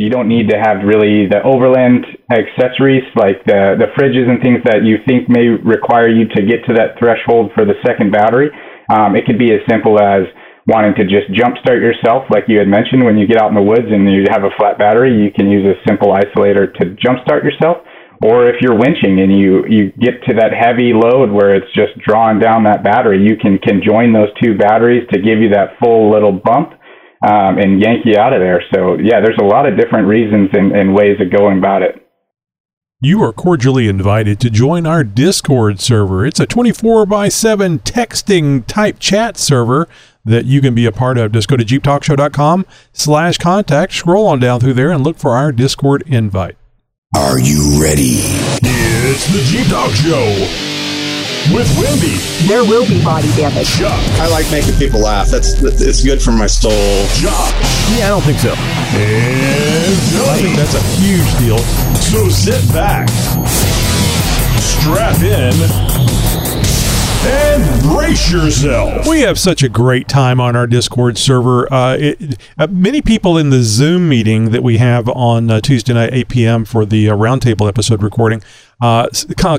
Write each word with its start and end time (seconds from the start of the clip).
You 0.00 0.08
don't 0.08 0.28
need 0.28 0.48
to 0.48 0.56
have 0.56 0.88
really 0.88 1.28
the 1.28 1.44
overland 1.44 2.08
accessories 2.32 3.04
like 3.12 3.44
the, 3.44 3.76
the 3.76 3.92
fridges 3.92 4.24
and 4.24 4.40
things 4.40 4.64
that 4.64 4.88
you 4.88 4.96
think 5.04 5.28
may 5.28 5.52
require 5.52 6.08
you 6.08 6.24
to 6.32 6.40
get 6.48 6.64
to 6.64 6.72
that 6.80 6.96
threshold 6.96 7.52
for 7.52 7.68
the 7.68 7.76
second 7.84 8.10
battery. 8.10 8.48
Um, 8.88 9.16
it 9.16 9.28
could 9.28 9.38
be 9.38 9.52
as 9.52 9.60
simple 9.68 10.00
as 10.00 10.24
wanting 10.64 10.96
to 10.96 11.04
just 11.04 11.28
jumpstart 11.36 11.84
yourself, 11.84 12.24
like 12.32 12.48
you 12.48 12.56
had 12.56 12.68
mentioned, 12.68 13.04
when 13.04 13.18
you 13.18 13.26
get 13.26 13.36
out 13.36 13.52
in 13.52 13.58
the 13.58 13.62
woods 13.62 13.90
and 13.90 14.08
you 14.08 14.24
have 14.32 14.48
a 14.48 14.54
flat 14.56 14.78
battery, 14.78 15.12
you 15.12 15.28
can 15.28 15.50
use 15.50 15.66
a 15.68 15.76
simple 15.84 16.16
isolator 16.16 16.72
to 16.80 16.96
jumpstart 16.96 17.44
yourself. 17.44 17.84
Or 18.24 18.46
if 18.46 18.62
you're 18.62 18.78
winching 18.78 19.18
and 19.18 19.34
you, 19.34 19.66
you 19.68 19.90
get 19.98 20.22
to 20.30 20.34
that 20.38 20.54
heavy 20.54 20.94
load 20.94 21.34
where 21.34 21.52
it's 21.52 21.68
just 21.74 21.98
drawing 21.98 22.38
down 22.38 22.64
that 22.64 22.84
battery, 22.86 23.20
you 23.20 23.36
can, 23.36 23.58
can 23.58 23.82
join 23.82 24.12
those 24.14 24.30
two 24.40 24.56
batteries 24.56 25.02
to 25.12 25.18
give 25.20 25.42
you 25.42 25.50
that 25.50 25.74
full 25.82 26.08
little 26.08 26.32
bump 26.32 26.78
um, 27.22 27.58
and 27.58 27.80
yank 27.80 28.04
you 28.04 28.16
out 28.18 28.32
of 28.32 28.40
there. 28.40 28.62
So, 28.74 28.98
yeah, 28.98 29.20
there's 29.20 29.38
a 29.40 29.44
lot 29.44 29.66
of 29.66 29.78
different 29.78 30.08
reasons 30.08 30.50
and, 30.52 30.72
and 30.72 30.94
ways 30.94 31.18
of 31.20 31.30
going 31.30 31.58
about 31.58 31.82
it. 31.82 31.98
You 33.04 33.20
are 33.24 33.32
cordially 33.32 33.88
invited 33.88 34.38
to 34.40 34.50
join 34.50 34.86
our 34.86 35.02
Discord 35.02 35.80
server. 35.80 36.24
It's 36.24 36.38
a 36.38 36.46
24 36.46 37.04
by 37.06 37.28
7 37.28 37.80
texting 37.80 38.64
type 38.66 39.00
chat 39.00 39.36
server 39.36 39.88
that 40.24 40.44
you 40.44 40.60
can 40.60 40.72
be 40.72 40.86
a 40.86 40.92
part 40.92 41.18
of. 41.18 41.32
Just 41.32 41.48
go 41.48 41.56
to 41.56 41.64
jeeptalkshow.com 41.64 42.64
slash 42.92 43.38
contact, 43.38 43.92
scroll 43.92 44.28
on 44.28 44.38
down 44.38 44.60
through 44.60 44.74
there 44.74 44.92
and 44.92 45.02
look 45.02 45.18
for 45.18 45.32
our 45.32 45.50
Discord 45.50 46.04
invite. 46.06 46.56
Are 47.16 47.40
you 47.40 47.82
ready? 47.82 48.20
It's 48.62 49.26
the 49.32 49.42
Jeep 49.50 49.66
Talk 49.66 49.90
Show 49.90 50.71
with 51.50 51.66
Wendy, 51.78 52.16
There 52.46 52.62
will 52.64 52.86
be 52.86 53.02
body 53.02 53.28
damage. 53.36 53.68
Chuck, 53.78 53.98
I 54.20 54.28
like 54.30 54.50
making 54.50 54.74
people 54.78 55.00
laugh. 55.00 55.28
That's 55.28 55.60
it's 55.62 56.02
good 56.04 56.22
for 56.22 56.30
my 56.32 56.46
soul. 56.46 56.70
Josh, 57.18 57.52
Yeah, 57.98 58.06
I 58.06 58.08
don't 58.08 58.22
think 58.22 58.38
so. 58.38 58.50
and 58.54 60.30
I 60.30 60.38
think 60.38 60.56
that's 60.56 60.74
a 60.74 60.82
huge 61.00 61.38
deal. 61.38 61.58
So 61.98 62.28
sit 62.28 62.60
back, 62.72 63.08
strap 64.60 65.20
in, 65.22 65.52
and 67.24 67.82
brace 67.82 68.30
yourself. 68.30 69.06
We 69.08 69.20
have 69.20 69.38
such 69.38 69.62
a 69.62 69.68
great 69.68 70.08
time 70.08 70.40
on 70.40 70.56
our 70.56 70.66
Discord 70.66 71.16
server. 71.18 71.72
Uh, 71.72 71.96
it, 71.98 72.38
uh, 72.58 72.66
many 72.68 73.00
people 73.02 73.38
in 73.38 73.50
the 73.50 73.62
Zoom 73.62 74.08
meeting 74.08 74.50
that 74.50 74.62
we 74.62 74.78
have 74.78 75.08
on 75.08 75.50
uh, 75.50 75.60
Tuesday 75.60 75.94
night, 75.94 76.10
8 76.12 76.28
p.m. 76.28 76.64
for 76.64 76.84
the 76.84 77.08
uh, 77.10 77.16
roundtable 77.16 77.68
episode 77.68 78.02
recording, 78.02 78.42
uh, 78.82 79.06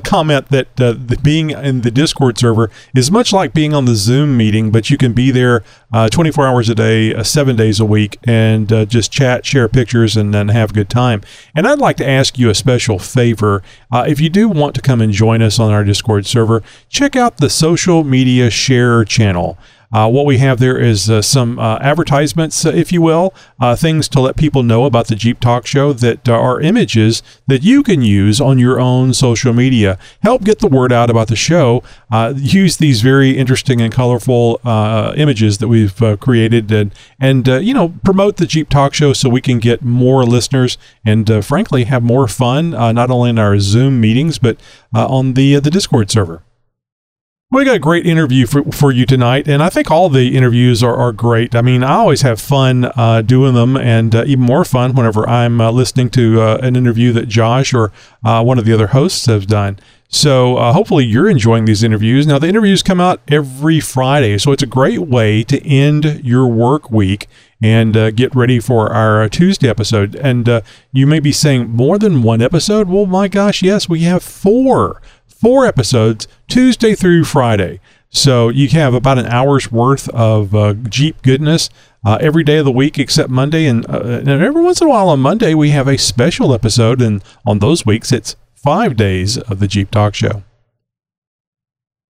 comment 0.04 0.48
that 0.50 0.78
uh, 0.78 0.92
the, 0.92 1.18
being 1.22 1.48
in 1.48 1.80
the 1.80 1.90
Discord 1.90 2.36
server 2.36 2.70
is 2.94 3.10
much 3.10 3.32
like 3.32 3.54
being 3.54 3.72
on 3.72 3.86
the 3.86 3.94
Zoom 3.94 4.36
meeting, 4.36 4.70
but 4.70 4.90
you 4.90 4.98
can 4.98 5.14
be 5.14 5.30
there 5.30 5.64
uh, 5.94 6.10
24 6.10 6.46
hours 6.46 6.68
a 6.68 6.74
day, 6.74 7.14
uh, 7.14 7.22
seven 7.22 7.56
days 7.56 7.80
a 7.80 7.86
week, 7.86 8.18
and 8.24 8.70
uh, 8.70 8.84
just 8.84 9.10
chat, 9.10 9.46
share 9.46 9.66
pictures, 9.66 10.14
and 10.14 10.34
then 10.34 10.48
have 10.48 10.70
a 10.70 10.74
good 10.74 10.90
time. 10.90 11.22
And 11.54 11.66
I'd 11.66 11.78
like 11.78 11.96
to 11.96 12.08
ask 12.08 12.38
you 12.38 12.50
a 12.50 12.54
special 12.54 12.98
favor. 12.98 13.62
Uh, 13.90 14.04
if 14.06 14.20
you 14.20 14.28
do 14.28 14.46
want 14.46 14.74
to 14.74 14.82
come 14.82 15.00
and 15.00 15.10
join 15.10 15.40
us 15.40 15.58
on 15.58 15.72
our 15.72 15.84
Discord 15.84 16.26
server, 16.26 16.62
check 16.90 17.16
out 17.16 17.38
the 17.38 17.48
social 17.48 18.04
media 18.04 18.50
share 18.50 19.04
channel. 19.06 19.56
Uh, 19.94 20.08
what 20.08 20.26
we 20.26 20.38
have 20.38 20.58
there 20.58 20.76
is 20.76 21.08
uh, 21.08 21.22
some 21.22 21.56
uh, 21.56 21.78
advertisements, 21.80 22.66
uh, 22.66 22.70
if 22.70 22.90
you 22.90 23.00
will, 23.00 23.32
uh, 23.60 23.76
things 23.76 24.08
to 24.08 24.20
let 24.20 24.34
people 24.34 24.64
know 24.64 24.86
about 24.86 25.06
the 25.06 25.14
Jeep 25.14 25.38
Talk 25.38 25.68
Show 25.68 25.92
that 25.92 26.28
uh, 26.28 26.32
are 26.32 26.60
images 26.60 27.22
that 27.46 27.62
you 27.62 27.84
can 27.84 28.02
use 28.02 28.40
on 28.40 28.58
your 28.58 28.80
own 28.80 29.14
social 29.14 29.52
media. 29.52 29.96
Help 30.20 30.42
get 30.42 30.58
the 30.58 30.66
word 30.66 30.92
out 30.92 31.10
about 31.10 31.28
the 31.28 31.36
show. 31.36 31.84
Use 32.34 32.78
these 32.78 33.02
very 33.02 33.38
interesting 33.38 33.80
and 33.80 33.92
colorful 33.92 34.60
images 35.16 35.58
that 35.58 35.68
we've 35.68 36.02
created, 36.20 36.72
and 36.72 36.92
and 37.20 37.46
you 37.46 37.74
know 37.74 37.94
promote 38.04 38.38
the 38.38 38.46
Jeep 38.46 38.68
Talk 38.68 38.94
Show 38.94 39.12
so 39.12 39.28
we 39.28 39.40
can 39.40 39.60
get 39.60 39.82
more 39.82 40.24
listeners 40.24 40.76
and 41.04 41.44
frankly 41.44 41.84
have 41.84 42.02
more 42.02 42.26
fun, 42.26 42.70
not 42.70 43.10
only 43.10 43.30
in 43.30 43.38
our 43.38 43.58
Zoom 43.60 44.00
meetings 44.00 44.38
but 44.38 44.56
on 44.92 45.34
the 45.34 45.56
the 45.60 45.70
Discord 45.70 46.10
server. 46.10 46.42
We 47.54 47.64
got 47.64 47.76
a 47.76 47.78
great 47.78 48.04
interview 48.04 48.48
for, 48.48 48.64
for 48.72 48.90
you 48.90 49.06
tonight, 49.06 49.46
and 49.46 49.62
I 49.62 49.68
think 49.68 49.88
all 49.88 50.08
the 50.08 50.36
interviews 50.36 50.82
are, 50.82 50.96
are 50.96 51.12
great. 51.12 51.54
I 51.54 51.62
mean, 51.62 51.84
I 51.84 51.92
always 51.92 52.22
have 52.22 52.40
fun 52.40 52.90
uh, 52.96 53.22
doing 53.22 53.54
them, 53.54 53.76
and 53.76 54.12
uh, 54.12 54.24
even 54.26 54.42
more 54.42 54.64
fun 54.64 54.92
whenever 54.96 55.24
I'm 55.28 55.60
uh, 55.60 55.70
listening 55.70 56.10
to 56.10 56.40
uh, 56.40 56.58
an 56.64 56.74
interview 56.74 57.12
that 57.12 57.28
Josh 57.28 57.72
or 57.72 57.92
uh, 58.24 58.42
one 58.42 58.58
of 58.58 58.64
the 58.64 58.72
other 58.72 58.88
hosts 58.88 59.26
have 59.26 59.46
done. 59.46 59.78
So 60.08 60.56
uh, 60.56 60.72
hopefully 60.72 61.04
you're 61.04 61.30
enjoying 61.30 61.64
these 61.64 61.84
interviews. 61.84 62.26
Now 62.26 62.40
the 62.40 62.48
interviews 62.48 62.82
come 62.82 63.00
out 63.00 63.20
every 63.28 63.78
Friday, 63.78 64.36
so 64.38 64.50
it's 64.50 64.64
a 64.64 64.66
great 64.66 65.02
way 65.02 65.44
to 65.44 65.64
end 65.64 66.22
your 66.24 66.48
work 66.48 66.90
week 66.90 67.28
and 67.62 67.96
uh, 67.96 68.10
get 68.10 68.34
ready 68.34 68.58
for 68.58 68.92
our 68.92 69.28
Tuesday 69.28 69.68
episode. 69.68 70.16
And 70.16 70.48
uh, 70.48 70.60
you 70.92 71.06
may 71.06 71.20
be 71.20 71.30
saying 71.30 71.70
more 71.70 72.00
than 72.00 72.22
one 72.22 72.42
episode. 72.42 72.88
Well, 72.88 73.06
my 73.06 73.28
gosh, 73.28 73.62
yes, 73.62 73.88
we 73.88 74.00
have 74.00 74.24
four 74.24 75.00
four 75.44 75.66
episodes 75.66 76.26
Tuesday 76.48 76.94
through 76.94 77.22
Friday. 77.22 77.78
So 78.08 78.48
you 78.48 78.66
have 78.70 78.94
about 78.94 79.18
an 79.18 79.26
hour's 79.26 79.70
worth 79.70 80.08
of 80.08 80.54
uh, 80.54 80.72
Jeep 80.72 81.20
goodness 81.20 81.68
uh, 82.02 82.16
every 82.18 82.42
day 82.42 82.56
of 82.56 82.64
the 82.64 82.72
week 82.72 82.98
except 82.98 83.28
Monday. 83.28 83.66
And, 83.66 83.84
uh, 83.86 84.00
and 84.00 84.28
every 84.30 84.62
once 84.62 84.80
in 84.80 84.86
a 84.86 84.90
while 84.90 85.10
on 85.10 85.20
Monday, 85.20 85.52
we 85.52 85.68
have 85.68 85.86
a 85.86 85.98
special 85.98 86.54
episode. 86.54 87.02
And 87.02 87.22
on 87.44 87.58
those 87.58 87.84
weeks, 87.84 88.10
it's 88.10 88.36
five 88.54 88.96
days 88.96 89.36
of 89.36 89.60
the 89.60 89.68
Jeep 89.68 89.90
Talk 89.90 90.14
Show. 90.14 90.44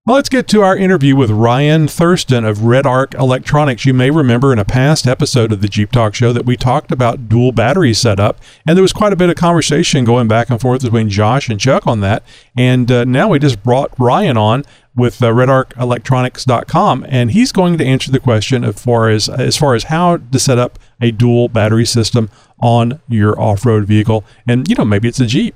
Well, 0.07 0.17
let's 0.17 0.29
get 0.29 0.47
to 0.49 0.61
our 0.61 0.77
interview 0.77 1.15
with 1.15 1.31
Ryan 1.31 1.87
Thurston 1.87 2.45
of 2.45 2.63
Red 2.65 2.85
Arc 2.85 3.15
Electronics. 3.15 3.87
You 3.87 3.93
may 3.95 4.11
remember 4.11 4.53
in 4.53 4.59
a 4.59 4.63
past 4.63 5.07
episode 5.07 5.51
of 5.51 5.61
the 5.61 5.67
Jeep 5.67 5.91
Talk 5.91 6.13
Show 6.13 6.31
that 6.31 6.45
we 6.45 6.55
talked 6.55 6.91
about 6.91 7.27
dual 7.27 7.51
battery 7.51 7.91
setup, 7.91 8.39
and 8.67 8.77
there 8.77 8.83
was 8.83 8.93
quite 8.93 9.13
a 9.13 9.15
bit 9.15 9.31
of 9.31 9.35
conversation 9.35 10.05
going 10.05 10.27
back 10.27 10.51
and 10.51 10.61
forth 10.61 10.83
between 10.83 11.09
Josh 11.09 11.49
and 11.49 11.59
Chuck 11.59 11.87
on 11.87 12.01
that. 12.01 12.21
And 12.55 12.91
uh, 12.91 13.05
now 13.05 13.29
we 13.29 13.39
just 13.39 13.63
brought 13.63 13.99
Ryan 13.99 14.37
on 14.37 14.63
with 14.95 15.23
uh, 15.23 15.31
redarcelectronics.com, 15.31 17.05
and 17.09 17.31
he's 17.31 17.51
going 17.51 17.79
to 17.79 17.83
answer 17.83 18.11
the 18.11 18.19
question 18.19 18.63
as 18.63 18.79
far 18.79 19.09
as 19.09 19.27
as 19.27 19.57
far 19.57 19.73
as 19.73 19.85
how 19.85 20.17
to 20.17 20.37
set 20.37 20.59
up 20.59 20.77
a 21.01 21.09
dual 21.09 21.49
battery 21.49 21.85
system 21.85 22.29
on 22.61 23.01
your 23.07 23.41
off-road 23.41 23.85
vehicle, 23.85 24.23
and 24.47 24.69
you 24.69 24.75
know 24.75 24.85
maybe 24.85 25.07
it's 25.07 25.19
a 25.19 25.25
Jeep. 25.25 25.55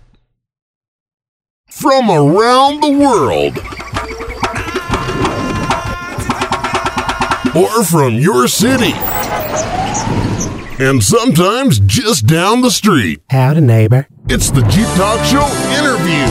From 1.68 2.10
around 2.10 2.81
the 2.81 2.90
world. 2.90 3.60
Or 7.56 7.84
from 7.84 8.14
your 8.14 8.48
city. 8.48 8.94
And 10.82 11.04
sometimes 11.04 11.80
just 11.80 12.28
down 12.28 12.62
the 12.62 12.70
street. 12.70 13.22
Howdy, 13.32 13.62
neighbor. 13.62 14.08
It's 14.28 14.52
the 14.52 14.62
Jeep 14.64 14.88
Talk 14.96 15.24
Show 15.26 15.46
interview. 15.78 16.26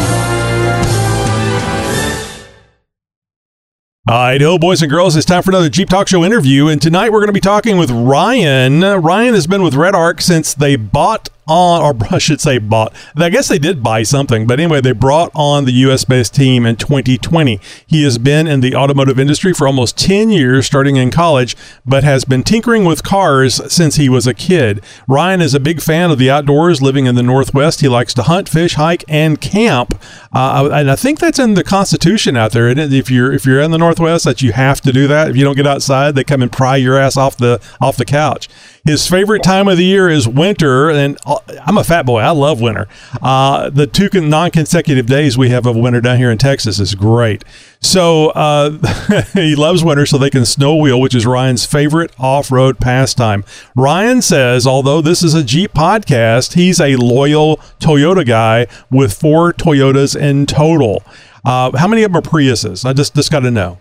All 4.08 4.16
right, 4.16 4.40
hello, 4.40 4.58
boys 4.58 4.80
and 4.80 4.90
girls. 4.90 5.16
It's 5.16 5.26
time 5.26 5.42
for 5.42 5.50
another 5.50 5.68
Jeep 5.68 5.90
Talk 5.90 6.08
Show 6.08 6.24
interview. 6.24 6.68
And 6.68 6.80
tonight 6.80 7.12
we're 7.12 7.18
going 7.18 7.26
to 7.26 7.32
be 7.34 7.40
talking 7.40 7.76
with 7.76 7.90
Ryan. 7.90 8.80
Ryan 8.80 9.34
has 9.34 9.46
been 9.46 9.62
with 9.62 9.74
Red 9.74 9.94
Arc 9.94 10.22
since 10.22 10.54
they 10.54 10.76
bought 10.76 11.28
on, 11.48 11.82
or 11.82 11.96
I 12.14 12.18
should 12.18 12.40
say 12.40 12.58
bought. 12.58 12.94
I 13.16 13.30
guess 13.30 13.48
they 13.48 13.58
did 13.58 13.82
buy 13.82 14.02
something. 14.02 14.46
But 14.46 14.60
anyway, 14.60 14.80
they 14.80 14.92
brought 14.92 15.32
on 15.34 15.64
the 15.64 15.72
US 15.72 16.04
based 16.04 16.34
team 16.34 16.66
in 16.66 16.76
2020. 16.76 17.60
He 17.86 18.04
has 18.04 18.18
been 18.18 18.46
in 18.46 18.60
the 18.60 18.74
automotive 18.74 19.18
industry 19.18 19.52
for 19.52 19.66
almost 19.66 19.98
10 19.98 20.30
years, 20.30 20.66
starting 20.66 20.96
in 20.96 21.10
college, 21.10 21.56
but 21.84 22.04
has 22.04 22.24
been 22.24 22.42
tinkering 22.42 22.84
with 22.84 23.02
cars 23.02 23.60
since 23.72 23.96
he 23.96 24.08
was 24.08 24.26
a 24.26 24.34
kid. 24.34 24.82
Ryan 25.06 25.40
is 25.40 25.54
a 25.54 25.60
big 25.60 25.80
fan 25.80 26.10
of 26.10 26.18
the 26.18 26.30
outdoors, 26.30 26.82
living 26.82 27.06
in 27.06 27.14
the 27.14 27.22
Northwest. 27.22 27.80
He 27.80 27.88
likes 27.88 28.14
to 28.14 28.22
hunt, 28.24 28.48
fish, 28.48 28.74
hike, 28.74 29.04
and 29.08 29.40
camp. 29.40 30.00
Uh, 30.32 30.68
and 30.72 30.90
I 30.90 30.96
think 30.96 31.18
that's 31.18 31.38
in 31.38 31.54
the 31.54 31.64
Constitution 31.64 32.36
out 32.36 32.52
there. 32.52 32.68
If 32.68 33.10
you're 33.10 33.32
if 33.32 33.46
you're 33.46 33.60
in 33.60 33.70
the 33.70 33.78
Northwest, 33.78 34.24
that 34.24 34.42
you 34.42 34.52
have 34.52 34.80
to 34.82 34.92
do 34.92 35.06
that. 35.08 35.28
If 35.28 35.36
you 35.36 35.44
don't 35.44 35.56
get 35.56 35.66
outside, 35.66 36.14
they 36.14 36.24
come 36.24 36.42
and 36.42 36.52
pry 36.52 36.76
your 36.76 36.98
ass 36.98 37.16
off 37.16 37.36
the 37.36 37.60
off 37.80 37.96
the 37.96 38.04
couch. 38.04 38.48
His 38.88 39.06
favorite 39.06 39.42
time 39.42 39.68
of 39.68 39.76
the 39.76 39.84
year 39.84 40.08
is 40.08 40.26
winter, 40.26 40.88
and 40.88 41.18
uh, 41.26 41.40
I'm 41.66 41.76
a 41.76 41.84
fat 41.84 42.06
boy. 42.06 42.20
I 42.20 42.30
love 42.30 42.62
winter. 42.62 42.88
Uh, 43.20 43.68
the 43.68 43.86
two 43.86 44.08
con- 44.08 44.30
non-consecutive 44.30 45.04
days 45.04 45.36
we 45.36 45.50
have 45.50 45.66
of 45.66 45.76
winter 45.76 46.00
down 46.00 46.16
here 46.16 46.30
in 46.30 46.38
Texas 46.38 46.78
is 46.78 46.94
great. 46.94 47.44
So 47.82 48.30
uh, 48.30 49.22
he 49.34 49.54
loves 49.54 49.84
winter, 49.84 50.06
so 50.06 50.16
they 50.16 50.30
can 50.30 50.46
snow 50.46 50.74
wheel, 50.74 50.98
which 51.02 51.14
is 51.14 51.26
Ryan's 51.26 51.66
favorite 51.66 52.12
off-road 52.18 52.78
pastime. 52.78 53.44
Ryan 53.76 54.22
says, 54.22 54.66
although 54.66 55.02
this 55.02 55.22
is 55.22 55.34
a 55.34 55.44
Jeep 55.44 55.74
podcast, 55.74 56.54
he's 56.54 56.80
a 56.80 56.96
loyal 56.96 57.58
Toyota 57.80 58.24
guy 58.24 58.68
with 58.90 59.12
four 59.12 59.52
Toyotas 59.52 60.18
in 60.18 60.46
total. 60.46 61.02
Uh, 61.44 61.76
how 61.76 61.88
many 61.88 62.04
of 62.04 62.12
them 62.12 62.20
are 62.20 62.22
Priuses? 62.22 62.86
I 62.86 62.94
just 62.94 63.14
just 63.14 63.30
got 63.30 63.40
to 63.40 63.50
know. 63.50 63.80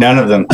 None 0.00 0.18
of 0.18 0.28
them. 0.28 0.46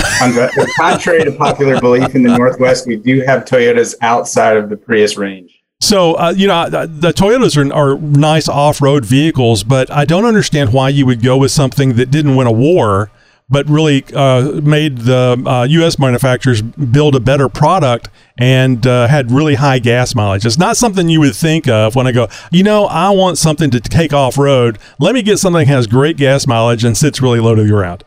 Contrary 0.77 1.25
to 1.25 1.33
popular 1.33 1.81
belief 1.81 2.17
in 2.17 2.25
the 2.25 2.37
Northwest, 2.37 2.85
we 2.85 2.97
do 2.97 3.21
have 3.21 3.45
Toyotas 3.45 3.95
outside 4.01 4.57
of 4.57 4.69
the 4.69 4.77
Prius 4.77 5.17
range. 5.17 5.63
So, 5.81 6.15
uh, 6.15 6.35
you 6.37 6.49
know, 6.49 6.69
the, 6.69 6.87
the 6.87 7.13
Toyotas 7.13 7.57
are, 7.57 7.73
are 7.73 7.97
nice 7.97 8.49
off 8.49 8.83
road 8.83 9.05
vehicles, 9.05 9.63
but 9.63 9.89
I 9.89 10.05
don't 10.05 10.25
understand 10.25 10.73
why 10.73 10.89
you 10.89 11.07
would 11.07 11.23
go 11.23 11.37
with 11.37 11.53
something 11.53 11.95
that 11.95 12.11
didn't 12.11 12.35
win 12.35 12.49
a 12.49 12.53
war, 12.53 13.13
but 13.49 13.69
really 13.69 14.05
uh, 14.15 14.61
made 14.63 14.99
the 14.99 15.41
uh, 15.47 15.63
U.S. 15.63 15.97
manufacturers 15.97 16.61
build 16.61 17.15
a 17.15 17.21
better 17.21 17.49
product 17.49 18.09
and 18.37 18.85
uh, 18.85 19.07
had 19.07 19.31
really 19.31 19.55
high 19.55 19.79
gas 19.79 20.17
mileage. 20.17 20.45
It's 20.45 20.59
not 20.59 20.77
something 20.77 21.09
you 21.09 21.21
would 21.21 21.37
think 21.37 21.69
of 21.69 21.95
when 21.95 22.09
I 22.09 22.13
go, 22.13 22.27
you 22.51 22.65
know, 22.65 22.87
I 22.87 23.11
want 23.11 23.39
something 23.39 23.71
to 23.71 23.79
take 23.79 24.13
off 24.13 24.39
road. 24.39 24.81
Let 24.99 25.15
me 25.15 25.23
get 25.23 25.39
something 25.39 25.67
that 25.67 25.73
has 25.73 25.87
great 25.87 26.17
gas 26.17 26.49
mileage 26.49 26.83
and 26.83 26.97
sits 26.97 27.23
really 27.23 27.39
low 27.39 27.55
to 27.55 27.63
the 27.63 27.69
ground. 27.69 28.03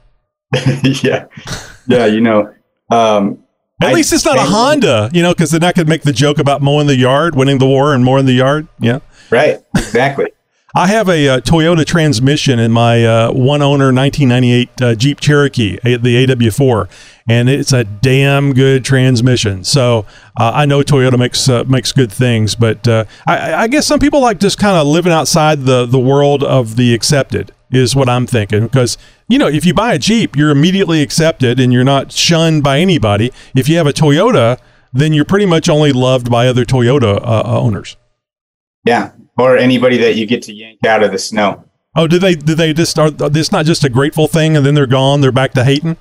yeah, 1.03 1.25
yeah, 1.87 2.05
you 2.05 2.21
know. 2.21 2.53
Um, 2.91 3.43
At 3.81 3.89
I- 3.89 3.93
least 3.93 4.13
it's 4.13 4.25
not 4.25 4.37
a 4.37 4.41
Honda, 4.41 5.09
you 5.13 5.21
know, 5.21 5.31
because 5.33 5.51
then 5.51 5.63
I 5.63 5.71
could 5.71 5.87
make 5.87 6.01
the 6.03 6.13
joke 6.13 6.39
about 6.39 6.61
mowing 6.61 6.87
the 6.87 6.95
yard, 6.95 7.35
winning 7.35 7.59
the 7.59 7.67
war, 7.67 7.93
and 7.93 8.03
mowing 8.03 8.25
the 8.25 8.33
yard. 8.33 8.67
Yeah. 8.79 8.99
Right, 9.29 9.59
exactly. 9.75 10.31
I 10.75 10.85
have 10.87 11.09
a 11.09 11.27
uh, 11.27 11.39
Toyota 11.41 11.83
transmission 11.83 12.59
in 12.59 12.71
my 12.71 13.03
uh, 13.03 13.31
one 13.31 13.61
owner 13.63 13.91
1998 13.91 14.69
uh, 14.81 14.95
Jeep 14.95 15.19
Cherokee, 15.19 15.77
a- 15.83 15.97
the 15.97 16.25
AW4, 16.27 16.87
and 17.27 17.49
it's 17.49 17.73
a 17.73 17.83
damn 17.83 18.53
good 18.53 18.85
transmission. 18.85 19.63
So 19.63 20.05
uh, 20.39 20.51
I 20.53 20.65
know 20.65 20.81
Toyota 20.81 21.17
makes 21.17 21.49
uh, 21.49 21.63
makes 21.65 21.91
good 21.91 22.11
things, 22.11 22.53
but 22.55 22.87
uh, 22.87 23.05
I, 23.27 23.53
I 23.63 23.67
guess 23.67 23.87
some 23.87 23.99
people 23.99 24.21
like 24.21 24.39
just 24.39 24.59
kind 24.59 24.77
of 24.77 24.85
living 24.85 25.11
outside 25.11 25.65
the 25.65 25.85
the 25.87 25.99
world 25.99 26.43
of 26.43 26.75
the 26.75 26.93
accepted 26.93 27.51
is 27.71 27.95
what 27.95 28.09
I'm 28.09 28.25
thinking 28.25 28.63
because 28.63 28.97
you 29.27 29.37
know 29.37 29.47
if 29.47 29.65
you 29.65 29.73
buy 29.73 29.93
a 29.93 29.99
Jeep, 29.99 30.35
you're 30.35 30.49
immediately 30.49 31.01
accepted 31.01 31.59
and 31.59 31.71
you're 31.71 31.83
not 31.83 32.11
shunned 32.11 32.63
by 32.63 32.79
anybody. 32.79 33.31
If 33.55 33.69
you 33.69 33.77
have 33.77 33.87
a 33.87 33.93
Toyota, 33.93 34.59
then 34.93 35.13
you're 35.13 35.25
pretty 35.25 35.45
much 35.45 35.69
only 35.69 35.91
loved 35.91 36.29
by 36.31 36.47
other 36.47 36.65
Toyota 36.65 37.17
uh, 37.17 37.43
uh, 37.45 37.59
owners. 37.59 37.97
Yeah, 38.85 39.11
or 39.37 39.57
anybody 39.57 39.97
that 39.97 40.15
you 40.15 40.25
get 40.25 40.41
to 40.43 40.53
yank 40.53 40.85
out 40.85 41.03
of 41.03 41.11
the 41.11 41.19
snow. 41.19 41.65
Oh, 41.95 42.07
do 42.07 42.19
they? 42.19 42.35
Do 42.35 42.55
they 42.55 42.73
just? 42.73 42.97
Are 42.99 43.11
it's 43.19 43.51
not 43.51 43.65
just 43.65 43.83
a 43.83 43.89
grateful 43.89 44.27
thing, 44.27 44.55
and 44.55 44.65
then 44.65 44.75
they're 44.75 44.87
gone. 44.87 45.21
They're 45.21 45.31
back 45.31 45.53
to 45.53 45.63
hating. 45.63 45.97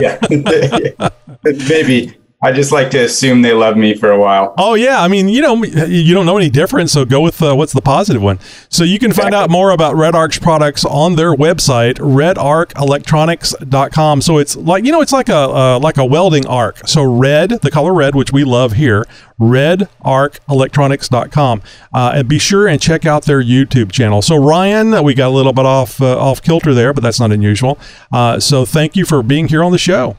Yeah, 0.00 0.18
maybe. 1.44 2.16
I 2.44 2.50
just 2.50 2.72
like 2.72 2.90
to 2.90 2.98
assume 2.98 3.42
they 3.42 3.52
love 3.52 3.76
me 3.76 3.94
for 3.94 4.10
a 4.10 4.18
while. 4.18 4.52
Oh 4.58 4.74
yeah, 4.74 5.00
I 5.00 5.06
mean, 5.06 5.28
you 5.28 5.40
know, 5.40 5.62
you 5.62 6.12
don't 6.12 6.26
know 6.26 6.36
any 6.36 6.50
different, 6.50 6.90
so 6.90 7.04
go 7.04 7.20
with 7.20 7.40
uh, 7.40 7.54
what's 7.54 7.72
the 7.72 7.80
positive 7.80 8.20
one. 8.20 8.40
So 8.68 8.82
you 8.82 8.98
can 8.98 9.12
find 9.12 9.32
out 9.32 9.48
more 9.48 9.70
about 9.70 9.94
Red 9.94 10.16
Arc's 10.16 10.40
products 10.40 10.84
on 10.84 11.14
their 11.14 11.32
website, 11.32 11.98
redarcelectronics.com. 11.98 14.22
So 14.22 14.38
it's 14.38 14.56
like 14.56 14.84
you 14.84 14.90
know, 14.90 15.02
it's 15.02 15.12
like 15.12 15.28
a 15.28 15.36
uh, 15.36 15.78
like 15.78 15.98
a 15.98 16.04
welding 16.04 16.44
arc. 16.48 16.88
So 16.88 17.04
red, 17.04 17.50
the 17.50 17.70
color 17.70 17.94
red, 17.94 18.16
which 18.16 18.32
we 18.32 18.42
love 18.42 18.72
here, 18.72 19.06
redarcelectronics.com. 19.38 21.62
Uh, 21.94 22.12
and 22.16 22.28
be 22.28 22.40
sure 22.40 22.66
and 22.66 22.82
check 22.82 23.06
out 23.06 23.24
their 23.24 23.40
YouTube 23.40 23.92
channel. 23.92 24.20
So 24.20 24.34
Ryan, 24.34 25.04
we 25.04 25.14
got 25.14 25.28
a 25.28 25.34
little 25.34 25.52
bit 25.52 25.64
off 25.64 26.02
uh, 26.02 26.18
off 26.18 26.42
kilter 26.42 26.74
there, 26.74 26.92
but 26.92 27.04
that's 27.04 27.20
not 27.20 27.30
unusual. 27.30 27.78
Uh, 28.10 28.40
so 28.40 28.64
thank 28.64 28.96
you 28.96 29.04
for 29.04 29.22
being 29.22 29.46
here 29.46 29.62
on 29.62 29.70
the 29.70 29.78
show. 29.78 30.16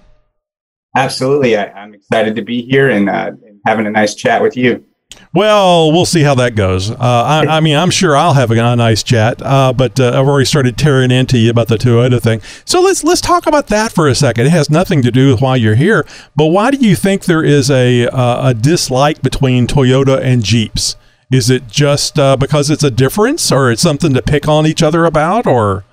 Absolutely, 0.96 1.58
I, 1.58 1.66
I'm 1.72 1.94
excited 1.94 2.36
to 2.36 2.42
be 2.42 2.62
here 2.62 2.90
and, 2.90 3.10
uh, 3.10 3.32
and 3.46 3.60
having 3.66 3.88
a 3.88 3.92
nice 3.92 4.16
chat 4.16 4.42
with 4.42 4.56
you. 4.56 4.86
Well, 5.34 5.92
we'll 5.92 6.06
see 6.06 6.22
how 6.22 6.36
that 6.36 6.56
goes. 6.56 6.92
Uh, 6.92 6.96
I, 7.00 7.58
I 7.58 7.60
mean, 7.60 7.76
I'm 7.76 7.90
sure 7.90 8.16
I'll 8.16 8.34
have 8.34 8.52
a, 8.52 8.54
a 8.54 8.76
nice 8.76 9.02
chat, 9.02 9.42
uh, 9.42 9.74
but 9.74 10.00
uh, 10.00 10.10
I've 10.10 10.28
already 10.28 10.46
started 10.46 10.78
tearing 10.78 11.12
into 11.12 11.38
you 11.38 11.50
about 11.50 11.68
the 11.68 11.78
Toyota 11.78 12.22
thing. 12.22 12.42
So 12.66 12.82
let's 12.82 13.04
let's 13.04 13.22
talk 13.22 13.48
about 13.48 13.68
that 13.68 13.92
for 13.92 14.08
a 14.08 14.16
second. 14.16 14.48
It 14.48 14.52
has 14.52 14.70
nothing 14.70 15.02
to 15.02 15.12
do 15.12 15.32
with 15.32 15.42
why 15.42 15.56
you're 15.56 15.76
here, 15.76 16.06
but 16.36 16.48
why 16.48 16.72
do 16.72 16.78
you 16.78 16.96
think 16.96 17.26
there 17.26 17.44
is 17.44 17.72
a 17.72 18.08
uh, 18.08 18.50
a 18.50 18.54
dislike 18.54 19.22
between 19.22 19.66
Toyota 19.66 20.20
and 20.22 20.44
Jeeps? 20.44 20.98
Is 21.32 21.50
it 21.50 21.68
just 21.68 22.20
uh, 22.20 22.38
because 22.38 22.70
it's 22.70 22.84
a 22.84 22.92
difference, 22.92 23.52
or 23.52 23.72
it's 23.72 23.82
something 23.82 24.14
to 24.14 24.22
pick 24.22 24.48
on 24.48 24.68
each 24.68 24.84
other 24.84 25.06
about, 25.06 25.48
or 25.48 25.84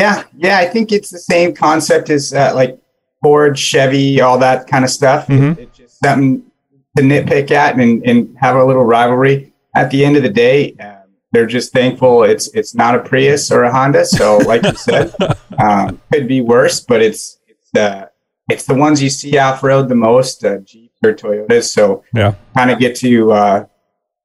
Yeah, 0.00 0.22
yeah, 0.36 0.58
I 0.58 0.66
think 0.66 0.92
it's 0.92 1.10
the 1.10 1.18
same 1.18 1.52
concept 1.52 2.10
as 2.10 2.32
uh, 2.32 2.52
like 2.54 2.78
Ford, 3.22 3.58
Chevy, 3.58 4.20
all 4.20 4.38
that 4.38 4.66
kind 4.66 4.84
of 4.84 4.90
stuff. 4.90 5.26
Mhm. 5.26 5.58
It's 5.58 5.76
just 5.76 5.98
something 6.02 6.42
to 6.96 7.02
nitpick 7.02 7.50
at 7.50 7.76
and, 7.78 8.02
and 8.06 8.36
have 8.40 8.56
a 8.56 8.64
little 8.64 8.84
rivalry. 8.84 9.52
At 9.76 9.90
the 9.90 10.04
end 10.04 10.16
of 10.16 10.22
the 10.22 10.28
day, 10.30 10.74
um, 10.80 10.94
they're 11.32 11.46
just 11.46 11.72
thankful 11.72 12.24
it's 12.24 12.48
it's 12.54 12.74
not 12.74 12.94
a 12.94 13.00
Prius 13.00 13.50
or 13.52 13.64
a 13.64 13.72
Honda. 13.72 14.04
So, 14.04 14.38
like 14.38 14.62
you 14.64 14.74
said, 14.74 15.14
um, 15.62 16.00
could 16.12 16.26
be 16.26 16.40
worse, 16.40 16.80
but 16.80 17.02
it's 17.02 17.38
it's 17.46 17.78
uh, 17.78 18.06
it's 18.48 18.64
the 18.64 18.74
ones 18.74 19.02
you 19.02 19.10
see 19.10 19.36
off 19.38 19.62
road 19.62 19.88
the 19.88 19.94
most, 19.94 20.44
uh, 20.44 20.58
Jeeps 20.58 20.96
or 21.04 21.12
Toyotas. 21.12 21.64
So, 21.64 22.02
yeah? 22.14 22.34
kind 22.56 22.70
of 22.70 22.78
get 22.78 22.96
to 22.96 23.32
uh, 23.32 23.66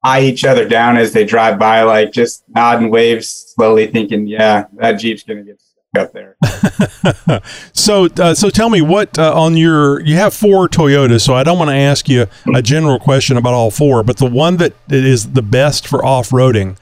eye 0.03 0.21
each 0.21 0.45
other 0.45 0.67
down 0.67 0.95
as 0.97 1.11
they 1.11 1.25
drive 1.25 1.59
by, 1.59 1.81
like 1.83 2.11
just 2.13 2.43
nod 2.49 2.81
and 2.81 2.89
wave 2.89 3.25
slowly, 3.25 3.87
thinking, 3.87 4.25
"Yeah, 4.25 4.65
that 4.77 4.93
Jeep's 4.93 5.23
gonna 5.23 5.43
get 5.43 5.61
up 5.95 6.13
there." 6.13 6.37
so, 7.73 8.07
uh, 8.17 8.33
so 8.33 8.49
tell 8.49 8.69
me 8.69 8.81
what 8.81 9.17
uh, 9.17 9.33
on 9.33 9.57
your 9.57 10.01
you 10.01 10.15
have 10.15 10.33
four 10.33 10.67
Toyotas. 10.67 11.21
So 11.21 11.33
I 11.33 11.43
don't 11.43 11.57
want 11.57 11.69
to 11.69 11.75
ask 11.75 12.09
you 12.09 12.27
a 12.53 12.61
general 12.61 12.99
question 12.99 13.37
about 13.37 13.53
all 13.53 13.71
four, 13.71 14.03
but 14.03 14.17
the 14.17 14.29
one 14.29 14.57
that 14.57 14.73
is 14.89 15.33
the 15.33 15.41
best 15.41 15.87
for 15.87 16.05
off 16.05 16.29
roading. 16.29 16.77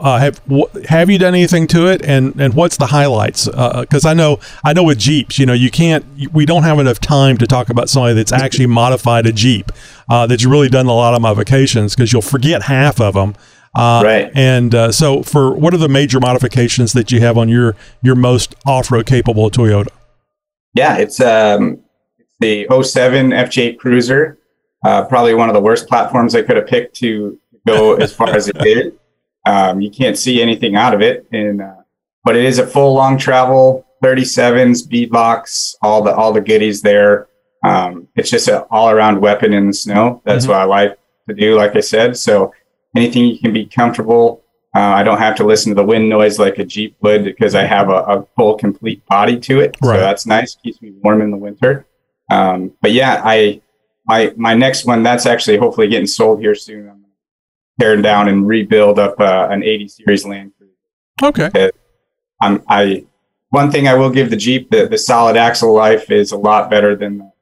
Uh, 0.00 0.18
have 0.18 0.40
wh- 0.50 0.84
have 0.88 1.08
you 1.08 1.16
done 1.16 1.32
anything 1.32 1.68
to 1.68 1.86
it, 1.86 2.04
and 2.04 2.34
and 2.40 2.54
what's 2.54 2.76
the 2.76 2.86
highlights? 2.86 3.46
Because 3.46 4.04
I 4.04 4.14
know 4.14 4.40
I 4.64 4.72
know 4.72 4.82
with 4.82 4.98
Jeeps, 4.98 5.38
you 5.38 5.46
know, 5.46 5.52
you 5.52 5.70
can't. 5.70 6.04
We 6.32 6.44
don't 6.44 6.64
have 6.64 6.80
enough 6.80 6.98
time 6.98 7.38
to 7.38 7.46
talk 7.46 7.68
about 7.68 7.88
somebody 7.88 8.14
that's 8.14 8.32
actually 8.32 8.66
modified 8.66 9.26
a 9.26 9.32
Jeep 9.32 9.70
uh, 10.10 10.26
that's 10.26 10.44
really 10.44 10.68
done 10.68 10.86
a 10.86 10.92
lot 10.92 11.14
of 11.14 11.22
modifications 11.22 11.94
because 11.94 12.12
you'll 12.12 12.20
forget 12.22 12.62
half 12.62 13.00
of 13.00 13.14
them. 13.14 13.36
Uh, 13.76 14.00
Right. 14.02 14.30
And 14.34 14.74
uh, 14.74 14.90
so, 14.90 15.22
for 15.22 15.54
what 15.54 15.74
are 15.74 15.78
the 15.78 15.88
major 15.88 16.18
modifications 16.18 16.92
that 16.94 17.12
you 17.12 17.20
have 17.20 17.36
on 17.38 17.48
your 17.48 17.76
your 18.02 18.14
most 18.14 18.54
off 18.66 18.90
road 18.90 19.06
capable 19.06 19.50
Toyota? 19.50 19.88
Yeah, 20.74 20.96
it's 20.96 21.20
um, 21.20 21.80
the 22.40 22.66
07 22.82 23.30
FJ 23.30 23.78
Cruiser. 23.78 24.38
Uh, 24.84 25.04
probably 25.04 25.34
one 25.34 25.48
of 25.48 25.54
the 25.54 25.60
worst 25.60 25.88
platforms 25.88 26.34
I 26.34 26.42
could 26.42 26.56
have 26.56 26.66
picked 26.66 26.96
to 26.96 27.38
go 27.66 27.94
as 28.04 28.12
far 28.14 28.30
as 28.30 28.48
it 28.48 28.58
did. 28.58 28.98
Um, 29.46 29.80
you 29.80 29.90
can't 29.90 30.16
see 30.18 30.40
anything 30.42 30.74
out 30.74 30.94
of 30.94 31.00
it, 31.02 31.26
and 31.32 31.60
uh, 31.62 31.74
but 32.24 32.34
it 32.36 32.44
is 32.44 32.58
a 32.58 32.66
full 32.66 32.94
long 32.94 33.18
travel 33.18 33.86
37s, 34.02 34.86
beadlocks, 34.88 35.74
all 35.82 36.02
the 36.02 36.14
all 36.14 36.32
the 36.32 36.40
goodies 36.40 36.82
there. 36.82 37.28
Um, 37.64 38.08
it's 38.16 38.30
just 38.30 38.48
an 38.48 38.62
all 38.70 38.90
around 38.90 39.20
weapon 39.20 39.52
in 39.52 39.66
the 39.68 39.72
snow. 39.72 40.22
That's 40.24 40.44
Mhm. 40.46 40.48
what 40.50 40.58
I 40.58 40.64
like 40.64 40.98
to 41.28 41.34
do. 41.34 41.56
Like 41.56 41.74
I 41.76 41.80
said, 41.80 42.16
so 42.16 42.52
anything 42.96 43.26
you 43.26 43.38
can 43.38 43.52
be 43.52 43.66
comfortable. 43.66 44.42
Uh, 44.74 44.80
I 44.80 45.02
don't 45.02 45.18
have 45.18 45.36
to 45.36 45.44
listen 45.44 45.70
to 45.70 45.74
the 45.74 45.84
wind 45.84 46.08
noise 46.08 46.38
like 46.38 46.58
a 46.58 46.64
Jeep 46.64 46.96
would 47.00 47.24
because 47.24 47.54
I 47.54 47.64
have 47.64 47.88
a, 47.88 48.02
a 48.02 48.26
full, 48.36 48.56
complete 48.56 49.04
body 49.06 49.38
to 49.40 49.60
it. 49.60 49.76
Right. 49.82 49.96
So 49.96 50.00
that's 50.00 50.26
nice. 50.26 50.54
Keeps 50.56 50.82
me 50.82 50.92
warm 51.02 51.22
in 51.22 51.30
the 51.30 51.36
winter. 51.36 51.86
Um, 52.30 52.72
but 52.82 52.92
yeah, 52.92 53.22
I 53.24 53.62
my 54.06 54.32
my 54.36 54.54
next 54.54 54.84
one 54.84 55.02
that's 55.02 55.26
actually 55.26 55.56
hopefully 55.56 55.88
getting 55.88 56.06
sold 56.06 56.40
here 56.40 56.54
soon. 56.54 56.88
I'm 56.88 57.04
tearing 57.80 58.02
down 58.02 58.28
and 58.28 58.46
rebuild 58.46 58.98
up 58.98 59.20
uh, 59.20 59.48
an 59.50 59.62
80 59.62 59.88
series 59.88 60.24
Land 60.26 60.52
Cruiser. 60.58 60.72
Okay. 61.22 61.70
I'm 62.42 62.62
I 62.68 63.06
one 63.50 63.70
thing 63.70 63.88
I 63.88 63.94
will 63.94 64.10
give 64.10 64.30
the 64.30 64.36
Jeep 64.36 64.70
the, 64.70 64.86
the 64.86 64.98
solid 64.98 65.36
axle 65.36 65.72
life 65.72 66.10
is 66.10 66.32
a 66.32 66.36
lot 66.36 66.70
better 66.70 66.94
than 66.96 67.18
the, 67.18 67.32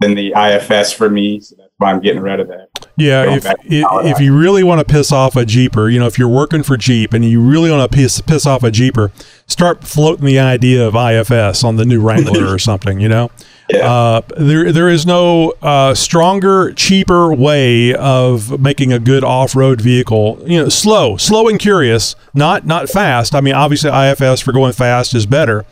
than 0.00 0.14
the 0.14 0.34
IFS 0.36 0.92
for 0.92 1.08
me. 1.08 1.40
So 1.40 1.54
that's 1.58 1.71
why 1.82 1.90
I'm 1.92 2.00
getting 2.00 2.22
rid 2.22 2.40
of 2.40 2.48
that. 2.48 2.68
Yeah, 2.96 3.36
if, 3.36 3.44
if 3.64 4.20
you 4.20 4.36
really 4.38 4.62
want 4.62 4.86
to 4.86 4.90
piss 4.90 5.12
off 5.12 5.34
a 5.36 5.44
Jeeper, 5.46 5.88
you 5.88 5.98
know, 5.98 6.06
if 6.06 6.18
you're 6.18 6.28
working 6.28 6.62
for 6.62 6.76
Jeep 6.76 7.12
and 7.14 7.24
you 7.24 7.40
really 7.40 7.70
want 7.70 7.90
to 7.90 7.94
piss 7.94 8.20
piss 8.20 8.46
off 8.46 8.62
a 8.62 8.70
Jeeper, 8.70 9.10
start 9.46 9.82
floating 9.84 10.24
the 10.26 10.38
idea 10.38 10.86
of 10.86 10.94
IFS 10.94 11.64
on 11.64 11.76
the 11.76 11.84
new 11.84 12.00
Wrangler 12.00 12.46
or 12.52 12.58
something. 12.70 13.00
You 13.00 13.08
know, 13.08 13.30
Yeah. 13.70 13.90
uh, 13.90 14.20
there 14.36 14.72
there 14.72 14.88
is 14.88 15.06
no 15.06 15.54
uh, 15.62 15.94
stronger, 15.94 16.72
cheaper 16.74 17.32
way 17.32 17.94
of 17.94 18.60
making 18.60 18.92
a 18.92 18.98
good 18.98 19.24
off 19.24 19.56
road 19.56 19.80
vehicle. 19.80 20.42
You 20.46 20.64
know, 20.64 20.68
slow, 20.68 21.16
slow 21.16 21.48
and 21.48 21.58
curious, 21.58 22.14
not 22.34 22.66
not 22.66 22.88
fast. 22.90 23.34
I 23.34 23.40
mean, 23.40 23.54
obviously 23.54 23.90
IFS 23.90 24.42
for 24.42 24.52
going 24.52 24.72
fast 24.74 25.14
is 25.14 25.24
better. 25.26 25.64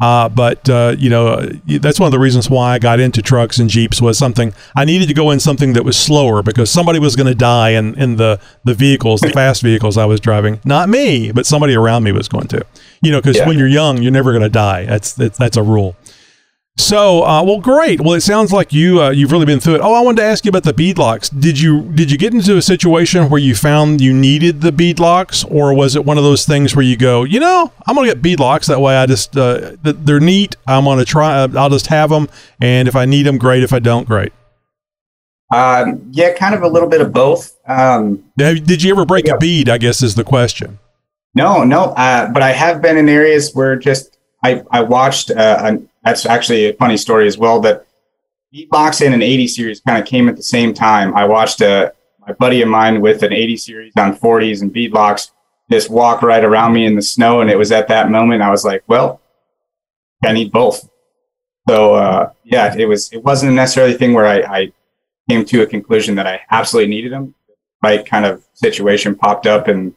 Uh, 0.00 0.28
but 0.28 0.68
uh, 0.70 0.94
you 0.98 1.10
know 1.10 1.40
that's 1.80 1.98
one 1.98 2.06
of 2.06 2.12
the 2.12 2.18
reasons 2.18 2.48
why 2.48 2.74
I 2.74 2.78
got 2.78 3.00
into 3.00 3.20
trucks 3.22 3.58
and 3.58 3.68
jeeps 3.68 4.00
was 4.00 4.16
something 4.16 4.52
I 4.76 4.84
needed 4.84 5.08
to 5.08 5.14
go 5.14 5.30
in 5.30 5.40
something 5.40 5.72
that 5.72 5.84
was 5.84 5.96
slower 5.96 6.42
because 6.42 6.70
somebody 6.70 6.98
was 6.98 7.16
going 7.16 7.26
to 7.26 7.34
die 7.34 7.70
in, 7.70 7.94
in 7.98 8.16
the 8.16 8.40
the 8.64 8.74
vehicles, 8.74 9.20
the 9.20 9.30
fast 9.30 9.62
vehicles 9.62 9.96
I 9.98 10.04
was 10.04 10.20
driving. 10.20 10.60
Not 10.64 10.88
me, 10.88 11.32
but 11.32 11.46
somebody 11.46 11.74
around 11.74 12.04
me 12.04 12.12
was 12.12 12.28
going 12.28 12.48
to. 12.48 12.64
You 13.02 13.12
know, 13.12 13.20
because 13.20 13.36
Yeah. 13.38 13.46
when 13.48 13.58
you're 13.58 13.68
young, 13.68 14.02
you're 14.02 14.12
never 14.12 14.32
going 14.32 14.42
to 14.42 14.48
die. 14.48 14.84
That's 14.86 15.12
that's, 15.14 15.36
that's 15.38 15.56
a 15.56 15.62
rule. 15.62 15.96
So, 16.80 17.24
uh, 17.24 17.42
well, 17.42 17.58
great. 17.60 18.00
Well, 18.00 18.14
it 18.14 18.20
sounds 18.20 18.52
like 18.52 18.72
you 18.72 19.02
uh, 19.02 19.10
you've 19.10 19.32
really 19.32 19.44
been 19.46 19.58
through 19.58 19.74
it. 19.74 19.80
Oh, 19.82 19.92
I 19.94 20.00
wanted 20.00 20.22
to 20.22 20.28
ask 20.28 20.44
you 20.44 20.48
about 20.48 20.62
the 20.62 20.72
beadlocks. 20.72 21.28
Did 21.28 21.58
you 21.60 21.82
did 21.92 22.10
you 22.10 22.16
get 22.16 22.32
into 22.32 22.56
a 22.56 22.62
situation 22.62 23.28
where 23.28 23.40
you 23.40 23.56
found 23.56 24.00
you 24.00 24.14
needed 24.14 24.60
the 24.60 24.70
beadlocks, 24.70 25.44
or 25.50 25.74
was 25.74 25.96
it 25.96 26.04
one 26.04 26.18
of 26.18 26.24
those 26.24 26.46
things 26.46 26.76
where 26.76 26.84
you 26.84 26.96
go, 26.96 27.24
you 27.24 27.40
know, 27.40 27.72
I'm 27.86 27.96
gonna 27.96 28.06
get 28.14 28.22
beadlocks 28.22 28.66
that 28.66 28.80
way. 28.80 28.96
I 28.96 29.06
just 29.06 29.36
uh, 29.36 29.72
they're 29.82 30.20
neat. 30.20 30.56
I'm 30.68 30.84
gonna 30.84 31.04
try. 31.04 31.40
uh, 31.42 31.48
I'll 31.56 31.68
just 31.68 31.88
have 31.88 32.10
them, 32.10 32.28
and 32.60 32.86
if 32.86 32.94
I 32.94 33.06
need 33.06 33.24
them, 33.24 33.38
great. 33.38 33.64
If 33.64 33.72
I 33.72 33.80
don't, 33.80 34.06
great. 34.06 34.32
Um, 35.52 36.02
yeah, 36.12 36.32
kind 36.34 36.54
of 36.54 36.62
a 36.62 36.68
little 36.68 36.88
bit 36.88 37.00
of 37.00 37.12
both. 37.12 37.56
Um, 37.66 38.22
Did 38.36 38.82
you 38.82 38.92
ever 38.92 39.04
break 39.06 39.26
Yeah. 39.26 39.34
a 39.34 39.38
bead? 39.38 39.68
I 39.68 39.78
guess 39.78 40.02
is 40.02 40.14
the 40.14 40.22
question. 40.24 40.78
no, 41.34 41.64
no, 41.64 41.86
uh, 41.96 42.30
but 42.30 42.42
I 42.42 42.52
have 42.52 42.80
been 42.82 42.96
in 42.98 43.08
areas 43.08 43.52
where 43.54 43.74
just 43.74 44.17
I, 44.42 44.62
I 44.70 44.82
watched, 44.82 45.30
uh, 45.30 45.58
an, 45.62 45.88
that's 46.04 46.26
actually 46.26 46.66
a 46.66 46.74
funny 46.74 46.96
story 46.96 47.26
as 47.26 47.38
well, 47.38 47.60
that 47.60 47.86
Beadlocks 48.54 49.04
and 49.04 49.14
an 49.14 49.22
80 49.22 49.46
series 49.48 49.80
kind 49.80 50.00
of 50.00 50.08
came 50.08 50.28
at 50.28 50.36
the 50.36 50.42
same 50.42 50.72
time. 50.72 51.14
I 51.14 51.26
watched 51.26 51.60
a, 51.60 51.92
my 52.26 52.32
buddy 52.32 52.62
of 52.62 52.68
mine 52.68 53.00
with 53.00 53.22
an 53.22 53.32
80 53.32 53.56
series 53.56 53.92
on 53.98 54.16
40s 54.16 54.62
and 54.62 54.72
beadlocks 54.72 55.30
just 55.70 55.90
walk 55.90 56.22
right 56.22 56.42
around 56.42 56.72
me 56.72 56.86
in 56.86 56.94
the 56.94 57.02
snow. 57.02 57.40
And 57.42 57.50
it 57.50 57.58
was 57.58 57.72
at 57.72 57.88
that 57.88 58.10
moment 58.10 58.42
I 58.42 58.50
was 58.50 58.64
like, 58.64 58.82
well, 58.86 59.20
I 60.24 60.32
need 60.32 60.50
both. 60.50 60.88
So 61.68 61.94
uh, 61.94 62.32
yeah, 62.44 62.74
it 62.74 62.86
was 62.86 63.12
it 63.12 63.22
wasn't 63.22 63.52
a 63.52 63.54
necessarily 63.54 63.94
a 63.94 63.98
thing 63.98 64.14
where 64.14 64.26
I, 64.26 64.38
I 64.40 64.72
came 65.28 65.44
to 65.44 65.62
a 65.62 65.66
conclusion 65.66 66.14
that 66.14 66.26
I 66.26 66.40
absolutely 66.50 66.88
needed 66.88 67.12
them. 67.12 67.34
Right 67.82 68.04
kind 68.04 68.24
of 68.24 68.42
situation 68.54 69.14
popped 69.14 69.46
up 69.46 69.68
and 69.68 69.94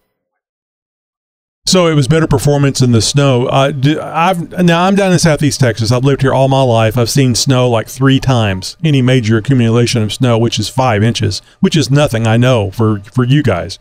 so 1.66 1.88
it 1.88 1.94
was 1.94 2.08
better 2.08 2.28
performance 2.28 2.82
in 2.82 2.92
the 2.92 3.02
snow. 3.02 3.46
Uh, 3.46 3.72
I've 4.02 4.64
now 4.64 4.84
I'm 4.84 4.96
down 4.96 5.14
in 5.14 5.20
Southeast 5.20 5.60
Texas. 5.60 5.92
I've 5.92 6.04
lived 6.04 6.22
here 6.22 6.34
all 6.34 6.48
my 6.48 6.64
life. 6.64 6.98
I've 6.98 7.10
seen 7.10 7.36
snow 7.36 7.70
like 7.70 7.88
three 7.88 8.20
times, 8.20 8.78
any 8.84 9.02
major 9.02 9.38
accumulation 9.38 10.02
of 10.02 10.12
snow, 10.12 10.38
which 10.38 10.60
is 10.60 10.70
five 10.70 11.04
inches, 11.04 11.42
which 11.60 11.76
is 11.76 11.92
nothing. 11.92 12.26
I 12.28 12.38
know 12.38 12.72
for 12.72 13.00
for 13.00 13.24
you 13.24 13.44
guys. 13.44 13.80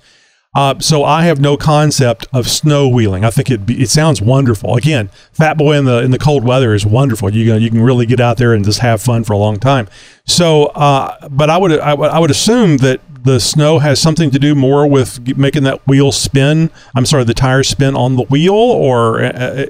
Uh, 0.53 0.77
so 0.81 1.05
I 1.05 1.23
have 1.23 1.41
no 1.41 1.57
concept 1.57 2.27
of 2.33 2.49
snow 2.49 2.89
wheeling. 2.89 3.25
I 3.25 3.31
think 3.31 3.51
it 3.51 3.71
it 3.71 3.89
sounds 3.89 4.21
wonderful. 4.21 4.75
Again, 4.75 5.09
Fat 5.33 5.57
Boy 5.57 5.77
in 5.77 5.85
the 5.85 6.03
in 6.03 6.11
the 6.11 6.19
cold 6.19 6.43
weather 6.43 6.75
is 6.75 6.85
wonderful. 6.85 7.33
You 7.33 7.53
can 7.53 7.63
you 7.63 7.71
can 7.71 7.81
really 7.81 8.05
get 8.05 8.19
out 8.19 8.37
there 8.37 8.53
and 8.53 8.65
just 8.65 8.81
have 8.81 9.01
fun 9.01 9.23
for 9.23 9.33
a 9.33 9.37
long 9.37 9.61
time. 9.61 9.87
So, 10.27 10.67
uh, 10.67 11.29
but 11.29 11.51
I 11.51 11.57
would 11.57 11.79
I, 11.79 11.93
I 11.93 12.19
would 12.19 12.33
assume 12.33 12.79
that 12.79 13.01
the 13.23 13.39
snow 13.39 13.79
has 13.79 14.01
something 14.01 14.33
to 14.33 14.41
do 14.41 14.57
more 14.57 14.89
with 14.89 15.37
making 15.37 15.63
that 15.65 15.87
wheel 15.87 16.11
spin. 16.11 16.71
I'm 16.97 17.07
sorry, 17.07 17.23
the 17.23 17.35
tires 17.35 17.69
spin 17.69 17.95
on 17.95 18.17
the 18.17 18.25
wheel, 18.25 18.55
or 18.55 19.23
uh, 19.23 19.29
uh, 19.29 19.67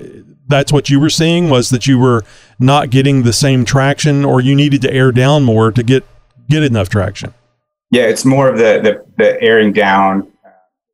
that's 0.48 0.72
what 0.72 0.88
you 0.88 0.98
were 0.98 1.10
seeing 1.10 1.50
was 1.50 1.68
that 1.70 1.86
you 1.86 1.98
were 1.98 2.24
not 2.58 2.88
getting 2.88 3.22
the 3.22 3.34
same 3.34 3.66
traction, 3.66 4.24
or 4.24 4.40
you 4.40 4.54
needed 4.54 4.80
to 4.82 4.92
air 4.92 5.12
down 5.12 5.42
more 5.42 5.72
to 5.72 5.82
get 5.82 6.04
get 6.48 6.62
enough 6.62 6.88
traction. 6.88 7.34
Yeah, 7.90 8.04
it's 8.04 8.24
more 8.24 8.48
of 8.48 8.56
the 8.56 8.80
the, 8.82 9.04
the 9.18 9.42
airing 9.42 9.74
down 9.74 10.29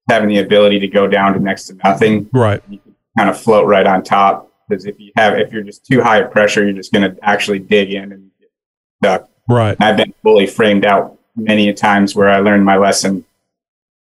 having 0.08 0.28
the 0.28 0.38
ability 0.38 0.78
to 0.80 0.88
go 0.88 1.06
down 1.06 1.34
to 1.34 1.40
next 1.40 1.66
to 1.68 1.74
nothing. 1.84 2.28
Right. 2.32 2.62
You 2.68 2.78
can 2.78 2.94
kind 3.16 3.30
of 3.30 3.40
float 3.40 3.66
right 3.66 3.86
on 3.86 4.02
top. 4.02 4.50
Because 4.68 4.84
if 4.84 4.98
you 4.98 5.12
have, 5.16 5.38
if 5.38 5.52
you're 5.52 5.62
just 5.62 5.86
too 5.86 6.02
high 6.02 6.18
of 6.18 6.30
pressure, 6.30 6.64
you're 6.64 6.72
just 6.72 6.92
going 6.92 7.08
to 7.08 7.16
actually 7.24 7.60
dig 7.60 7.92
in 7.92 8.12
and 8.12 8.30
get 8.40 8.50
stuck. 9.02 9.30
Right. 9.48 9.76
I've 9.80 9.96
been 9.96 10.12
fully 10.22 10.46
framed 10.46 10.84
out 10.84 11.18
many 11.36 11.68
a 11.68 11.74
times 11.74 12.14
where 12.14 12.28
I 12.28 12.38
learned 12.38 12.64
my 12.64 12.76
lesson. 12.76 13.24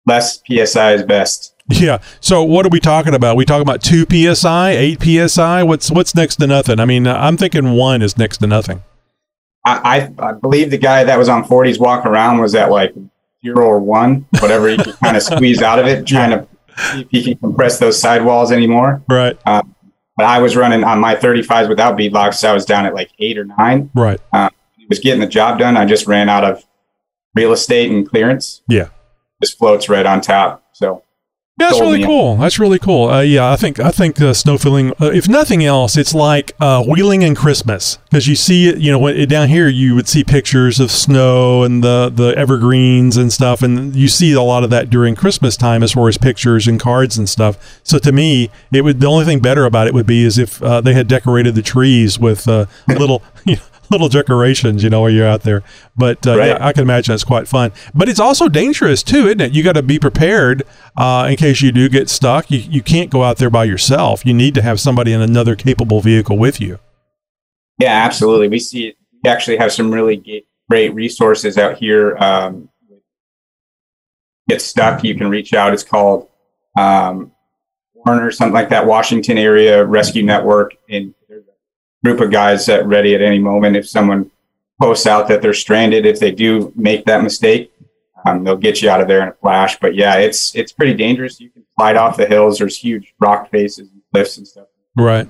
Less 0.05 0.41
psi 0.47 0.93
is 0.93 1.03
best. 1.03 1.55
Yeah. 1.69 1.99
So 2.19 2.43
what 2.43 2.65
are 2.65 2.69
we 2.69 2.79
talking 2.79 3.13
about? 3.13 3.37
We 3.37 3.45
talking 3.45 3.61
about 3.61 3.83
two 3.83 4.05
psi, 4.09 4.71
eight 4.71 5.29
psi? 5.29 5.63
What's 5.63 5.91
what's 5.91 6.15
next 6.15 6.37
to 6.37 6.47
nothing? 6.47 6.79
I 6.79 6.85
mean, 6.85 7.07
I'm 7.07 7.37
thinking 7.37 7.73
one 7.73 8.01
is 8.01 8.17
next 8.17 8.39
to 8.39 8.47
nothing. 8.47 8.83
I, 9.65 10.09
I, 10.19 10.29
I 10.29 10.31
believe 10.33 10.71
the 10.71 10.77
guy 10.77 11.03
that 11.03 11.17
was 11.17 11.29
on 11.29 11.43
40s 11.43 11.79
walking 11.79 12.11
around 12.11 12.39
was 12.39 12.55
at 12.55 12.71
like 12.71 12.95
zero 13.43 13.65
or 13.65 13.79
one, 13.79 14.25
whatever 14.39 14.67
he 14.67 14.77
can 14.77 14.93
kind 14.93 15.17
of 15.17 15.23
squeeze 15.23 15.61
out 15.61 15.79
of 15.79 15.87
it, 15.87 16.05
trying 16.05 16.31
to 16.31 16.47
see 16.91 17.01
if 17.01 17.09
he 17.09 17.23
can 17.23 17.37
compress 17.37 17.79
those 17.79 17.99
sidewalls 17.99 18.51
anymore. 18.51 19.01
Right. 19.09 19.37
Um, 19.45 19.75
but 20.17 20.25
I 20.25 20.39
was 20.39 20.55
running 20.55 20.83
on 20.83 20.99
my 20.99 21.15
35s 21.15 21.69
without 21.69 21.97
beadlocks. 21.97 22.35
So 22.35 22.49
I 22.49 22.53
was 22.53 22.65
down 22.65 22.85
at 22.85 22.93
like 22.93 23.11
eight 23.19 23.37
or 23.37 23.45
nine. 23.45 23.89
Right. 23.93 24.19
Um, 24.33 24.49
was 24.89 24.99
getting 24.99 25.21
the 25.21 25.27
job 25.27 25.59
done. 25.59 25.77
I 25.77 25.85
just 25.85 26.07
ran 26.07 26.27
out 26.27 26.43
of 26.43 26.65
real 27.35 27.53
estate 27.53 27.91
and 27.91 28.09
clearance. 28.09 28.61
Yeah. 28.67 28.89
Just 29.41 29.57
floats 29.57 29.87
right 29.87 30.05
on 30.05 30.19
top. 30.19 30.65
So 30.73 31.03
that's 31.59 31.79
really 31.79 32.03
cool. 32.03 32.37
That's 32.37 32.57
really 32.57 32.79
cool. 32.79 33.09
Uh, 33.09 33.21
yeah, 33.21 33.51
I 33.51 33.55
think 33.55 33.79
I 33.79 33.91
think 33.91 34.19
uh, 34.21 34.33
snow 34.33 34.57
wheeling. 34.57 34.91
Uh, 34.99 35.11
if 35.13 35.27
nothing 35.27 35.63
else, 35.63 35.97
it's 35.97 36.13
like 36.13 36.53
uh, 36.59 36.83
wheeling 36.83 37.23
and 37.23 37.35
Christmas 37.35 37.97
because 38.09 38.27
you 38.27 38.35
see 38.35 38.69
it. 38.69 38.77
You 38.77 38.91
know, 38.91 38.99
when, 38.99 39.27
down 39.27 39.49
here 39.49 39.67
you 39.67 39.95
would 39.95 40.07
see 40.07 40.23
pictures 40.23 40.79
of 40.79 40.91
snow 40.91 41.63
and 41.63 41.83
the 41.83 42.09
the 42.13 42.33
evergreens 42.37 43.17
and 43.17 43.31
stuff, 43.31 43.61
and 43.61 43.95
you 43.95 44.07
see 44.07 44.33
a 44.33 44.41
lot 44.41 44.63
of 44.63 44.69
that 44.69 44.89
during 44.89 45.15
Christmas 45.15 45.57
time 45.57 45.83
as 45.83 45.91
far 45.91 46.07
as 46.07 46.17
pictures 46.17 46.67
and 46.67 46.79
cards 46.79 47.17
and 47.17 47.29
stuff. 47.29 47.79
So 47.83 47.99
to 47.99 48.11
me, 48.11 48.49
it 48.71 48.81
would 48.83 48.99
the 48.99 49.07
only 49.07 49.25
thing 49.25 49.39
better 49.39 49.65
about 49.65 49.87
it 49.87 49.93
would 49.93 50.07
be 50.07 50.23
is 50.23 50.37
if 50.37 50.61
uh, 50.63 50.81
they 50.81 50.93
had 50.93 51.07
decorated 51.07 51.55
the 51.55 51.61
trees 51.61 52.17
with 52.17 52.47
uh, 52.47 52.65
little. 52.87 53.21
You 53.45 53.55
know, 53.55 53.61
little 53.91 54.09
decorations, 54.09 54.83
you 54.83 54.89
know, 54.89 55.01
while 55.01 55.09
you're 55.09 55.27
out 55.27 55.43
there. 55.43 55.63
But 55.95 56.25
uh, 56.25 56.37
right. 56.37 56.47
yeah, 56.47 56.57
I 56.65 56.73
can 56.73 56.83
imagine 56.83 57.13
it's 57.13 57.23
quite 57.23 57.47
fun. 57.47 57.71
But 57.93 58.09
it's 58.09 58.19
also 58.19 58.49
dangerous 58.49 59.03
too, 59.03 59.27
isn't 59.27 59.41
it? 59.41 59.53
You 59.53 59.63
got 59.63 59.73
to 59.73 59.83
be 59.83 59.99
prepared 59.99 60.63
uh, 60.97 61.27
in 61.29 61.37
case 61.37 61.61
you 61.61 61.71
do 61.71 61.89
get 61.89 62.09
stuck. 62.09 62.49
You, 62.51 62.59
you 62.59 62.81
can't 62.81 63.09
go 63.09 63.23
out 63.23 63.37
there 63.37 63.49
by 63.49 63.65
yourself. 63.65 64.25
You 64.25 64.33
need 64.33 64.55
to 64.55 64.61
have 64.61 64.79
somebody 64.79 65.13
in 65.13 65.21
another 65.21 65.55
capable 65.55 66.01
vehicle 66.01 66.37
with 66.37 66.59
you. 66.61 66.79
Yeah, 67.79 68.03
absolutely. 68.05 68.47
We 68.47 68.59
see. 68.59 68.95
We 69.23 69.29
actually 69.29 69.57
have 69.57 69.73
some 69.73 69.91
really 69.91 70.45
great 70.69 70.93
resources 70.93 71.57
out 71.57 71.77
here. 71.77 72.15
Um, 72.17 72.69
get 74.49 74.61
stuck, 74.61 75.03
you 75.03 75.15
can 75.15 75.29
reach 75.29 75.53
out. 75.53 75.73
It's 75.73 75.83
called 75.83 76.27
um, 76.77 77.31
Warner, 77.93 78.31
something 78.31 78.53
like 78.53 78.69
that, 78.69 78.85
Washington 78.85 79.37
Area 79.37 79.85
Rescue 79.85 80.23
Network. 80.23 80.75
And 80.89 81.13
group 82.03 82.19
of 82.19 82.31
guys 82.31 82.65
that 82.65 82.85
ready 82.85 83.15
at 83.15 83.21
any 83.21 83.39
moment. 83.39 83.75
If 83.75 83.87
someone 83.87 84.31
posts 84.81 85.05
out 85.05 85.27
that 85.27 85.41
they're 85.41 85.53
stranded, 85.53 86.05
if 86.05 86.19
they 86.19 86.31
do 86.31 86.71
make 86.75 87.05
that 87.05 87.23
mistake, 87.23 87.71
um, 88.25 88.43
they'll 88.43 88.57
get 88.57 88.81
you 88.81 88.89
out 88.89 89.01
of 89.01 89.07
there 89.07 89.21
in 89.21 89.29
a 89.29 89.33
flash. 89.33 89.79
But 89.79 89.95
yeah, 89.95 90.15
it's 90.15 90.55
it's 90.55 90.71
pretty 90.71 90.93
dangerous. 90.93 91.39
You 91.39 91.49
can 91.49 91.65
slide 91.75 91.95
off 91.95 92.17
the 92.17 92.25
hills. 92.25 92.59
There's 92.59 92.77
huge 92.77 93.13
rock 93.19 93.49
faces 93.49 93.89
and 93.91 94.01
cliffs 94.13 94.37
and 94.37 94.47
stuff. 94.47 94.67
Right. 94.95 95.29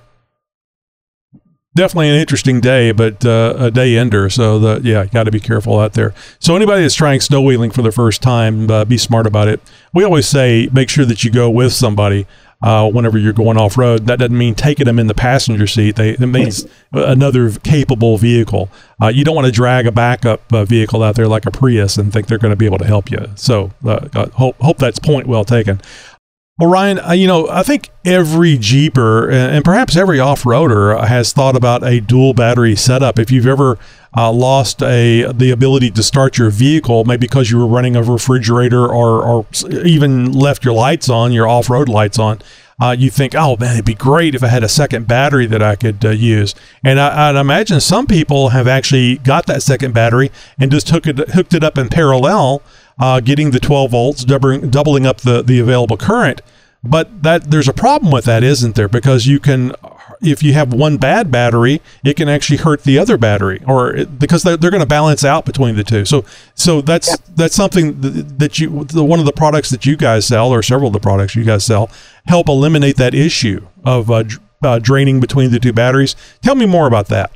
Definitely 1.76 2.10
an 2.10 2.16
interesting 2.16 2.60
day, 2.60 2.92
but 2.92 3.24
uh, 3.24 3.56
a 3.58 3.72
day 3.72 3.96
ender. 3.96 4.30
So 4.30 4.60
the 4.60 4.82
yeah, 4.84 5.06
got 5.06 5.24
to 5.24 5.32
be 5.32 5.40
careful 5.40 5.80
out 5.80 5.94
there. 5.94 6.14
So 6.40 6.56
anybody 6.56 6.82
that's 6.82 6.96
trying 6.96 7.22
snow 7.22 7.42
wheeling 7.42 7.72
for 7.72 7.84
the 7.84 7.92
first 7.92 8.22
time, 8.22 8.70
uh, 8.70 8.86
be 8.86 8.98
smart 8.98 9.28
about 9.28 9.48
it. 9.48 9.62
We 9.94 10.04
always 10.04 10.28
say 10.28 10.68
make 10.74 10.90
sure 10.90 11.06
that 11.06 11.24
you 11.24 11.32
go 11.32 11.50
with 11.50 11.72
somebody 11.72 12.26
uh, 12.62 12.90
whenever 12.90 13.18
you're 13.18 13.34
going 13.34 13.58
off 13.58 13.78
road. 13.78 14.08
That 14.08 14.20
doesn't 14.20 14.38
mean 14.38 14.56
taking 14.56 14.86
them 14.86 15.00
in 15.00 15.08
the 15.08 15.14
passenger 15.14 15.68
seat. 15.68 15.96
They, 15.96 16.12
it 16.12 16.20
means 16.20 16.68
another 16.92 17.52
capable 17.52 18.18
vehicle. 18.18 18.70
Uh, 19.02 19.08
you 19.08 19.24
don't 19.24 19.36
want 19.36 19.46
to 19.46 19.52
drag 19.52 19.88
a 19.88 19.92
backup 19.92 20.52
uh, 20.52 20.66
vehicle 20.66 21.02
out 21.02 21.16
there 21.16 21.28
like 21.28 21.46
a 21.46 21.52
Prius 21.52 21.98
and 21.98 22.12
think 22.12 22.28
they're 22.28 22.38
going 22.38 22.52
to 22.52 22.58
be 22.58 22.66
able 22.66 22.80
to 22.80 22.86
help 22.86 23.10
you. 23.10 23.30
So 23.36 23.72
uh, 23.86 24.30
hope 24.32 24.58
hope 24.60 24.78
that's 24.78 25.00
point 25.00 25.28
well 25.28 25.46
taken. 25.46 25.80
Well, 26.60 26.70
Ryan, 26.70 27.00
uh, 27.00 27.12
you 27.14 27.26
know, 27.26 27.48
I 27.48 27.64
think 27.64 27.90
every 28.04 28.58
Jeeper 28.58 29.32
and 29.32 29.64
perhaps 29.64 29.96
every 29.96 30.20
off 30.20 30.44
roader 30.44 31.08
has 31.08 31.32
thought 31.32 31.56
about 31.56 31.86
a 31.86 32.02
dual 32.02 32.34
battery 32.34 32.76
setup. 32.76 33.18
If 33.18 33.32
you've 33.32 33.48
ever 33.48 33.78
uh, 34.18 34.34
lost 34.34 34.84
a 34.84 35.32
the 35.32 35.52
ability 35.52 35.92
to 35.92 36.04
start 36.04 36.38
your 36.38 36.50
vehicle, 36.50 37.06
maybe 37.06 37.28
because 37.28 37.50
you 37.50 37.60
were 37.60 37.68
running 37.68 37.96
a 37.96 38.04
refrigerator 38.04 38.86
or, 38.86 39.24
or 39.24 39.46
even 39.86 40.34
left 40.34 40.66
your 40.66 40.74
lights 40.74 41.08
on, 41.08 41.32
your 41.32 41.48
off 41.48 41.70
road 41.70 41.88
lights 41.88 42.20
on, 42.20 42.42
uh, 42.82 42.94
you 42.98 43.10
think, 43.10 43.36
oh 43.36 43.56
man, 43.58 43.76
it'd 43.76 43.86
be 43.86 43.94
great 43.94 44.36
if 44.36 44.44
I 44.44 44.48
had 44.48 44.64
a 44.64 44.70
second 44.70 45.08
battery 45.08 45.46
that 45.46 45.62
I 45.62 45.78
could 45.78 46.04
uh, 46.04 46.10
use. 46.10 46.56
And 46.84 47.00
I, 47.00 47.32
would 47.32 47.40
imagine 47.40 47.80
some 47.80 48.06
people 48.06 48.50
have 48.50 48.68
actually 48.68 49.20
got 49.20 49.46
that 49.46 49.64
second 49.64 49.94
battery 49.94 50.30
and 50.60 50.70
just 50.72 50.90
hooked 50.90 51.08
it, 51.08 51.30
hooked 51.30 51.54
it 51.54 51.64
up 51.64 51.78
in 51.78 51.88
parallel 51.88 52.62
uh, 53.00 53.20
getting 53.20 53.52
the 53.52 53.60
12 53.60 53.92
volts, 53.92 54.26
doubling, 54.26 54.70
doubling 54.70 55.06
up 55.06 55.22
the, 55.22 55.42
the 55.42 55.60
available 55.60 55.98
current. 55.98 56.42
But 56.84 57.24
that 57.24 57.52
there's 57.52 57.68
a 57.68 57.74
problem 57.74 58.12
with 58.12 58.26
that, 58.26 58.42
isn't 58.42 58.76
there? 58.76 58.88
Because 58.88 59.28
you 59.28 59.40
can, 59.40 59.74
if 60.22 60.42
you 60.42 60.54
have 60.54 60.72
one 60.72 60.98
bad 60.98 61.30
battery, 61.30 61.82
it 62.06 62.16
can 62.16 62.30
actually 62.30 62.58
hurt 62.58 62.84
the 62.84 62.98
other 62.98 63.18
battery, 63.18 63.62
or 63.68 63.94
it, 63.94 64.18
because 64.18 64.44
they're, 64.44 64.56
they're 64.56 64.72
going 64.72 64.82
to 64.82 64.88
balance 64.88 65.26
out 65.26 65.46
between 65.46 65.76
the 65.76 65.84
two. 65.84 66.06
So, 66.06 66.24
so 66.56 66.80
that's 66.80 67.10
yeah. 67.10 67.16
that's 67.36 67.54
something 67.56 68.00
that, 68.00 68.40
that 68.40 68.60
you 68.60 68.86
the, 68.86 69.04
one 69.04 69.20
of 69.20 69.26
the 69.26 69.34
products 69.34 69.70
that 69.72 69.86
you 69.86 69.98
guys 69.98 70.26
sell, 70.26 70.54
or 70.54 70.64
several 70.64 70.88
of 70.88 70.94
the 70.94 71.02
products 71.02 71.36
you 71.36 71.44
guys 71.44 71.66
sell, 71.66 71.90
help 72.28 72.48
eliminate 72.48 72.96
that 72.96 73.14
issue 73.14 73.68
of 73.84 74.10
uh, 74.10 74.24
uh, 74.64 74.80
draining 74.80 75.20
between 75.20 75.52
the 75.52 75.60
two 75.60 75.74
batteries. 75.74 76.16
Tell 76.42 76.56
me 76.56 76.66
more 76.66 76.88
about 76.88 77.08
that. 77.08 77.30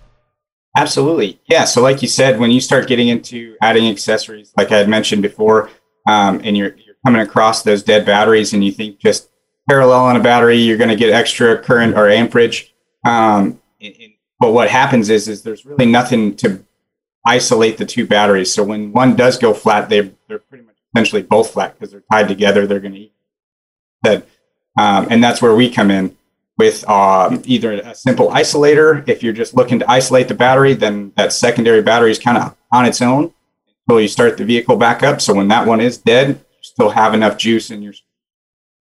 Absolutely. 0.75 1.39
Yeah. 1.45 1.65
So, 1.65 1.81
like 1.81 2.01
you 2.01 2.07
said, 2.07 2.39
when 2.39 2.51
you 2.51 2.59
start 2.59 2.87
getting 2.87 3.07
into 3.07 3.55
adding 3.61 3.87
accessories, 3.89 4.51
like 4.57 4.71
I 4.71 4.77
had 4.77 4.89
mentioned 4.89 5.21
before, 5.21 5.69
um, 6.07 6.41
and 6.43 6.57
you're, 6.57 6.75
you're 6.75 6.95
coming 7.05 7.21
across 7.21 7.63
those 7.63 7.83
dead 7.83 8.05
batteries 8.05 8.53
and 8.53 8.63
you 8.63 8.71
think 8.71 8.99
just 8.99 9.29
parallel 9.69 10.05
on 10.05 10.15
a 10.15 10.19
battery, 10.19 10.57
you're 10.57 10.77
going 10.77 10.89
to 10.89 10.95
get 10.95 11.13
extra 11.13 11.61
current 11.61 11.95
or 11.95 12.09
amperage. 12.09 12.73
Um, 13.05 13.61
and, 13.79 13.93
and, 14.01 14.13
but 14.39 14.51
what 14.51 14.69
happens 14.69 15.09
is, 15.09 15.27
is 15.27 15.43
there's 15.43 15.65
really 15.65 15.85
nothing 15.85 16.35
to 16.37 16.65
isolate 17.25 17.77
the 17.77 17.85
two 17.85 18.05
batteries. 18.05 18.53
So 18.53 18.63
when 18.63 18.91
one 18.91 19.15
does 19.15 19.37
go 19.37 19.53
flat, 19.53 19.89
they 19.89 20.11
they're 20.27 20.39
pretty 20.39 20.65
much 20.65 20.75
essentially 20.93 21.21
both 21.21 21.51
flat 21.51 21.75
because 21.75 21.91
they're 21.91 22.03
tied 22.11 22.27
together. 22.27 22.65
They're 22.65 22.79
going 22.79 22.93
to 22.93 22.99
eat 22.99 23.13
that. 24.01 24.27
Um, 24.77 25.07
and 25.11 25.23
that's 25.23 25.39
where 25.39 25.55
we 25.55 25.69
come 25.69 25.91
in 25.91 26.17
with 26.57 26.87
um, 26.89 27.41
either 27.45 27.73
a 27.73 27.95
simple 27.95 28.29
isolator. 28.29 29.07
If 29.07 29.23
you're 29.23 29.33
just 29.33 29.55
looking 29.55 29.79
to 29.79 29.89
isolate 29.89 30.27
the 30.27 30.35
battery, 30.35 30.73
then 30.73 31.11
that 31.15 31.33
secondary 31.33 31.81
battery 31.81 32.11
is 32.11 32.19
kind 32.19 32.37
of 32.37 32.55
on 32.71 32.85
its 32.85 33.01
own 33.01 33.33
until 33.87 34.01
you 34.01 34.07
start 34.07 34.37
the 34.37 34.45
vehicle 34.45 34.77
back 34.77 35.03
up. 35.03 35.21
So 35.21 35.33
when 35.33 35.47
that 35.49 35.67
one 35.67 35.81
is 35.81 35.97
dead, 35.97 36.29
you 36.29 36.61
still 36.61 36.89
have 36.89 37.13
enough 37.13 37.37
juice 37.37 37.71
in 37.71 37.81
your 37.81 37.93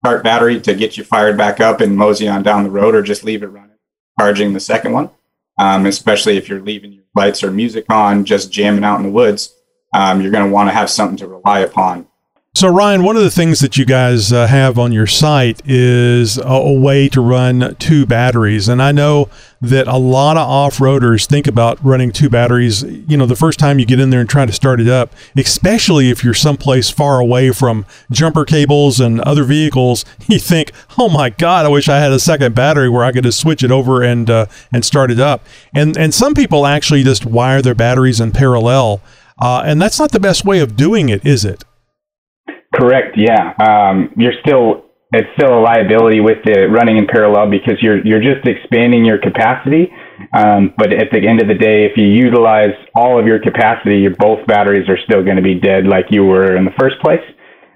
start 0.05 0.23
battery 0.23 0.61
to 0.61 0.75
get 0.75 0.97
you 0.97 1.05
fired 1.05 1.37
back 1.37 1.61
up 1.61 1.81
and 1.81 1.97
mosey 1.97 2.29
on 2.29 2.43
down 2.43 2.65
the 2.65 2.71
road 2.71 2.95
or 2.95 3.03
just 3.03 3.25
leave 3.25 3.43
it 3.43 3.47
running 3.47 3.73
charging 4.19 4.53
the 4.53 4.61
second 4.61 4.93
one, 4.93 5.11
um, 5.59 5.87
especially 5.87 6.37
if 6.37 6.49
you're 6.49 6.61
leaving 6.61 6.93
your 6.93 7.05
lights 7.15 7.43
or 7.43 7.51
music 7.51 7.87
on, 7.91 8.25
just 8.25 8.53
jamming 8.53 8.85
out 8.85 8.99
in 8.99 9.05
the 9.05 9.11
woods. 9.11 9.55
Um, 9.95 10.21
you're 10.21 10.31
going 10.31 10.47
to 10.47 10.53
want 10.53 10.69
to 10.69 10.75
have 10.75 10.91
something 10.91 11.17
to 11.19 11.27
rely 11.27 11.61
upon 11.61 12.07
so, 12.55 12.69
Ryan, 12.69 13.03
one 13.03 13.17
of 13.17 13.23
the 13.23 13.31
things 13.31 13.61
that 13.61 13.79
you 13.79 13.87
guys 13.87 14.31
uh, 14.31 14.47
have 14.47 14.79
on 14.79 14.93
your 14.93 15.07
site 15.07 15.63
is 15.65 16.37
a, 16.37 16.43
a, 16.43 16.79
way 16.79 17.09
to 17.09 17.21
run 17.23 17.75
two 17.81 18.05
batteries. 18.05 18.69
And 18.69 18.83
I 18.83 18.93
know 18.93 19.31
that 19.63 19.89
a 19.89 19.97
lot 19.97 20.37
of 20.37 20.47
off 20.47 20.77
roaders 20.77 21.27
think 21.27 21.47
about 21.47 21.83
running 21.83 22.13
two 22.13 22.29
batteries, 22.29 22.83
you 22.83 23.17
know, 23.17 23.25
the 23.25 23.35
first 23.35 23.59
time 23.59 23.79
you 23.79 23.87
get 23.87 23.99
in 23.99 24.11
there 24.11 24.21
and 24.21 24.29
try 24.29 24.45
to 24.45 24.53
start 24.53 24.83
it 24.83 24.89
up, 24.89 25.15
especially 25.35 26.11
if 26.11 26.23
you're 26.23 26.35
someplace 26.35 26.91
far 26.91 27.21
away 27.21 27.53
from 27.53 27.87
jumper 28.11 28.45
cables 28.45 29.01
and 29.01 29.21
other 29.23 29.45
vehicles. 29.45 30.05
You 30.29 30.39
think, 30.39 30.73
oh 30.99 31.09
my 31.09 31.31
God, 31.31 31.67
I 31.67 31.69
wish 31.69 31.89
I 31.89 31.99
had 31.99 32.13
a 32.13 32.21
second 32.21 32.55
battery 32.55 32.89
where 32.89 33.03
I 33.03 33.13
could 33.13 33.25
just 33.25 33.41
switch 33.41 33.65
it 33.65 33.71
over 33.71 34.03
and, 34.03 34.31
uh, 34.31 34.47
and 34.73 34.85
start 34.85 35.11
it 35.11 35.19
up. 35.19 35.45
And, 35.75 35.97
and 35.97 36.15
some 36.15 36.33
people 36.33 36.65
actually 36.65 37.03
just 37.03 37.27
wire 37.27 37.61
their 37.61 37.75
batteries 37.75 38.21
in 38.21 38.31
parallel. 38.31 39.01
Uh, 39.39 39.63
and 39.65 39.83
that's 39.83 39.99
not 39.99 40.13
the 40.13 40.21
best 40.21 40.45
way 40.45 40.61
of 40.61 40.77
doing 40.77 41.09
it, 41.09 41.27
is 41.27 41.45
it? 41.45 41.65
Correct. 42.75 43.17
Yeah. 43.17 43.53
Um, 43.61 44.13
you're 44.17 44.35
still 44.45 44.87
it's 45.13 45.29
still 45.37 45.59
a 45.59 45.61
liability 45.61 46.21
with 46.21 46.39
the 46.45 46.69
running 46.73 46.97
in 46.97 47.07
parallel 47.07 47.51
because 47.51 47.77
you're 47.83 48.05
you're 48.07 48.23
just 48.23 48.47
expanding 48.47 49.05
your 49.05 49.19
capacity. 49.19 49.93
Um, 50.33 50.73
but 50.79 50.93
at 50.93 51.09
the 51.13 51.21
end 51.27 51.43
of 51.43 51.49
the 51.49 51.55
day, 51.55 51.85
if 51.85 51.97
you 51.97 52.07
utilize 52.07 52.73
all 52.95 53.21
of 53.21 53.27
your 53.27 53.39
capacity, 53.41 53.99
your 54.01 54.15
both 54.19 54.47
batteries 54.47 54.89
are 54.89 54.99
still 55.05 55.23
going 55.23 55.37
to 55.37 55.43
be 55.43 55.55
dead 55.61 55.87
like 55.87 56.07
you 56.11 56.25
were 56.25 56.57
in 56.57 56.65
the 56.65 56.73
first 56.81 56.97
place. 57.03 57.21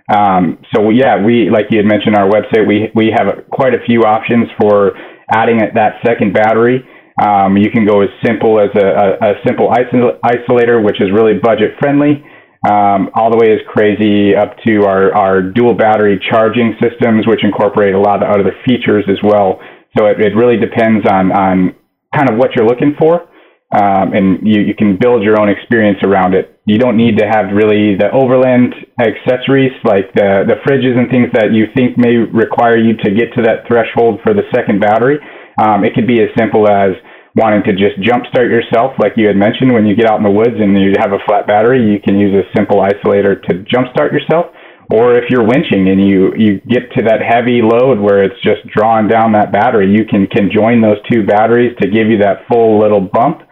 Um, 0.08 0.58
so 0.74 0.88
yeah, 0.90 1.22
we 1.22 1.50
like 1.50 1.66
you 1.70 1.78
had 1.78 1.86
mentioned 1.86 2.16
our 2.16 2.28
website, 2.30 2.66
we 2.66 2.90
we 2.94 3.12
have 3.12 3.26
a, 3.28 3.42
quite 3.52 3.74
a 3.74 3.84
few 3.84 4.02
options 4.02 4.48
for 4.60 4.92
adding 5.30 5.58
that 5.58 6.00
second 6.06 6.32
battery. 6.32 6.86
Um, 7.20 7.56
you 7.56 7.70
can 7.70 7.84
go 7.86 8.02
as 8.02 8.08
simple 8.24 8.60
as 8.60 8.70
a, 8.76 8.86
a, 8.86 9.08
a 9.32 9.34
simple 9.44 9.68
isolator, 9.72 10.82
which 10.84 11.00
is 11.00 11.10
really 11.12 11.34
budget 11.42 11.72
friendly 11.80 12.24
um, 12.66 13.10
all 13.14 13.30
the 13.30 13.38
way 13.38 13.54
as 13.54 13.60
crazy 13.68 14.34
up 14.34 14.56
to 14.66 14.84
our, 14.84 15.14
our 15.14 15.40
dual 15.40 15.74
battery 15.74 16.18
charging 16.30 16.74
systems, 16.82 17.26
which 17.26 17.44
incorporate 17.44 17.94
a 17.94 18.00
lot 18.00 18.22
of 18.22 18.28
other 18.28 18.50
features 18.66 19.04
as 19.08 19.18
well. 19.22 19.60
So 19.96 20.06
it, 20.06 20.20
it 20.20 20.34
really 20.34 20.58
depends 20.58 21.06
on, 21.06 21.30
on 21.30 21.74
kind 22.14 22.28
of 22.28 22.36
what 22.36 22.56
you're 22.56 22.66
looking 22.66 22.94
for. 22.98 23.28
Um, 23.74 24.14
and 24.14 24.46
you, 24.46 24.62
you 24.62 24.74
can 24.74 24.96
build 24.96 25.22
your 25.22 25.40
own 25.40 25.48
experience 25.48 25.98
around 26.02 26.34
it. 26.34 26.60
You 26.66 26.78
don't 26.78 26.96
need 26.96 27.18
to 27.18 27.26
have 27.26 27.50
really 27.52 27.98
the 27.98 28.10
overland 28.12 28.74
accessories 28.98 29.72
like 29.82 30.14
the, 30.14 30.46
the 30.46 30.62
fridges 30.62 30.96
and 30.96 31.10
things 31.10 31.28
that 31.34 31.52
you 31.52 31.66
think 31.74 31.98
may 31.98 32.14
require 32.14 32.78
you 32.78 32.96
to 33.02 33.10
get 33.10 33.34
to 33.34 33.42
that 33.42 33.66
threshold 33.66 34.20
for 34.22 34.34
the 34.34 34.46
second 34.54 34.80
battery. 34.80 35.18
Um, 35.58 35.84
it 35.84 35.94
could 35.94 36.06
be 36.06 36.22
as 36.22 36.30
simple 36.38 36.70
as 36.70 36.94
wanting 37.36 37.62
to 37.68 37.72
just 37.76 38.00
jumpstart 38.00 38.48
yourself, 38.48 38.96
like 38.98 39.12
you 39.16 39.28
had 39.28 39.36
mentioned, 39.36 39.72
when 39.72 39.84
you 39.84 39.94
get 39.94 40.08
out 40.08 40.16
in 40.16 40.24
the 40.24 40.32
woods 40.32 40.56
and 40.56 40.72
you 40.80 40.96
have 40.98 41.12
a 41.12 41.20
flat 41.28 41.46
battery, 41.46 41.84
you 41.84 42.00
can 42.00 42.18
use 42.18 42.32
a 42.32 42.48
simple 42.56 42.80
isolator 42.80 43.36
to 43.44 43.60
jumpstart 43.68 44.10
yourself. 44.10 44.46
Or 44.90 45.16
if 45.16 45.24
you're 45.28 45.44
winching 45.44 45.90
and 45.90 46.00
you, 46.00 46.32
you 46.36 46.60
get 46.60 46.90
to 46.96 47.02
that 47.04 47.20
heavy 47.20 47.60
load 47.60 47.98
where 47.98 48.22
it's 48.22 48.40
just 48.40 48.64
drawing 48.72 49.08
down 49.08 49.32
that 49.32 49.52
battery, 49.52 49.90
you 49.90 50.06
can, 50.06 50.26
can 50.28 50.48
join 50.50 50.80
those 50.80 50.96
two 51.12 51.26
batteries 51.26 51.76
to 51.82 51.90
give 51.90 52.08
you 52.08 52.18
that 52.18 52.46
full 52.48 52.80
little 52.80 53.00
bump 53.00 53.42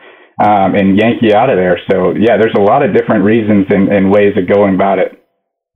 um, 0.42 0.74
and 0.74 0.96
yank 0.96 1.20
you 1.20 1.34
out 1.34 1.50
of 1.50 1.56
there. 1.56 1.78
So, 1.90 2.14
yeah, 2.14 2.38
there's 2.38 2.54
a 2.56 2.62
lot 2.62 2.84
of 2.84 2.94
different 2.94 3.24
reasons 3.24 3.66
and, 3.68 3.88
and 3.88 4.10
ways 4.10 4.32
of 4.38 4.48
going 4.48 4.76
about 4.76 4.98
it. 4.98 5.20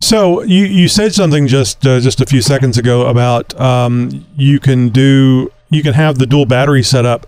So 0.01 0.43
you, 0.43 0.65
you 0.65 0.87
said 0.87 1.13
something 1.13 1.49
just 1.49 1.85
uh, 1.85 1.99
just 1.99 2.21
a 2.21 2.27
few 2.27 2.41
seconds 2.41 2.79
ago 2.79 3.07
about 3.07 3.59
um, 3.61 4.25
you 4.37 4.61
can 4.61 4.91
do 4.91 5.51
you 5.71 5.83
can 5.83 5.93
have 5.93 6.19
the 6.19 6.27
dual 6.27 6.47
battery 6.47 6.85
set 6.85 7.05
up 7.05 7.27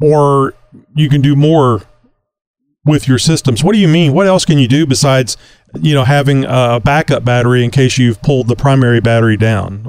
or 0.00 0.54
you 0.94 1.08
can 1.08 1.20
do 1.20 1.36
more 1.36 1.82
with 2.84 3.06
your 3.06 3.18
systems. 3.18 3.62
What 3.62 3.72
do 3.72 3.78
you 3.78 3.88
mean? 3.88 4.12
What 4.12 4.26
else 4.26 4.44
can 4.44 4.58
you 4.58 4.66
do 4.66 4.86
besides, 4.86 5.36
you 5.80 5.94
know, 5.94 6.04
having 6.04 6.44
a 6.48 6.80
backup 6.82 7.24
battery 7.24 7.64
in 7.64 7.70
case 7.70 7.98
you've 7.98 8.22
pulled 8.22 8.48
the 8.48 8.56
primary 8.56 9.00
battery 9.00 9.36
down? 9.36 9.84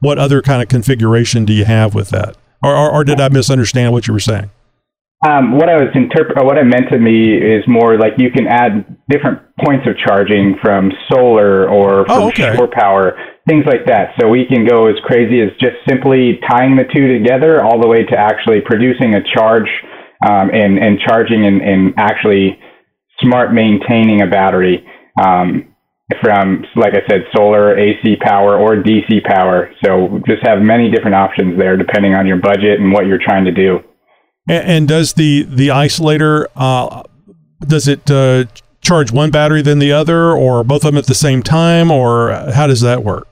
What 0.00 0.18
other 0.18 0.42
kind 0.42 0.62
of 0.62 0.68
configuration 0.68 1.44
do 1.44 1.52
you 1.52 1.64
have 1.64 1.94
with 1.94 2.10
that? 2.10 2.36
Or, 2.62 2.76
or, 2.76 2.90
or 2.92 3.04
did 3.04 3.20
I 3.20 3.28
misunderstand 3.28 3.92
what 3.92 4.06
you 4.06 4.12
were 4.12 4.20
saying? 4.20 4.50
Um, 5.26 5.56
what 5.56 5.70
I 5.70 5.76
was 5.76 5.88
interpret, 5.94 6.44
what 6.44 6.58
I 6.58 6.64
meant 6.64 6.90
to 6.90 6.98
me 6.98 7.32
is 7.32 7.64
more 7.66 7.96
like 7.98 8.12
you 8.18 8.30
can 8.30 8.46
add 8.46 8.84
different 9.08 9.40
points 9.64 9.86
of 9.88 9.96
charging 9.96 10.56
from 10.60 10.92
solar 11.10 11.66
or 11.66 12.04
from 12.04 12.22
oh, 12.22 12.28
okay. 12.28 12.54
shore 12.54 12.68
power 12.70 13.16
things 13.48 13.64
like 13.66 13.86
that. 13.86 14.14
So 14.18 14.28
we 14.28 14.46
can 14.46 14.66
go 14.66 14.86
as 14.86 14.96
crazy 15.04 15.40
as 15.40 15.50
just 15.60 15.76
simply 15.88 16.40
tying 16.48 16.76
the 16.76 16.84
two 16.84 17.18
together 17.18 17.62
all 17.62 17.80
the 17.80 17.88
way 17.88 18.04
to 18.04 18.16
actually 18.16 18.60
producing 18.64 19.14
a 19.14 19.22
charge 19.34 19.68
um, 20.26 20.50
and, 20.50 20.78
and 20.78 20.98
charging 21.00 21.44
and, 21.44 21.60
and 21.60 21.94
actually 21.96 22.58
smart 23.20 23.52
maintaining 23.52 24.22
a 24.22 24.26
battery 24.26 24.86
um, 25.22 25.74
from, 26.22 26.64
like 26.76 26.94
I 26.94 27.06
said, 27.08 27.24
solar, 27.34 27.78
AC 27.78 28.16
power, 28.22 28.58
or 28.58 28.76
DC 28.76 29.24
power. 29.24 29.70
So 29.84 30.20
just 30.26 30.46
have 30.46 30.60
many 30.62 30.90
different 30.90 31.14
options 31.14 31.58
there 31.58 31.76
depending 31.76 32.14
on 32.14 32.26
your 32.26 32.38
budget 32.38 32.80
and 32.80 32.92
what 32.92 33.06
you're 33.06 33.22
trying 33.22 33.44
to 33.44 33.52
do. 33.52 33.80
And, 34.48 34.68
and 34.68 34.88
does 34.88 35.14
the, 35.14 35.42
the 35.42 35.68
isolator, 35.68 36.46
uh, 36.56 37.02
does 37.60 37.88
it 37.88 38.10
uh, 38.10 38.44
charge 38.80 39.12
one 39.12 39.30
battery 39.30 39.62
than 39.62 39.78
the 39.78 39.92
other 39.92 40.32
or 40.32 40.64
both 40.64 40.84
of 40.84 40.92
them 40.92 40.98
at 40.98 41.06
the 41.06 41.14
same 41.14 41.42
time 41.42 41.90
or 41.90 42.32
how 42.54 42.66
does 42.66 42.80
that 42.80 43.02
work? 43.04 43.28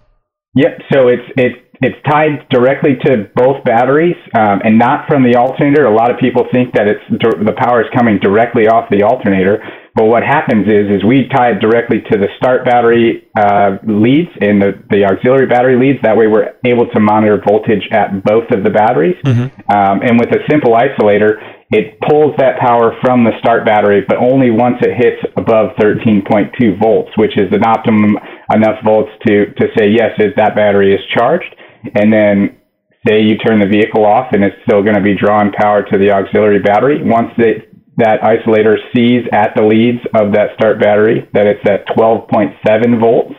Yep. 0.55 0.79
So 0.93 1.09
it's 1.09 1.29
it's 1.37 1.59
it's 1.83 1.99
tied 2.07 2.47
directly 2.51 2.95
to 3.05 3.27
both 3.35 3.65
batteries 3.65 4.17
um, 4.38 4.62
and 4.62 4.79
not 4.79 5.09
from 5.09 5.25
the 5.25 5.35
alternator. 5.35 5.85
A 5.85 5.95
lot 5.95 6.12
of 6.12 6.19
people 6.21 6.47
think 6.53 6.75
that 6.75 6.87
it's 6.87 7.03
the 7.11 7.57
power 7.59 7.83
is 7.83 7.88
coming 7.97 8.19
directly 8.23 8.69
off 8.69 8.88
the 8.88 9.03
alternator, 9.03 9.59
but 9.97 10.07
what 10.07 10.23
happens 10.23 10.69
is 10.69 10.95
is 10.95 11.05
we 11.05 11.27
tie 11.35 11.51
it 11.53 11.61
directly 11.61 11.99
to 12.12 12.15
the 12.19 12.29
start 12.38 12.65
battery 12.65 13.27
uh, 13.35 13.83
leads 13.83 14.31
and 14.41 14.62
the, 14.62 14.79
the 14.91 15.05
auxiliary 15.05 15.47
battery 15.47 15.75
leads. 15.75 15.99
That 16.03 16.17
way, 16.17 16.29
we're 16.29 16.55
able 16.65 16.87
to 16.95 17.01
monitor 17.01 17.43
voltage 17.43 17.88
at 17.91 18.23
both 18.23 18.47
of 18.55 18.62
the 18.62 18.71
batteries. 18.71 19.17
Mm-hmm. 19.25 19.51
Um, 19.67 20.07
and 20.07 20.21
with 20.21 20.31
a 20.31 20.41
simple 20.49 20.79
isolator, 20.79 21.41
it 21.73 21.99
pulls 22.05 22.37
that 22.37 22.61
power 22.61 22.93
from 23.01 23.25
the 23.25 23.33
start 23.41 23.65
battery, 23.65 24.05
but 24.07 24.19
only 24.19 24.51
once 24.53 24.77
it 24.85 24.93
hits 24.93 25.25
above 25.37 25.73
13.2 25.81 26.79
volts, 26.79 27.11
which 27.17 27.33
is 27.41 27.49
an 27.51 27.65
optimum 27.65 28.21
enough 28.55 28.83
volts 28.85 29.11
to, 29.27 29.53
to 29.55 29.67
say, 29.77 29.88
yes, 29.91 30.19
that 30.37 30.55
battery 30.55 30.95
is 30.95 31.01
charged. 31.15 31.55
And 31.95 32.12
then 32.12 32.59
say 33.07 33.23
you 33.23 33.37
turn 33.38 33.59
the 33.59 33.67
vehicle 33.67 34.05
off 34.05 34.33
and 34.33 34.45
it's 34.45 34.57
still 34.67 34.83
going 34.83 34.95
to 34.95 35.03
be 35.03 35.17
drawing 35.17 35.53
power 35.53 35.83
to 35.83 35.99
the 35.99 36.11
auxiliary 36.11 36.61
battery. 36.61 37.03
Once 37.03 37.33
it, 37.38 37.69
that 37.97 38.21
isolator 38.21 38.77
sees 38.95 39.27
at 39.33 39.53
the 39.57 39.62
leads 39.62 40.01
of 40.15 40.33
that 40.33 40.55
start 40.55 40.81
battery 40.81 41.29
that 41.35 41.47
it's 41.47 41.65
at 41.69 41.87
12.7 41.97 43.01
volts, 43.01 43.35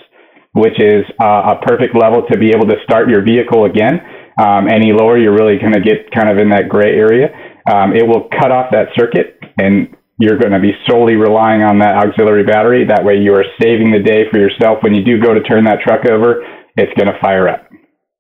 which 0.54 0.80
is 0.80 1.06
uh, 1.22 1.56
a 1.56 1.66
perfect 1.66 1.96
level 1.96 2.24
to 2.30 2.38
be 2.38 2.50
able 2.50 2.68
to 2.68 2.76
start 2.84 3.10
your 3.10 3.24
vehicle 3.24 3.66
again. 3.66 4.02
Um, 4.38 4.68
any 4.68 4.92
lower, 4.92 5.18
you're 5.18 5.34
really 5.34 5.58
going 5.58 5.74
to 5.74 5.82
get 5.82 6.12
kind 6.12 6.30
of 6.30 6.38
in 6.38 6.50
that 6.50 6.68
gray 6.68 6.96
area 6.96 7.30
um, 7.72 7.96
it 7.96 8.06
will 8.06 8.28
cut 8.30 8.52
off 8.52 8.72
that 8.72 8.88
circuit 8.96 9.40
and 9.58 9.96
you're 10.24 10.38
going 10.38 10.54
to 10.54 10.60
be 10.60 10.72
solely 10.90 11.16
relying 11.16 11.64
on 11.64 11.80
that 11.80 11.96
auxiliary 11.96 12.44
battery. 12.44 12.86
That 12.86 13.04
way 13.04 13.18
you 13.18 13.34
are 13.34 13.46
saving 13.62 13.92
the 13.92 14.00
day 14.00 14.24
for 14.32 14.40
yourself. 14.40 14.80
When 14.82 14.94
you 14.94 15.04
do 15.04 15.22
go 15.22 15.34
to 15.34 15.42
turn 15.42 15.66
that 15.66 15.80
truck 15.82 16.06
over, 16.10 16.44
it's 16.78 16.94
going 16.98 17.12
to 17.14 17.20
fire 17.20 17.50
up. 17.50 17.70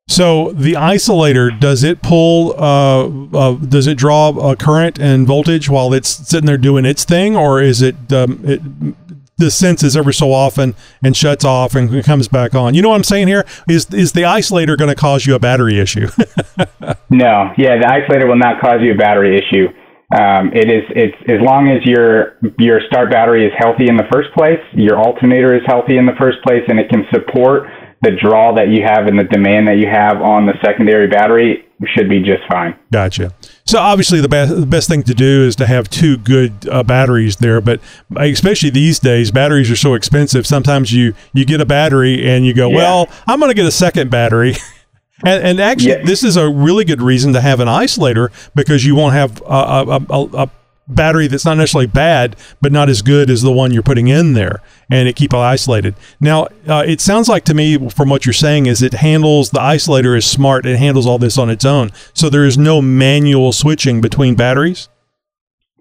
So 0.09 0.51
the 0.51 0.73
isolator 0.73 1.57
does 1.57 1.81
it 1.83 2.01
pull? 2.01 2.53
Uh, 2.57 3.07
uh, 3.33 3.53
does 3.53 3.87
it 3.87 3.97
draw 3.97 4.51
a 4.51 4.55
current 4.57 4.99
and 4.99 5.25
voltage 5.25 5.69
while 5.69 5.93
it's 5.93 6.09
sitting 6.09 6.45
there 6.45 6.57
doing 6.57 6.83
its 6.83 7.05
thing, 7.05 7.37
or 7.37 7.61
is 7.61 7.81
it 7.81 8.11
um, 8.11 8.41
it 8.43 8.61
the 9.37 9.49
senses 9.49 9.97
ever 9.97 10.11
so 10.11 10.31
often 10.31 10.75
and 11.03 11.15
shuts 11.17 11.43
off 11.43 11.75
and 11.75 12.03
comes 12.03 12.27
back 12.27 12.53
on. 12.53 12.73
You 12.73 12.81
know 12.81 12.89
what 12.89 12.95
I'm 12.95 13.03
saying 13.03 13.27
here? 13.27 13.45
Is 13.67 13.91
is 13.93 14.11
the 14.11 14.21
isolator 14.21 14.77
going 14.77 14.89
to 14.89 14.95
cause 14.95 15.25
you 15.25 15.35
a 15.35 15.39
battery 15.39 15.79
issue? 15.79 16.07
no, 17.09 17.51
yeah, 17.57 17.77
the 17.77 17.87
isolator 17.87 18.27
will 18.27 18.37
not 18.37 18.61
cause 18.61 18.81
you 18.81 18.93
a 18.93 18.97
battery 18.97 19.37
issue. 19.37 19.67
Um, 20.11 20.51
it 20.53 20.69
is 20.69 20.83
it's 20.89 21.17
as 21.27 21.41
long 21.41 21.69
as 21.69 21.85
your 21.85 22.37
your 22.59 22.81
start 22.87 23.09
battery 23.09 23.47
is 23.47 23.53
healthy 23.57 23.87
in 23.87 23.97
the 23.97 24.07
first 24.11 24.29
place, 24.33 24.61
your 24.73 24.99
alternator 24.99 25.55
is 25.55 25.63
healthy 25.65 25.97
in 25.97 26.05
the 26.05 26.15
first 26.19 26.37
place, 26.43 26.61
and 26.67 26.79
it 26.79 26.89
can 26.89 27.05
support 27.11 27.69
the 28.03 28.11
draw 28.11 28.53
that 28.53 28.67
you 28.67 28.83
have 28.83 29.07
and 29.07 29.17
the 29.17 29.23
demand 29.23 29.67
that 29.67 29.77
you 29.77 29.87
have 29.87 30.21
on 30.21 30.45
the 30.45 30.53
secondary 30.63 31.07
battery 31.07 31.65
should 31.95 32.09
be 32.09 32.19
just 32.19 32.43
fine. 32.51 32.75
Gotcha. 32.91 33.33
So 33.65 33.79
obviously 33.79 34.19
the 34.19 34.29
best 34.29 34.55
the 34.55 34.65
best 34.65 34.89
thing 34.89 35.03
to 35.03 35.13
do 35.13 35.45
is 35.45 35.55
to 35.57 35.65
have 35.65 35.89
two 35.89 36.17
good 36.17 36.67
uh, 36.69 36.83
batteries 36.83 37.37
there, 37.37 37.61
but 37.61 37.79
especially 38.17 38.69
these 38.69 38.99
days, 38.99 39.31
batteries 39.31 39.71
are 39.71 39.75
so 39.75 39.93
expensive. 39.93 40.45
Sometimes 40.45 40.91
you 40.91 41.13
you 41.33 41.45
get 41.45 41.61
a 41.61 41.65
battery 41.65 42.27
and 42.27 42.45
you 42.45 42.53
go, 42.53 42.69
yeah. 42.69 42.75
well, 42.75 43.09
I'm 43.25 43.39
going 43.39 43.49
to 43.49 43.55
get 43.55 43.65
a 43.65 43.71
second 43.71 44.11
battery. 44.11 44.55
and, 45.23 45.43
and, 45.43 45.59
actually, 45.59 45.91
yeah. 45.91 46.03
this 46.03 46.23
is 46.23 46.37
a 46.37 46.49
really 46.49 46.85
good 46.85 47.01
reason 47.01 47.33
to 47.33 47.41
have 47.41 47.59
an 47.59 47.67
isolator 47.67 48.31
because 48.55 48.85
you 48.85 48.95
won't 48.95 49.13
have 49.13 49.41
a, 49.41 50.05
a, 50.09 50.25
a, 50.43 50.51
battery 50.87 51.27
that's 51.27 51.45
not 51.45 51.55
necessarily 51.57 51.87
bad, 51.87 52.35
but 52.61 52.71
not 52.71 52.89
as 52.89 53.01
good 53.01 53.29
as 53.29 53.41
the 53.41 53.51
one 53.51 53.71
you're 53.71 53.81
putting 53.81 54.09
in 54.09 54.33
there, 54.33 54.61
and 54.91 55.07
it 55.07 55.15
keep 55.15 55.33
it 55.33 55.37
isolated. 55.37 55.95
Now, 56.19 56.47
uh, 56.67 56.83
it 56.85 56.99
sounds 56.99 57.29
like 57.29 57.45
to 57.45 57.53
me, 57.53 57.89
from 57.89 58.09
what 58.09 58.25
you're 58.25 58.33
saying, 58.33 58.65
is 58.65 58.81
it 58.81 58.93
handles 58.93 59.51
the 59.51 59.59
isolator 59.59 60.17
is 60.17 60.25
smart. 60.25 60.65
It 60.65 60.77
handles 60.77 61.07
all 61.07 61.17
this 61.17 61.37
on 61.37 61.49
its 61.49 61.63
own, 61.63 61.91
so 62.13 62.29
there 62.29 62.45
is 62.45 62.57
no 62.57 62.81
manual 62.81 63.51
switching 63.53 64.01
between 64.01 64.35
batteries. 64.35 64.89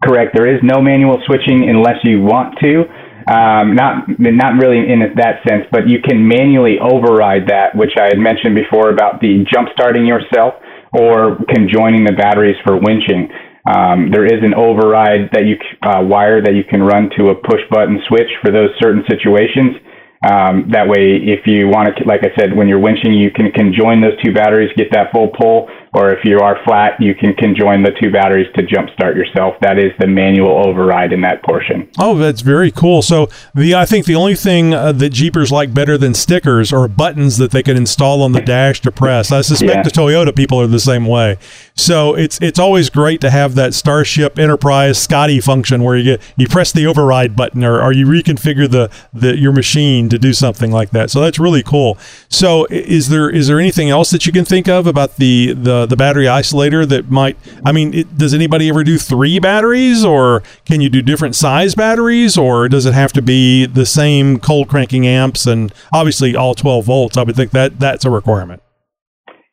Correct. 0.04 0.34
There 0.34 0.52
is 0.52 0.60
no 0.62 0.80
manual 0.80 1.22
switching 1.26 1.68
unless 1.68 2.02
you 2.02 2.22
want 2.22 2.58
to. 2.58 2.84
Um, 3.28 3.74
not 3.74 4.08
not 4.18 4.58
really 4.58 4.78
in 4.78 5.00
that 5.16 5.42
sense, 5.46 5.64
but 5.70 5.88
you 5.88 6.00
can 6.00 6.26
manually 6.26 6.78
override 6.80 7.46
that, 7.48 7.74
which 7.74 7.92
I 7.98 8.06
had 8.06 8.18
mentioned 8.18 8.54
before 8.54 8.90
about 8.90 9.20
the 9.20 9.44
jump 9.52 9.68
starting 9.72 10.06
yourself 10.06 10.54
or 10.92 11.38
conjoining 11.48 12.04
the 12.04 12.12
batteries 12.12 12.56
for 12.64 12.78
winching. 12.78 13.30
Um, 13.64 14.10
there 14.10 14.26
is 14.26 14.42
an 14.42 14.54
override 14.54 15.30
that 15.32 15.46
you 15.46 15.56
uh, 15.82 16.02
wire 16.02 16.42
that 16.42 16.54
you 16.54 16.64
can 16.64 16.82
run 16.82 17.10
to 17.16 17.30
a 17.30 17.34
push 17.34 17.62
button 17.70 18.00
switch 18.08 18.28
for 18.42 18.50
those 18.50 18.70
certain 18.82 19.04
situations. 19.08 19.78
Um, 20.22 20.70
that 20.70 20.86
way, 20.86 21.18
if 21.18 21.46
you 21.46 21.66
want 21.66 21.96
to, 21.96 22.04
like 22.04 22.22
I 22.22 22.30
said, 22.38 22.54
when 22.54 22.68
you're 22.68 22.82
winching, 22.82 23.18
you 23.18 23.30
can 23.30 23.50
conjoin 23.50 24.00
those 24.00 24.14
two 24.22 24.32
batteries, 24.32 24.70
get 24.76 24.90
that 24.92 25.10
full 25.10 25.30
pull, 25.34 25.68
or 25.94 26.10
if 26.10 26.24
you 26.24 26.38
are 26.38 26.58
flat, 26.64 27.00
you 27.00 27.14
can 27.14 27.34
conjoin 27.34 27.82
the 27.82 27.92
two 28.00 28.10
batteries 28.10 28.48
to 28.54 28.62
jumpstart 28.62 29.14
yourself. 29.14 29.56
That 29.60 29.78
is 29.78 29.92
the 29.98 30.06
manual 30.06 30.66
override 30.66 31.12
in 31.12 31.20
that 31.20 31.42
portion. 31.42 31.90
Oh, 31.98 32.16
that's 32.16 32.40
very 32.40 32.70
cool. 32.70 33.02
So 33.02 33.28
the 33.54 33.74
I 33.74 33.84
think 33.84 34.06
the 34.06 34.14
only 34.14 34.34
thing 34.34 34.72
uh, 34.72 34.92
that 34.92 35.10
Jeepers 35.10 35.52
like 35.52 35.74
better 35.74 35.98
than 35.98 36.14
stickers 36.14 36.72
are 36.72 36.88
buttons 36.88 37.36
that 37.36 37.50
they 37.50 37.62
can 37.62 37.76
install 37.76 38.22
on 38.22 38.32
the 38.32 38.40
dash 38.40 38.80
to 38.82 38.90
press. 38.90 39.30
I 39.30 39.42
suspect 39.42 39.74
yeah. 39.74 39.82
the 39.82 39.90
Toyota 39.90 40.34
people 40.34 40.60
are 40.60 40.66
the 40.66 40.80
same 40.80 41.06
way. 41.06 41.36
So 41.74 42.14
it's 42.14 42.40
it's 42.40 42.58
always 42.58 42.88
great 42.88 43.20
to 43.20 43.30
have 43.30 43.54
that 43.56 43.74
Starship 43.74 44.38
Enterprise 44.38 44.98
Scotty 44.98 45.40
function 45.40 45.82
where 45.82 45.96
you 45.96 46.04
get 46.16 46.22
you 46.36 46.48
press 46.48 46.72
the 46.72 46.86
override 46.86 47.36
button 47.36 47.64
or, 47.64 47.82
or 47.82 47.92
you 47.92 48.06
reconfigure 48.06 48.70
the, 48.70 48.90
the 49.12 49.36
your 49.36 49.52
machine 49.52 50.08
to 50.08 50.18
do 50.18 50.32
something 50.32 50.70
like 50.70 50.90
that. 50.90 51.10
So 51.10 51.20
that's 51.20 51.38
really 51.38 51.62
cool. 51.62 51.98
So 52.30 52.66
is 52.70 53.10
there 53.10 53.28
is 53.28 53.48
there 53.48 53.60
anything 53.60 53.90
else 53.90 54.10
that 54.10 54.24
you 54.24 54.32
can 54.32 54.46
think 54.46 54.68
of 54.68 54.86
about 54.86 55.16
the 55.16 55.52
the 55.52 55.81
Uh, 55.82 55.86
the 55.86 55.96
battery 55.96 56.26
isolator 56.26 56.86
that 56.86 57.10
might 57.10 57.36
i 57.64 57.72
mean 57.72 57.92
it, 57.92 58.16
does 58.16 58.32
anybody 58.32 58.68
ever 58.68 58.84
do 58.84 58.98
three 58.98 59.40
batteries 59.40 60.04
or 60.04 60.40
can 60.64 60.80
you 60.80 60.88
do 60.88 61.02
different 61.02 61.34
size 61.34 61.74
batteries 61.74 62.38
or 62.38 62.68
does 62.68 62.86
it 62.86 62.94
have 62.94 63.12
to 63.12 63.20
be 63.20 63.66
the 63.66 63.84
same 63.84 64.38
cold 64.38 64.68
cranking 64.68 65.06
amps 65.06 65.44
and 65.44 65.74
obviously 65.92 66.36
all 66.36 66.54
12 66.54 66.84
volts? 66.84 67.16
I 67.16 67.24
would 67.24 67.34
think 67.34 67.50
that 67.50 67.80
that's 67.80 68.04
a 68.04 68.10
requirement. 68.10 68.62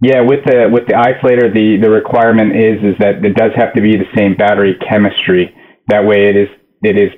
Yeah 0.01 0.21
with 0.21 0.45
the 0.45 0.69
with 0.71 0.85
the 0.85 0.93
isolator 0.93 1.51
the 1.51 1.77
the 1.81 1.89
requirement 1.89 2.55
is 2.55 2.77
is 2.83 2.95
that 2.99 3.25
it 3.25 3.35
does 3.35 3.51
have 3.55 3.73
to 3.73 3.81
be 3.81 3.97
the 3.97 4.05
same 4.15 4.35
battery 4.35 4.77
chemistry. 4.87 5.55
That 5.87 6.05
way 6.05 6.29
it 6.29 6.35
is 6.35 6.49
it 6.83 6.95
is 6.95 7.11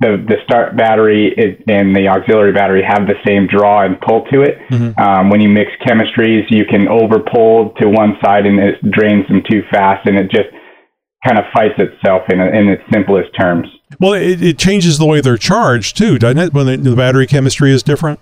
the 0.00 0.24
the 0.26 0.36
start 0.44 0.76
battery 0.76 1.34
and 1.68 1.94
the 1.94 2.08
auxiliary 2.08 2.52
battery 2.52 2.82
have 2.82 3.06
the 3.06 3.20
same 3.26 3.46
draw 3.46 3.84
and 3.84 4.00
pull 4.00 4.24
to 4.32 4.42
it. 4.42 4.58
Mm-hmm. 4.70 4.98
Um, 5.00 5.30
when 5.30 5.40
you 5.40 5.48
mix 5.48 5.70
chemistries, 5.86 6.50
you 6.50 6.64
can 6.64 6.88
over 6.88 7.20
pull 7.20 7.74
to 7.80 7.88
one 7.88 8.16
side 8.24 8.46
and 8.46 8.58
it 8.58 8.80
drains 8.90 9.28
them 9.28 9.42
too 9.48 9.62
fast, 9.70 10.06
and 10.06 10.16
it 10.16 10.30
just 10.30 10.48
kind 11.24 11.38
of 11.38 11.44
fights 11.52 11.74
itself 11.76 12.22
in, 12.30 12.40
a, 12.40 12.46
in 12.46 12.68
its 12.68 12.82
simplest 12.90 13.28
terms. 13.38 13.68
Well, 14.00 14.14
it, 14.14 14.42
it 14.42 14.58
changes 14.58 14.96
the 14.96 15.04
way 15.04 15.20
they're 15.20 15.36
charged 15.36 15.98
too, 15.98 16.18
doesn't 16.18 16.38
it? 16.38 16.54
When 16.54 16.66
the, 16.66 16.76
the 16.78 16.96
battery 16.96 17.26
chemistry 17.26 17.70
is 17.70 17.82
different. 17.82 18.20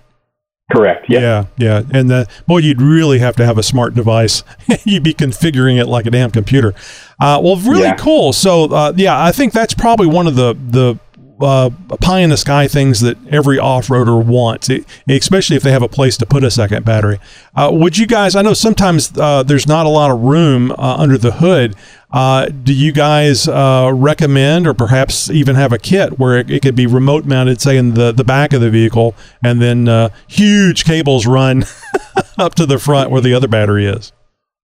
Correct. 0.71 1.07
Yep. 1.09 1.23
Yeah, 1.23 1.45
yeah, 1.57 1.83
and 1.93 2.11
the, 2.11 2.29
boy, 2.47 2.59
you'd 2.59 2.83
really 2.83 3.21
have 3.21 3.37
to 3.37 3.47
have 3.47 3.57
a 3.57 3.63
smart 3.63 3.95
device. 3.95 4.43
you'd 4.85 5.03
be 5.03 5.15
configuring 5.15 5.81
it 5.81 5.87
like 5.87 6.05
a 6.05 6.11
damn 6.11 6.31
computer. 6.31 6.75
Uh, 7.19 7.41
well, 7.43 7.57
really 7.57 7.85
yeah. 7.85 7.97
cool. 7.97 8.35
So, 8.35 8.65
uh, 8.65 8.93
yeah, 8.95 9.23
I 9.23 9.33
think 9.33 9.55
that's 9.55 9.73
probably 9.73 10.09
one 10.09 10.27
of 10.27 10.35
the 10.35 10.53
the 10.53 10.99
uh, 11.41 11.71
pie 12.01 12.21
in 12.21 12.31
the 12.31 12.37
sky 12.37 12.69
things 12.69 13.01
that 13.01 13.17
every 13.29 13.59
off-roader 13.59 14.25
wants, 14.25 14.69
it, 14.69 14.85
especially 15.09 15.57
if 15.57 15.63
they 15.63 15.71
have 15.71 15.83
a 15.83 15.89
place 15.89 16.17
to 16.19 16.27
put 16.27 16.45
a 16.45 16.51
second 16.51 16.85
battery. 16.85 17.19
Uh, 17.55 17.71
would 17.73 17.99
you 17.99 18.07
guys? 18.07 18.35
I 18.35 18.43
know 18.43 18.55
sometimes 18.55 19.17
uh, 19.17 19.43
there's 19.43 19.67
not 19.67 19.87
a 19.87 19.89
lot 19.89 20.11
of 20.11 20.21
room 20.21 20.73
uh, 20.73 20.97
under 20.99 21.19
the 21.19 21.33
hood. 21.33 21.75
Uh, 22.11 22.47
do 22.47 22.73
you 22.73 22.91
guys 22.91 23.47
uh, 23.47 23.91
recommend, 23.95 24.67
or 24.67 24.75
perhaps 24.75 25.31
even 25.31 25.57
have 25.57 25.73
a 25.73 25.79
kit 25.79 26.19
where 26.19 26.39
it, 26.39 26.51
it, 26.51 26.63
could 26.63 26.75
be 26.75 26.87
remote 26.87 27.27
mounted, 27.27 27.61
say 27.61 27.77
in 27.77 27.95
the 27.95 28.13
the 28.13 28.25
back 28.25 28.53
of 28.53 28.61
the 28.61 28.71
vehicle, 28.71 29.15
and 29.45 29.61
then 29.61 30.11
huge 30.27 30.85
cables 30.85 31.27
run 31.27 31.65
up 32.39 32.55
to 32.55 32.65
the 32.65 32.79
front 32.79 33.11
where 33.11 33.21
the 33.21 33.35
other 33.35 33.49
battery 33.49 33.87
is? 33.87 34.13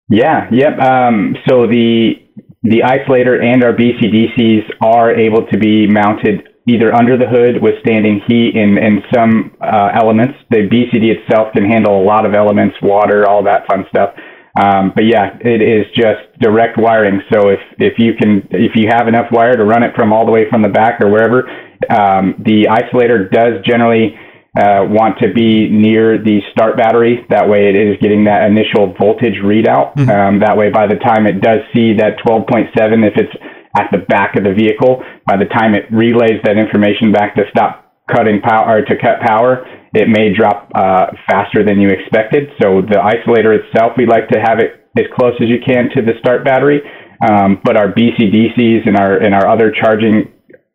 Yeah. 0.09 0.49
Yep. 0.51 0.79
Um, 0.79 1.37
so 1.49 1.67
the 1.67 2.15
the 2.63 2.81
isolator 2.81 3.43
and 3.43 3.63
our 3.63 3.73
BCDCs 3.73 4.65
are 4.81 5.15
able 5.15 5.47
to 5.47 5.59
be 5.59 5.87
mounted 5.87 6.49
either 6.67 6.95
under 6.95 7.17
the 7.17 7.27
hood, 7.27 7.63
withstanding 7.63 8.21
heat 8.27 8.57
and, 8.57 8.77
and 8.79 9.03
some 9.15 9.57
uh, 9.61 9.91
elements. 9.95 10.35
The 10.51 10.67
BCD 10.67 11.15
itself 11.15 11.55
can 11.55 11.65
handle 11.65 12.03
a 12.03 12.05
lot 12.05 12.27
of 12.27 12.35
elements, 12.35 12.77
water, 12.83 13.29
all 13.29 13.45
that 13.45 13.67
fun 13.71 13.85
stuff. 13.89 14.15
Um, 14.59 14.93
but 14.95 15.05
yeah, 15.05 15.37
it 15.41 15.61
is 15.61 15.87
just 15.95 16.33
direct 16.41 16.79
wiring. 16.79 17.21
So 17.33 17.51
if, 17.51 17.61
if 17.79 17.99
you 17.99 18.15
can, 18.15 18.49
if 18.51 18.73
you 18.75 18.89
have 18.91 19.07
enough 19.07 19.31
wire 19.31 19.55
to 19.55 19.65
run 19.65 19.83
it 19.83 19.95
from 19.95 20.13
all 20.13 20.25
the 20.25 20.33
way 20.33 20.49
from 20.49 20.63
the 20.63 20.69
back 20.69 21.01
or 21.01 21.11
wherever, 21.11 21.47
um, 21.91 22.35
the 22.45 22.67
isolator 22.73 23.31
does 23.31 23.63
generally 23.65 24.17
uh, 24.57 24.89
want 24.89 25.19
to 25.21 25.33
be 25.35 25.69
near 25.69 26.17
the 26.17 26.41
start 26.51 26.79
battery. 26.79 27.27
That 27.29 27.47
way, 27.49 27.69
it 27.69 27.77
is 27.77 28.01
getting 28.01 28.25
that 28.25 28.49
initial 28.49 28.95
voltage 28.99 29.37
readout. 29.45 29.95
Mm-hmm. 29.95 30.11
Um, 30.11 30.41
that 30.41 30.57
way, 30.57 30.71
by 30.71 30.87
the 30.87 30.97
time 30.97 31.27
it 31.27 31.43
does 31.43 31.61
see 31.75 31.93
that 32.01 32.17
12.7, 32.25 32.73
if 33.05 33.15
it's 33.21 33.37
at 33.77 33.89
the 33.93 33.99
back 34.09 34.37
of 34.37 34.45
the 34.45 34.55
vehicle. 34.55 35.05
By 35.27 35.37
the 35.37 35.47
time 35.47 35.75
it 35.75 35.85
relays 35.93 36.41
that 36.45 36.57
information 36.57 37.13
back 37.13 37.37
to 37.37 37.45
stop 37.51 37.93
cutting 38.11 38.41
power 38.41 38.79
or 38.79 38.83
to 38.83 38.95
cut 38.97 39.21
power, 39.21 39.67
it 39.95 40.09
may 40.09 40.33
drop 40.33 40.71
uh, 40.75 41.07
faster 41.29 41.65
than 41.65 41.81
you 41.81 41.89
expected. 41.89 42.49
So 42.63 42.81
the 42.83 42.99
isolator 42.99 43.57
itself, 43.57 43.93
we 43.97 44.07
like 44.07 44.29
to 44.29 44.41
have 44.41 44.59
it 44.59 44.87
as 44.99 45.07
close 45.15 45.35
as 45.41 45.49
you 45.49 45.59
can 45.65 45.91
to 45.95 46.03
the 46.03 46.17
start 46.21 46.45
battery. 46.45 46.81
Um, 47.29 47.61
but 47.65 47.77
our 47.77 47.93
BCDCs 47.93 48.87
and 48.87 48.97
our 48.97 49.17
and 49.17 49.35
our 49.35 49.49
other 49.49 49.73
charging 49.73 50.33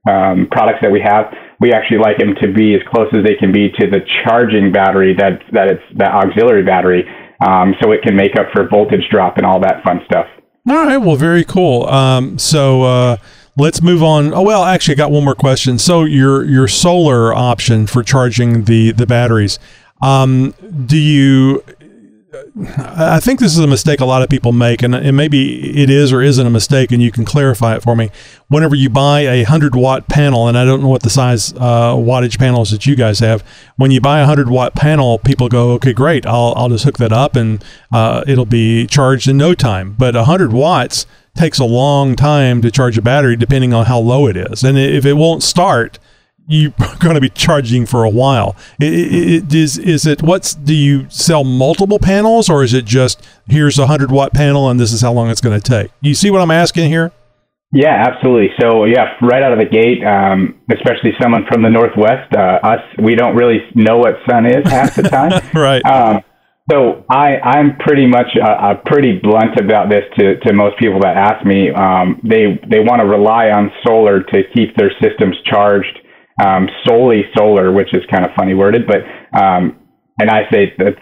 um, 0.10 0.48
products 0.50 0.80
that 0.82 0.92
we 0.92 1.02
have, 1.06 1.30
we 1.60 1.72
actually 1.72 2.00
like 2.00 2.18
them 2.18 2.34
to 2.42 2.52
be 2.52 2.74
as 2.74 2.82
close 2.90 3.14
as 3.14 3.24
they 3.24 3.36
can 3.36 3.52
be 3.52 3.70
to 3.80 3.86
the 3.90 4.02
charging 4.26 4.72
battery 4.72 5.16
that 5.18 5.42
that 5.54 5.70
it's 5.70 5.86
the 5.96 6.06
auxiliary 6.06 6.64
battery, 6.64 7.06
um, 7.46 7.76
so 7.82 7.92
it 7.92 8.02
can 8.02 8.16
make 8.16 8.34
up 8.40 8.48
for 8.54 8.68
voltage 8.68 9.06
drop 9.12 9.38
and 9.38 9.46
all 9.46 9.62
that 9.62 9.84
fun 9.84 10.02
stuff. 10.06 10.26
All 10.70 10.76
right. 10.76 10.98
Well, 10.98 11.16
very 11.16 11.44
cool. 11.44 11.86
Um, 11.88 12.38
so 12.38 12.84
uh, 12.84 13.18
let's 13.58 13.82
move 13.82 14.04
on. 14.04 14.34
Oh 14.34 14.44
well, 14.44 14.64
actually, 14.64 14.96
I 14.96 14.98
got 14.98 15.12
one 15.12 15.24
more 15.24 15.36
question. 15.36 15.80
So 15.80 16.04
your 16.04 16.44
your 16.44 16.68
solar 16.68 17.34
option 17.34 17.88
for 17.88 18.04
charging 18.04 18.66
the 18.66 18.92
the 18.92 19.08
batteries. 19.08 19.58
Um, 20.02 20.54
do 20.86 20.98
you 20.98 21.64
I 22.78 23.20
think 23.20 23.40
this 23.40 23.52
is 23.52 23.60
a 23.60 23.68
mistake 23.68 24.00
a 24.00 24.06
lot 24.06 24.22
of 24.22 24.30
people 24.30 24.54
make, 24.54 24.82
and, 24.84 24.96
and 24.96 25.18
maybe 25.18 25.82
it 25.82 25.90
is 25.90 26.14
or 26.14 26.22
isn't 26.22 26.46
a 26.46 26.50
mistake, 26.50 26.92
and 26.92 27.02
you 27.02 27.12
can 27.12 27.26
clarify 27.26 27.76
it 27.76 27.84
for 27.84 27.96
me. 27.96 28.10
Whenever 28.48 28.74
you 28.74 28.90
buy 28.90 29.22
a 29.22 29.40
100 29.44 29.76
watt 29.76 30.08
panel, 30.08 30.48
and 30.48 30.58
I 30.58 30.64
don't 30.64 30.82
know 30.82 30.88
what 30.88 31.04
the 31.04 31.10
size 31.10 31.54
uh, 31.54 31.94
wattage 31.94 32.40
panels 32.40 32.72
that 32.72 32.86
you 32.86 32.96
guys 32.96 33.20
have, 33.20 33.44
when 33.76 33.92
you 33.92 34.00
buy 34.00 34.20
a 34.20 34.28
100 34.28 34.50
watt 34.50 34.76
panel, 34.76 35.18
people 35.20 35.50
go, 35.50 35.72
okay, 35.74 35.92
great, 35.92 36.26
I'll, 36.26 36.54
I'll 36.56 36.70
just 36.70 36.86
hook 36.86 36.98
that 37.00 37.12
up 37.12 37.36
and 37.36 37.64
uh, 37.92 38.24
it'll 38.26 38.46
be 38.46 38.88
charged 38.88 39.28
in 39.28 39.38
no 39.38 39.54
time. 39.54 39.94
But 39.98 40.16
100 40.16 40.54
watts 40.54 41.06
takes 41.36 41.60
a 41.60 41.66
long 41.66 42.16
time 42.16 42.62
to 42.62 42.72
charge 42.72 42.98
a 42.98 43.02
battery 43.02 43.36
depending 43.36 43.74
on 43.74 43.88
how 43.88 44.00
low 44.00 44.28
it 44.28 44.38
is. 44.38 44.64
And 44.64 44.78
if 44.78 45.06
it 45.06 45.14
won't 45.14 45.44
start, 45.44 46.00
you're 46.48 46.74
going 47.00 47.16
to 47.16 47.22
be 47.22 47.30
charging 47.30 47.86
for 47.86 48.04
a 48.04 48.10
while. 48.10 48.56
It, 48.80 48.94
it, 49.44 49.54
is 49.54 49.78
is 49.78 50.06
it 50.06 50.22
what's 50.22 50.54
do 50.54 50.74
you 50.74 51.10
sell 51.10 51.44
multiple 51.44 52.00
panels 52.00 52.50
or 52.50 52.64
is 52.64 52.74
it 52.74 52.86
just 52.86 53.26
here's 53.48 53.80
a 53.80 53.88
hundred 53.88 54.12
watt 54.12 54.34
panel 54.34 54.70
and 54.70 54.80
this 54.80 54.92
is 54.92 55.02
how 55.02 55.14
long 55.14 55.30
it's 55.30 55.42
going 55.42 55.60
to 55.60 55.70
take? 55.70 55.92
You 56.02 56.14
see 56.14 56.30
what 56.30 56.42
I'm 56.42 56.52
asking 56.52 56.90
here? 56.90 57.12
Yeah, 57.74 58.04
absolutely. 58.06 58.50
So 58.60 58.84
yeah, 58.84 59.16
right 59.22 59.42
out 59.42 59.54
of 59.54 59.60
the 59.60 59.66
gate, 59.66 60.04
um, 60.04 60.60
especially 60.70 61.12
someone 61.22 61.46
from 61.50 61.64
the 61.64 61.70
northwest, 61.70 62.34
uh, 62.36 62.60
us 62.64 62.82
we 63.02 63.16
don't 63.16 63.36
really 63.36 63.60
know 63.76 63.98
what 63.98 64.16
sun 64.30 64.46
is 64.46 64.68
half 64.70 64.96
the 64.96 65.04
time. 65.04 65.32
right. 65.54 65.82
Um, 65.86 66.22
so 66.70 67.06
I, 67.10 67.38
I'm 67.38 67.78
pretty 67.78 68.08
much 68.08 68.28
uh, 68.42 68.46
uh, 68.46 68.74
pretty 68.86 69.20
blunt 69.24 69.58
about 69.60 69.90
this 69.90 70.04
to, 70.20 70.40
to 70.40 70.54
most 70.54 70.78
people 70.80 71.00
that 71.02 71.18
ask 71.18 71.46
me. 71.46 71.70
Um, 71.72 72.20
they 72.24 72.60
they 72.70 72.80
want 72.80 73.00
to 73.00 73.08
rely 73.08 73.50
on 73.50 73.72
solar 73.86 74.22
to 74.22 74.44
keep 74.54 74.76
their 74.76 74.92
systems 75.02 75.38
charged 75.46 76.00
um, 76.44 76.68
solely 76.88 77.24
solar, 77.38 77.72
which 77.72 77.94
is 77.94 78.02
kind 78.12 78.26
of 78.26 78.32
funny 78.38 78.54
worded, 78.54 78.84
but 78.88 79.02
um, 79.38 79.78
and 80.20 80.30
I 80.30 80.50
say 80.52 80.74
that 80.78 80.96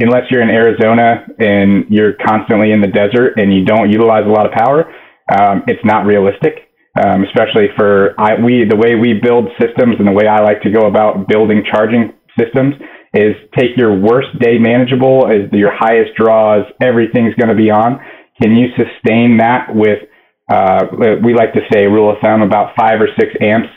unless 0.00 0.30
you're 0.30 0.42
in 0.42 0.50
Arizona 0.50 1.26
and 1.38 1.86
you're 1.90 2.14
constantly 2.26 2.72
in 2.72 2.80
the 2.80 2.88
desert 2.88 3.34
and 3.36 3.52
you 3.52 3.64
don't 3.64 3.90
utilize 3.90 4.24
a 4.26 4.30
lot 4.30 4.46
of 4.46 4.52
power, 4.52 4.92
um, 5.30 5.62
it's 5.66 5.84
not 5.84 6.06
realistic. 6.06 6.70
Um, 6.96 7.24
especially 7.24 7.74
for 7.76 8.14
I, 8.20 8.38
we, 8.38 8.62
the 8.70 8.76
way 8.76 8.94
we 8.94 9.18
build 9.20 9.48
systems 9.58 9.96
and 9.98 10.06
the 10.06 10.12
way 10.12 10.28
I 10.30 10.42
like 10.42 10.62
to 10.62 10.70
go 10.70 10.86
about 10.86 11.26
building 11.26 11.64
charging 11.68 12.14
systems 12.38 12.74
is 13.12 13.34
take 13.58 13.76
your 13.76 13.98
worst 13.98 14.28
day 14.38 14.58
manageable 14.58 15.26
as 15.26 15.50
your 15.50 15.74
highest 15.74 16.14
draws, 16.16 16.62
everything's 16.80 17.34
going 17.34 17.48
to 17.48 17.58
be 17.58 17.70
on. 17.70 17.98
Can 18.40 18.54
you 18.54 18.68
sustain 18.78 19.38
that 19.38 19.74
with 19.74 20.06
uh, 20.52 20.86
we 21.24 21.34
like 21.34 21.52
to 21.54 21.60
say 21.72 21.86
rule 21.86 22.10
of 22.10 22.18
thumb 22.22 22.42
about 22.42 22.76
five 22.78 23.00
or 23.00 23.08
six 23.18 23.32
amps 23.40 23.70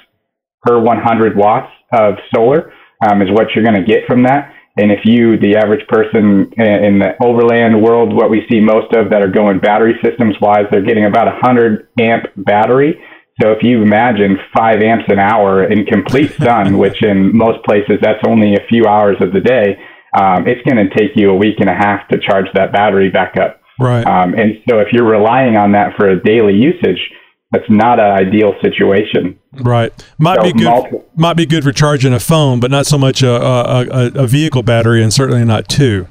per 0.63 0.79
100 0.79 1.35
watts 1.35 1.71
of 1.93 2.15
solar 2.33 2.73
um, 3.05 3.21
is 3.21 3.29
what 3.31 3.47
you're 3.53 3.63
going 3.63 3.79
to 3.79 3.85
get 3.85 4.05
from 4.07 4.23
that. 4.23 4.53
And 4.77 4.91
if 4.91 4.99
you, 5.05 5.39
the 5.39 5.57
average 5.57 5.87
person 5.87 6.51
in 6.55 6.99
the 6.99 7.17
overland 7.23 7.81
world, 7.81 8.13
what 8.13 8.29
we 8.29 8.45
see 8.49 8.59
most 8.59 8.93
of 8.93 9.09
that 9.09 9.23
are 9.23 9.31
going 9.31 9.59
battery 9.59 9.95
systems 10.03 10.35
wise, 10.39 10.65
they're 10.71 10.85
getting 10.85 11.05
about 11.05 11.27
a 11.27 11.31
100 11.41 11.87
amp 11.99 12.25
battery. 12.37 13.01
So 13.41 13.51
if 13.51 13.63
you 13.63 13.81
imagine 13.81 14.37
five 14.55 14.81
amps 14.81 15.05
an 15.09 15.17
hour 15.17 15.63
in 15.63 15.85
complete 15.85 16.31
sun, 16.37 16.77
which 16.77 17.03
in 17.03 17.35
most 17.35 17.63
places 17.65 17.97
that's 18.01 18.21
only 18.27 18.53
a 18.53 18.67
few 18.69 18.85
hours 18.85 19.17
of 19.19 19.33
the 19.33 19.41
day, 19.41 19.77
um, 20.19 20.47
it's 20.47 20.61
going 20.67 20.77
to 20.77 20.95
take 20.95 21.11
you 21.15 21.31
a 21.31 21.35
week 21.35 21.59
and 21.59 21.69
a 21.69 21.73
half 21.73 22.07
to 22.09 22.19
charge 22.19 22.45
that 22.53 22.71
battery 22.71 23.09
back 23.09 23.35
up. 23.37 23.61
Right. 23.79 24.05
Um, 24.05 24.33
and 24.33 24.61
so 24.69 24.79
if 24.79 24.87
you're 24.91 25.09
relying 25.09 25.57
on 25.57 25.71
that 25.73 25.93
for 25.97 26.09
a 26.09 26.21
daily 26.21 26.53
usage, 26.53 26.99
that's 27.51 27.69
not 27.69 27.99
an 27.99 28.11
ideal 28.11 28.53
situation. 28.61 29.39
Right. 29.53 29.91
Might 30.17 30.37
So 30.37 30.43
be 30.43 30.53
good. 30.53 30.63
multiple- 30.65 31.05
might 31.15 31.35
be 31.37 31.45
good 31.45 31.63
for 31.63 31.71
charging 31.71 32.13
a 32.13 32.19
phone, 32.19 32.59
but 32.59 32.69
not 32.71 32.85
so 32.85 32.97
much 32.97 33.23
a, 33.23 33.31
a, 33.31 33.85
a, 33.85 34.05
a 34.23 34.27
vehicle 34.27 34.63
battery, 34.63 35.01
and 35.01 35.13
certainly 35.13 35.45
not 35.45 35.67
two. 35.69 36.07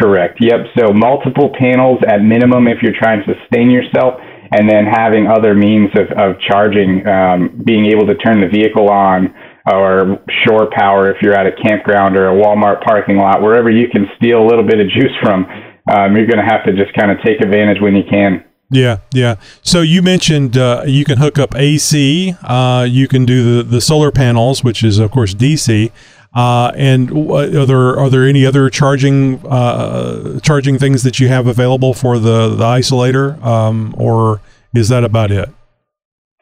Correct. 0.00 0.38
Yep. 0.40 0.66
So 0.78 0.92
multiple 0.92 1.50
panels 1.58 1.98
at 2.08 2.22
minimum 2.22 2.66
if 2.68 2.78
you're 2.82 2.96
trying 2.98 3.22
to 3.26 3.34
sustain 3.34 3.70
yourself, 3.70 4.14
and 4.54 4.68
then 4.70 4.84
having 4.86 5.26
other 5.26 5.54
means 5.54 5.90
of, 5.98 6.06
of 6.18 6.40
charging, 6.40 7.06
um, 7.06 7.62
being 7.64 7.86
able 7.86 8.06
to 8.06 8.14
turn 8.16 8.40
the 8.40 8.48
vehicle 8.48 8.88
on 8.88 9.34
or 9.72 10.18
shore 10.46 10.68
power 10.76 11.10
if 11.10 11.22
you're 11.22 11.34
at 11.34 11.46
a 11.46 11.52
campground 11.62 12.16
or 12.16 12.28
a 12.28 12.34
Walmart 12.34 12.82
parking 12.84 13.16
lot, 13.16 13.40
wherever 13.42 13.70
you 13.70 13.88
can 13.88 14.06
steal 14.16 14.42
a 14.42 14.46
little 14.46 14.64
bit 14.66 14.80
of 14.80 14.88
juice 14.88 15.12
from. 15.22 15.44
Um, 15.90 16.14
you're 16.16 16.26
going 16.26 16.38
to 16.38 16.48
have 16.48 16.64
to 16.66 16.72
just 16.72 16.94
kind 16.96 17.10
of 17.10 17.18
take 17.24 17.40
advantage 17.40 17.78
when 17.80 17.94
you 17.96 18.02
can. 18.08 18.44
Yeah, 18.72 18.98
yeah. 19.12 19.36
So 19.60 19.82
you 19.82 20.02
mentioned 20.02 20.56
uh, 20.56 20.84
you 20.86 21.04
can 21.04 21.18
hook 21.18 21.38
up 21.38 21.54
AC. 21.54 22.34
Uh, 22.42 22.86
you 22.88 23.06
can 23.06 23.26
do 23.26 23.58
the, 23.58 23.62
the 23.62 23.80
solar 23.82 24.10
panels, 24.10 24.64
which 24.64 24.82
is 24.82 24.98
of 24.98 25.10
course 25.10 25.34
DC. 25.34 25.92
Uh, 26.34 26.72
and 26.74 27.10
are 27.30 27.66
there 27.66 27.98
are 27.98 28.08
there 28.08 28.26
any 28.26 28.46
other 28.46 28.70
charging 28.70 29.46
uh, 29.46 30.40
charging 30.40 30.78
things 30.78 31.02
that 31.02 31.20
you 31.20 31.28
have 31.28 31.46
available 31.46 31.92
for 31.92 32.18
the 32.18 32.48
the 32.48 32.64
isolator, 32.64 33.40
um, 33.44 33.94
or 33.98 34.40
is 34.74 34.88
that 34.88 35.04
about 35.04 35.30
it? 35.30 35.50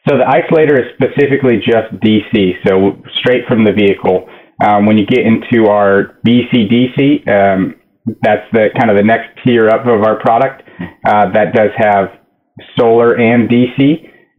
So 0.09 0.17
the 0.17 0.25
isolator 0.25 0.79
is 0.79 0.95
specifically 0.95 1.57
just 1.57 1.93
DC, 2.01 2.65
so 2.67 3.03
straight 3.19 3.47
from 3.49 3.65
the 3.65 3.73
vehicle. 3.73 4.29
Um, 4.65 4.87
when 4.87 4.97
you 4.97 5.07
get 5.07 5.27
into 5.27 5.69
our 5.69 6.17
BCDC, 6.25 7.29
um, 7.29 7.75
that's 8.23 8.47
the 8.53 8.69
kind 8.79 8.91
of 8.91 8.97
the 8.97 9.03
next 9.03 9.29
tier 9.45 9.69
up 9.69 9.87
of 9.87 10.05
our 10.05 10.21
product. 10.21 10.63
Uh, 11.05 11.33
that 11.33 11.53
does 11.53 11.71
have 11.77 12.20
solar 12.79 13.15
and 13.15 13.49
DC, 13.49 13.79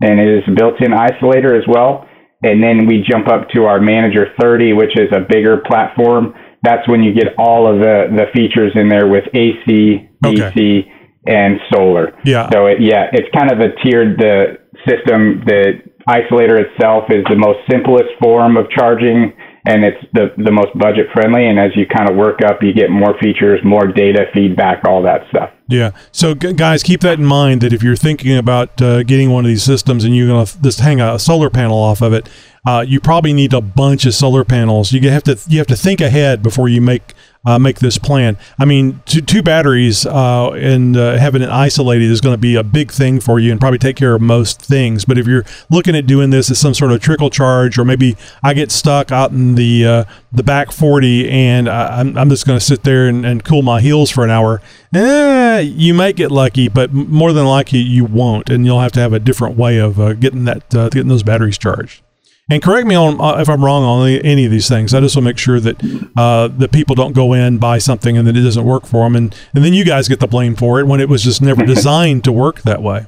and 0.02 0.20
it 0.20 0.28
is 0.38 0.44
a 0.48 0.52
built-in 0.52 0.92
isolator 0.92 1.58
as 1.58 1.66
well. 1.68 2.08
And 2.44 2.64
then 2.64 2.88
we 2.88 3.06
jump 3.08 3.28
up 3.28 3.50
to 3.54 3.66
our 3.66 3.80
Manager 3.80 4.28
30, 4.42 4.74
which 4.74 4.98
is 4.98 5.10
a 5.14 5.22
bigger 5.30 5.58
platform. 5.68 6.34
That's 6.64 6.88
when 6.88 7.04
you 7.04 7.14
get 7.14 7.36
all 7.38 7.72
of 7.72 7.80
the, 7.80 8.10
the 8.16 8.26
features 8.34 8.72
in 8.76 8.90
there 8.90 9.08
with 9.08 9.26
AC, 9.34 10.10
DC, 10.24 10.58
Okay. 10.58 10.92
and 11.28 11.60
solar. 11.72 12.18
Yeah. 12.26 12.50
So 12.52 12.66
it, 12.66 12.78
yeah, 12.82 13.10
it's 13.14 13.30
kind 13.36 13.52
of 13.52 13.60
a 13.60 13.70
tiered 13.84 14.18
the 14.18 14.58
system. 14.88 15.44
The 15.46 15.82
isolator 16.10 16.58
itself 16.66 17.06
is 17.10 17.24
the 17.30 17.38
most 17.38 17.60
simplest 17.70 18.10
form 18.22 18.58
of 18.58 18.70
charging, 18.72 19.34
and 19.66 19.84
it's 19.84 20.04
the 20.14 20.34
the 20.38 20.52
most 20.52 20.78
budget 20.78 21.08
friendly. 21.14 21.46
And 21.46 21.60
as 21.60 21.72
you 21.76 21.86
kind 21.86 22.10
of 22.10 22.16
work 22.16 22.40
up, 22.44 22.64
you 22.64 22.74
get 22.74 22.90
more 22.90 23.16
features, 23.20 23.60
more 23.64 23.88
data 23.88 24.26
feedback, 24.34 24.84
all 24.88 25.04
that 25.04 25.22
stuff. 25.30 25.52
Yeah. 25.68 25.92
So, 26.12 26.34
g- 26.34 26.54
guys, 26.54 26.84
keep 26.84 27.00
that 27.02 27.18
in 27.18 27.26
mind 27.26 27.62
that 27.62 27.72
if 27.72 27.82
you're 27.82 27.96
thinking 27.96 28.36
about 28.36 28.82
uh, 28.82 29.04
getting 29.04 29.32
one 29.32 29.46
of 29.46 29.50
these 29.50 29.64
systems 29.64 30.04
and 30.04 30.16
you're 30.16 30.28
going 30.28 30.46
to 30.46 30.62
just 30.62 30.82
hang 30.82 31.00
a 31.00 31.18
solar 31.18 31.50
panel 31.50 31.78
off 31.78 32.02
of 32.02 32.12
it, 32.12 32.28
uh, 32.66 32.84
you 32.86 33.00
probably 33.00 33.34
need 33.34 33.54
a 33.54 33.62
bunch 33.62 34.06
of 34.06 34.14
solar 34.14 34.44
panels. 34.44 34.92
You 34.92 35.10
have 35.10 35.24
to 35.24 35.40
you 35.48 35.60
have 35.60 35.68
to 35.68 35.78
think 35.78 36.02
ahead 36.02 36.44
before 36.44 36.68
you 36.68 36.82
make 36.82 37.14
uh, 37.46 37.58
make 37.58 37.80
this 37.80 37.98
plan. 37.98 38.38
I 38.60 38.66
mean, 38.66 39.02
two, 39.06 39.22
two 39.22 39.42
batteries 39.42 40.06
uh, 40.06 40.52
and 40.52 40.96
uh, 40.96 41.18
having 41.18 41.42
it 41.42 41.50
isolated 41.50 42.12
is 42.12 42.22
going 42.22 42.34
to 42.34 42.42
be 42.42 42.56
a 42.56 42.64
big 42.64 42.92
thing 42.92 43.20
for 43.20 43.40
you 43.40 43.52
and 43.52 43.60
probably 43.60 43.80
take 43.80 43.96
care 43.96 44.14
of 44.14 44.22
most 44.22 44.62
things. 44.62 45.06
But 45.06 45.18
if 45.18 45.26
you're 45.26 45.46
looking 45.70 45.96
at 45.96 46.06
doing 46.06 46.30
this 46.30 46.52
as 46.52 46.60
some 46.60 46.74
sort 46.74 46.92
of 46.92 47.02
trickle 47.02 47.30
charge, 47.30 47.80
or 47.80 47.86
maybe 47.86 48.16
I 48.44 48.54
get 48.54 48.72
stuck 48.72 49.12
out 49.12 49.32
in 49.32 49.56
the 49.56 49.86
uh, 49.86 50.04
the 50.32 50.44
back 50.44 50.72
40 50.72 51.30
and 51.30 51.68
I, 51.68 52.00
I'm, 52.00 52.18
I'm 52.18 52.30
just 52.30 52.46
going 52.46 52.60
to 52.60 52.64
sit 52.64 52.84
there 52.84 53.08
and, 53.08 53.26
and 53.26 53.44
cool 53.44 53.64
my 53.64 53.82
heels 53.82 54.12
for 54.12 54.24
an 54.24 54.30
hour, 54.30 54.62
eh, 54.94 55.60
you 55.60 55.94
might 55.94 56.16
get 56.16 56.32
lucky, 56.32 56.68
but 56.68 56.94
more 56.94 57.34
than 57.34 57.46
likely 57.46 57.80
you 57.80 58.06
won't, 58.06 58.50
and 58.50 58.66
you'll 58.66 58.80
have 58.80 58.92
to 58.94 59.00
have 59.00 59.14
a 59.14 59.20
different 59.20 59.58
way 59.58 59.78
of 59.78 60.00
uh, 60.00 60.14
getting 60.14 60.46
that 60.46 60.74
uh, 60.76 60.90
getting 60.90 61.10
those 61.10 61.24
batteries 61.24 61.58
charged. 61.58 62.02
And 62.50 62.62
correct 62.62 62.88
me 62.88 62.96
on 62.96 63.22
uh, 63.22 63.40
if 63.40 63.48
I'm 63.48 63.64
wrong 63.64 63.84
on 63.84 64.10
any- 64.10 64.46
of 64.46 64.52
these 64.52 64.68
things. 64.68 64.94
I 64.94 65.00
just 65.00 65.16
want 65.16 65.24
to 65.24 65.30
make 65.30 65.38
sure 65.38 65.60
that 65.60 66.12
uh, 66.18 66.48
that 66.50 66.72
people 66.72 66.96
don't 66.96 67.14
go 67.14 67.34
in 67.34 67.60
buy 67.60 67.78
something 67.78 68.18
and 68.18 68.28
then 68.28 68.36
it 68.36 68.42
doesn't 68.42 68.66
work 68.66 68.86
for 68.86 69.06
them, 69.06 69.16
and 69.16 69.36
and 69.56 69.64
then 69.64 69.74
you 69.74 69.86
guys 69.86 70.08
get 70.08 70.20
the 70.20 70.28
blame 70.28 70.56
for 70.56 70.80
it 70.80 70.88
when 70.88 71.00
it 71.00 71.08
was 71.08 71.24
just 71.24 71.42
never 71.42 71.66
designed 71.66 72.24
to 72.26 72.32
work 72.32 72.62
that 72.64 72.82
way. 72.82 73.06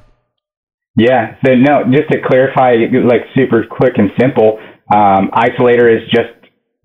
Yeah. 0.96 1.36
So 1.44 1.54
no, 1.54 1.82
just 1.90 2.10
to 2.12 2.18
clarify, 2.24 2.76
like 3.04 3.22
super 3.34 3.64
quick 3.68 3.94
and 3.96 4.10
simple, 4.18 4.58
um, 4.94 5.30
isolator 5.34 5.90
is 5.90 6.08
just 6.10 6.30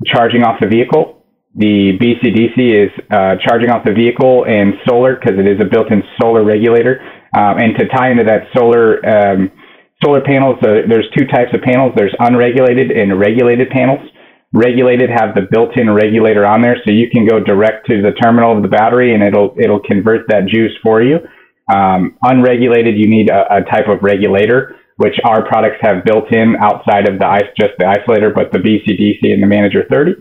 charging 0.05 0.43
off 0.43 0.59
the 0.59 0.67
vehicle. 0.67 1.23
The 1.55 1.97
BCDC 1.99 2.85
is 2.85 2.91
uh, 3.11 3.35
charging 3.45 3.69
off 3.69 3.83
the 3.85 3.93
vehicle 3.93 4.45
and 4.45 4.73
solar 4.87 5.15
because 5.15 5.37
it 5.37 5.47
is 5.47 5.59
a 5.59 5.65
built-in 5.65 6.03
solar 6.21 6.43
regulator. 6.43 7.01
Um, 7.35 7.57
and 7.57 7.77
to 7.77 7.87
tie 7.87 8.11
into 8.11 8.23
that 8.23 8.47
solar 8.55 9.05
um, 9.05 9.51
solar 10.03 10.21
panels, 10.21 10.57
there's 10.61 11.07
two 11.17 11.25
types 11.27 11.51
of 11.53 11.61
panels. 11.61 11.93
There's 11.95 12.15
unregulated 12.19 12.91
and 12.91 13.19
regulated 13.19 13.69
panels. 13.69 13.99
Regulated 14.53 15.09
have 15.09 15.35
the 15.35 15.45
built-in 15.51 15.93
regulator 15.93 16.45
on 16.45 16.61
there, 16.61 16.77
so 16.83 16.91
you 16.91 17.07
can 17.11 17.27
go 17.27 17.39
direct 17.39 17.85
to 17.87 18.01
the 18.01 18.11
terminal 18.19 18.55
of 18.55 18.63
the 18.63 18.69
battery 18.69 19.13
and 19.13 19.21
it'll 19.21 19.53
it'll 19.59 19.81
convert 19.81 20.27
that 20.29 20.47
juice 20.47 20.73
for 20.81 21.03
you. 21.03 21.19
Um, 21.71 22.17
unregulated, 22.23 22.97
you 22.97 23.07
need 23.07 23.29
a, 23.29 23.57
a 23.57 23.61
type 23.61 23.87
of 23.87 24.01
regulator, 24.01 24.75
which 24.97 25.13
our 25.23 25.47
products 25.47 25.77
have 25.81 26.03
built 26.03 26.33
in 26.33 26.55
outside 26.59 27.07
of 27.07 27.19
the 27.19 27.27
just 27.59 27.73
the 27.77 27.85
isolator, 27.85 28.33
but 28.33 28.51
the 28.51 28.57
BCDC 28.57 29.31
and 29.31 29.43
the 29.43 29.47
Manager 29.47 29.83
30. 29.87 30.13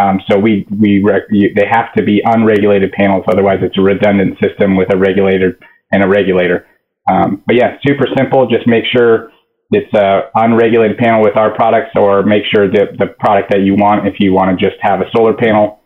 Um, 0.00 0.20
so 0.30 0.38
we 0.38 0.64
we 0.70 1.02
rec- 1.04 1.26
you, 1.30 1.52
they 1.56 1.66
have 1.68 1.92
to 1.96 2.04
be 2.04 2.22
unregulated 2.24 2.92
panels, 2.92 3.24
otherwise 3.26 3.58
it's 3.62 3.76
a 3.78 3.82
redundant 3.82 4.38
system 4.40 4.76
with 4.76 4.94
a 4.94 4.96
regulator 4.96 5.58
and 5.90 6.04
a 6.04 6.08
regulator. 6.08 6.66
Um, 7.10 7.42
but 7.46 7.56
yeah, 7.56 7.76
super 7.86 8.06
simple. 8.16 8.46
Just 8.48 8.66
make 8.66 8.84
sure 8.90 9.30
it's 9.70 9.92
a 9.94 10.30
unregulated 10.34 10.98
panel 10.98 11.22
with 11.22 11.36
our 11.36 11.54
products, 11.54 11.90
or 11.96 12.22
make 12.22 12.42
sure 12.54 12.70
that 12.70 12.98
the 12.98 13.06
product 13.18 13.50
that 13.50 13.60
you 13.60 13.74
want, 13.74 14.06
if 14.06 14.14
you 14.20 14.32
want 14.32 14.58
to 14.58 14.64
just 14.64 14.76
have 14.82 15.00
a 15.00 15.10
solar 15.14 15.34
panel, 15.34 15.80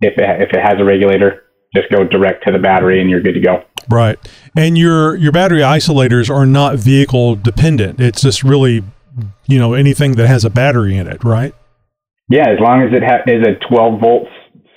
if 0.00 0.14
it, 0.18 0.42
if 0.42 0.50
it 0.50 0.60
has 0.60 0.74
a 0.78 0.84
regulator, 0.84 1.44
just 1.74 1.90
go 1.90 2.04
direct 2.04 2.44
to 2.46 2.52
the 2.52 2.58
battery 2.58 3.00
and 3.00 3.08
you're 3.08 3.22
good 3.22 3.34
to 3.34 3.40
go. 3.40 3.64
Right. 3.88 4.18
And 4.56 4.76
your 4.76 5.16
your 5.16 5.32
battery 5.32 5.60
isolators 5.60 6.30
are 6.30 6.46
not 6.46 6.76
vehicle 6.76 7.36
dependent. 7.36 8.00
It's 8.00 8.22
just 8.22 8.44
really, 8.44 8.84
you 9.46 9.58
know, 9.58 9.74
anything 9.74 10.12
that 10.12 10.28
has 10.28 10.44
a 10.44 10.50
battery 10.50 10.96
in 10.96 11.06
it, 11.06 11.24
right? 11.24 11.54
Yeah, 12.28 12.48
as 12.48 12.60
long 12.60 12.82
as 12.82 12.92
it 12.92 13.02
ha- 13.02 13.24
is 13.26 13.42
a 13.46 13.58
12 13.68 14.00
volt 14.00 14.28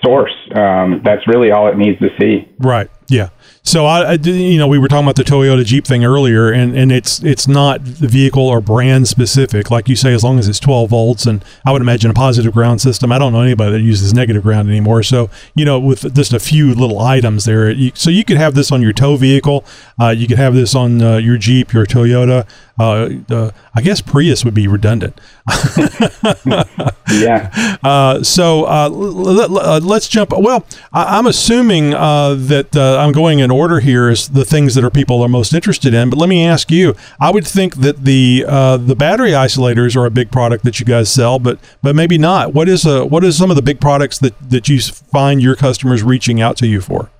source, 0.04 0.34
um, 0.54 1.00
that's 1.04 1.26
really 1.26 1.50
all 1.50 1.68
it 1.68 1.76
needs 1.76 1.98
to 2.00 2.08
see. 2.20 2.48
Right. 2.58 2.90
Yeah. 3.08 3.28
So 3.66 3.84
I, 3.84 4.12
I 4.12 4.12
you 4.12 4.58
know, 4.58 4.68
we 4.68 4.78
were 4.78 4.86
talking 4.86 5.04
about 5.04 5.16
the 5.16 5.24
Toyota 5.24 5.64
Jeep 5.64 5.88
thing 5.88 6.04
earlier, 6.04 6.52
and, 6.52 6.76
and 6.76 6.92
it's 6.92 7.20
it's 7.24 7.48
not 7.48 7.84
the 7.84 8.06
vehicle 8.06 8.46
or 8.46 8.60
brand 8.60 9.08
specific, 9.08 9.72
like 9.72 9.88
you 9.88 9.96
say, 9.96 10.14
as 10.14 10.22
long 10.22 10.38
as 10.38 10.46
it's 10.48 10.60
12 10.60 10.88
volts, 10.90 11.26
and 11.26 11.44
I 11.66 11.72
would 11.72 11.82
imagine 11.82 12.08
a 12.08 12.14
positive 12.14 12.52
ground 12.52 12.80
system. 12.80 13.10
I 13.10 13.18
don't 13.18 13.32
know 13.32 13.40
anybody 13.40 13.72
that 13.72 13.80
uses 13.80 14.14
negative 14.14 14.44
ground 14.44 14.68
anymore. 14.68 15.02
So 15.02 15.30
you 15.56 15.64
know, 15.64 15.80
with 15.80 16.14
just 16.14 16.32
a 16.32 16.38
few 16.38 16.74
little 16.74 17.00
items 17.00 17.44
there, 17.44 17.68
you, 17.68 17.90
so 17.94 18.08
you 18.08 18.24
could 18.24 18.36
have 18.36 18.54
this 18.54 18.70
on 18.70 18.82
your 18.82 18.92
tow 18.92 19.16
vehicle, 19.16 19.64
uh, 20.00 20.10
you 20.10 20.28
could 20.28 20.38
have 20.38 20.54
this 20.54 20.76
on 20.76 21.02
uh, 21.02 21.16
your 21.16 21.36
Jeep, 21.36 21.72
your 21.72 21.86
Toyota. 21.86 22.46
Uh, 22.78 23.08
uh, 23.34 23.50
I 23.74 23.80
guess 23.80 24.00
Prius 24.00 24.44
would 24.44 24.54
be 24.54 24.68
redundant. 24.68 25.20
Yeah. 27.12 27.52
Uh, 27.86 28.22
so 28.22 28.64
uh, 28.64 28.88
l- 28.90 29.40
l- 29.40 29.58
uh, 29.58 29.80
let's 29.80 30.08
jump. 30.08 30.32
Well, 30.36 30.66
I- 30.92 31.18
I'm 31.18 31.26
assuming 31.26 31.94
uh, 31.94 32.34
that 32.34 32.74
uh, 32.76 32.98
I'm 32.98 33.12
going 33.12 33.38
in 33.38 33.50
order 33.56 33.80
here 33.80 34.10
is 34.10 34.28
the 34.28 34.44
things 34.44 34.74
that 34.74 34.84
are 34.84 34.90
people 34.90 35.22
are 35.22 35.28
most 35.28 35.54
interested 35.54 35.94
in. 35.94 36.10
But 36.10 36.18
let 36.18 36.28
me 36.28 36.44
ask 36.44 36.70
you. 36.70 36.94
I 37.20 37.30
would 37.30 37.46
think 37.46 37.76
that 37.76 38.04
the 38.04 38.44
uh, 38.46 38.76
the 38.76 38.94
battery 38.94 39.30
isolators 39.30 39.96
are 39.96 40.06
a 40.06 40.10
big 40.10 40.30
product 40.30 40.64
that 40.64 40.78
you 40.78 40.86
guys 40.86 41.12
sell, 41.12 41.38
but 41.38 41.58
but 41.82 41.96
maybe 41.96 42.18
not. 42.18 42.54
What 42.54 42.68
is 42.68 42.86
uh, 42.86 43.04
what 43.04 43.24
is 43.24 43.36
some 43.36 43.50
of 43.50 43.56
the 43.56 43.62
big 43.62 43.80
products 43.80 44.18
that 44.18 44.34
that 44.50 44.68
you 44.68 44.80
find 44.80 45.42
your 45.42 45.56
customers 45.56 46.02
reaching 46.02 46.40
out 46.40 46.56
to 46.58 46.66
you 46.66 46.80
for? 46.80 47.10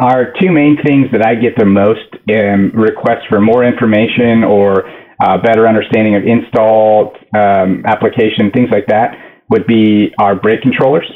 Our 0.00 0.32
two 0.40 0.50
main 0.50 0.76
things 0.84 1.06
that 1.12 1.24
I 1.24 1.34
get 1.36 1.54
the 1.56 1.66
most 1.66 2.10
um, 2.34 2.72
requests 2.74 3.26
for 3.28 3.40
more 3.40 3.64
information 3.64 4.42
or 4.42 4.84
uh, 5.22 5.38
better 5.38 5.68
understanding 5.68 6.16
of 6.16 6.24
install 6.24 7.14
um, 7.36 7.84
application, 7.86 8.50
things 8.50 8.70
like 8.72 8.86
that, 8.88 9.14
would 9.50 9.66
be 9.66 10.12
our 10.18 10.34
brake 10.34 10.62
controllers. 10.62 11.06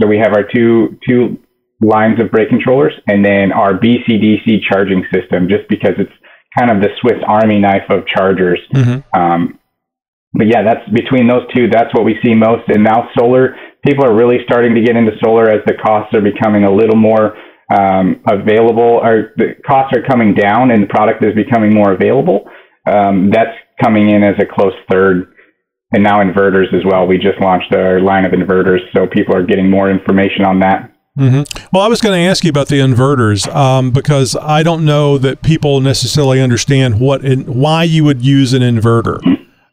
So 0.00 0.06
we 0.06 0.18
have 0.18 0.32
our 0.32 0.44
two 0.54 0.98
two 1.08 1.38
lines 1.80 2.20
of 2.20 2.30
brake 2.30 2.48
controllers, 2.48 2.92
and 3.08 3.24
then 3.24 3.52
our 3.52 3.74
BCDC 3.74 4.62
charging 4.70 5.04
system, 5.12 5.48
just 5.48 5.68
because 5.68 5.94
it's 5.98 6.12
kind 6.58 6.70
of 6.70 6.80
the 6.82 6.90
Swiss 7.00 7.20
Army 7.26 7.58
knife 7.58 7.88
of 7.90 8.06
chargers. 8.06 8.60
Um, 9.14 9.58
but 10.34 10.46
yeah, 10.48 10.62
that's 10.62 10.88
between 10.90 11.28
those 11.28 11.46
two. 11.54 11.68
That's 11.70 11.92
what 11.94 12.04
we 12.04 12.18
see 12.24 12.34
most. 12.34 12.68
And 12.68 12.82
now 12.82 13.08
solar, 13.18 13.56
people 13.86 14.04
are 14.04 14.14
really 14.14 14.38
starting 14.44 14.74
to 14.74 14.82
get 14.82 14.96
into 14.96 15.12
solar 15.22 15.48
as 15.48 15.62
the 15.66 15.74
costs 15.74 16.14
are 16.14 16.20
becoming 16.20 16.64
a 16.64 16.72
little 16.72 16.96
more 16.96 17.36
um, 17.72 18.20
available, 18.26 19.00
or 19.02 19.32
the 19.36 19.54
costs 19.66 19.96
are 19.96 20.02
coming 20.02 20.34
down, 20.34 20.70
and 20.70 20.82
the 20.82 20.88
product 20.88 21.24
is 21.24 21.34
becoming 21.34 21.72
more 21.72 21.92
available. 21.92 22.48
Um, 22.86 23.30
that's 23.32 23.56
coming 23.82 24.10
in 24.10 24.22
as 24.22 24.34
a 24.40 24.46
close 24.46 24.74
third. 24.90 25.30
And 25.92 26.02
now 26.02 26.18
inverters 26.18 26.74
as 26.74 26.82
well. 26.84 27.06
We 27.06 27.18
just 27.18 27.40
launched 27.40 27.72
our 27.72 28.00
line 28.00 28.26
of 28.26 28.32
inverters, 28.32 28.80
so 28.92 29.06
people 29.06 29.36
are 29.36 29.46
getting 29.46 29.70
more 29.70 29.90
information 29.90 30.44
on 30.44 30.58
that. 30.60 30.93
Well, 31.72 31.82
I 31.82 31.88
was 31.88 32.00
going 32.00 32.20
to 32.20 32.28
ask 32.28 32.42
you 32.42 32.50
about 32.50 32.68
the 32.68 32.80
inverters 32.80 33.46
um, 33.54 33.92
because 33.92 34.34
I 34.36 34.62
don't 34.64 34.84
know 34.84 35.16
that 35.18 35.42
people 35.42 35.80
necessarily 35.80 36.40
understand 36.40 36.98
what 36.98 37.24
and 37.24 37.46
why 37.46 37.84
you 37.84 38.02
would 38.04 38.22
use 38.22 38.52
an 38.52 38.62
inverter. 38.62 39.20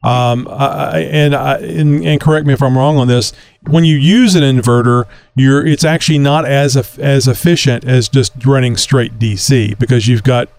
Um, 0.04 0.48
I, 0.50 1.00
and, 1.12 1.36
I, 1.36 1.58
and 1.60 2.04
and 2.04 2.20
correct 2.20 2.48
me 2.48 2.54
if 2.54 2.64
I'm 2.64 2.76
wrong 2.76 2.98
on 2.98 3.08
this. 3.08 3.34
When 3.70 3.86
you 3.86 3.96
use 3.98 4.34
an 4.34 4.42
inverter, 4.42 5.06
you're 5.36 5.66
it's 5.66 5.84
actually 5.84 6.18
not 6.18 6.44
as 6.46 6.76
as 6.98 7.28
efficient 7.28 7.86
as 7.86 8.10
just 8.10 8.34
running 8.44 8.78
straight 8.78 9.20
DC 9.20 9.78
because 9.78 10.08
you've 10.08 10.24
got 10.24 10.50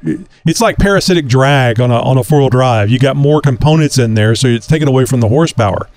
it's 0.47 0.61
like 0.61 0.79
parasitic 0.79 1.27
drag 1.27 1.81
on 1.81 1.90
a 1.90 1.97
on 2.01 2.18
a 2.18 2.23
four 2.23 2.38
wheel 2.38 2.51
drive. 2.51 2.88
You 2.88 3.01
got 3.01 3.16
more 3.16 3.40
components 3.40 3.99
in 3.99 4.14
there, 4.14 4.37
so 4.37 4.47
it's 4.47 4.68
taken 4.68 4.87
away 4.87 5.07
from 5.07 5.18
the 5.18 5.29
horsepower. 5.29 5.88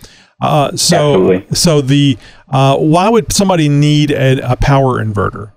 Uh, 0.42 0.76
so 0.76 1.14
Absolutely. 1.14 1.56
so 1.56 1.82
the 1.82 2.18
uh, 2.50 2.78
why 2.78 3.10
would 3.10 3.32
somebody 3.32 3.70
need 3.70 4.12
a, 4.12 4.52
a 4.52 4.56
power 4.58 5.04
inverter? 5.04 5.54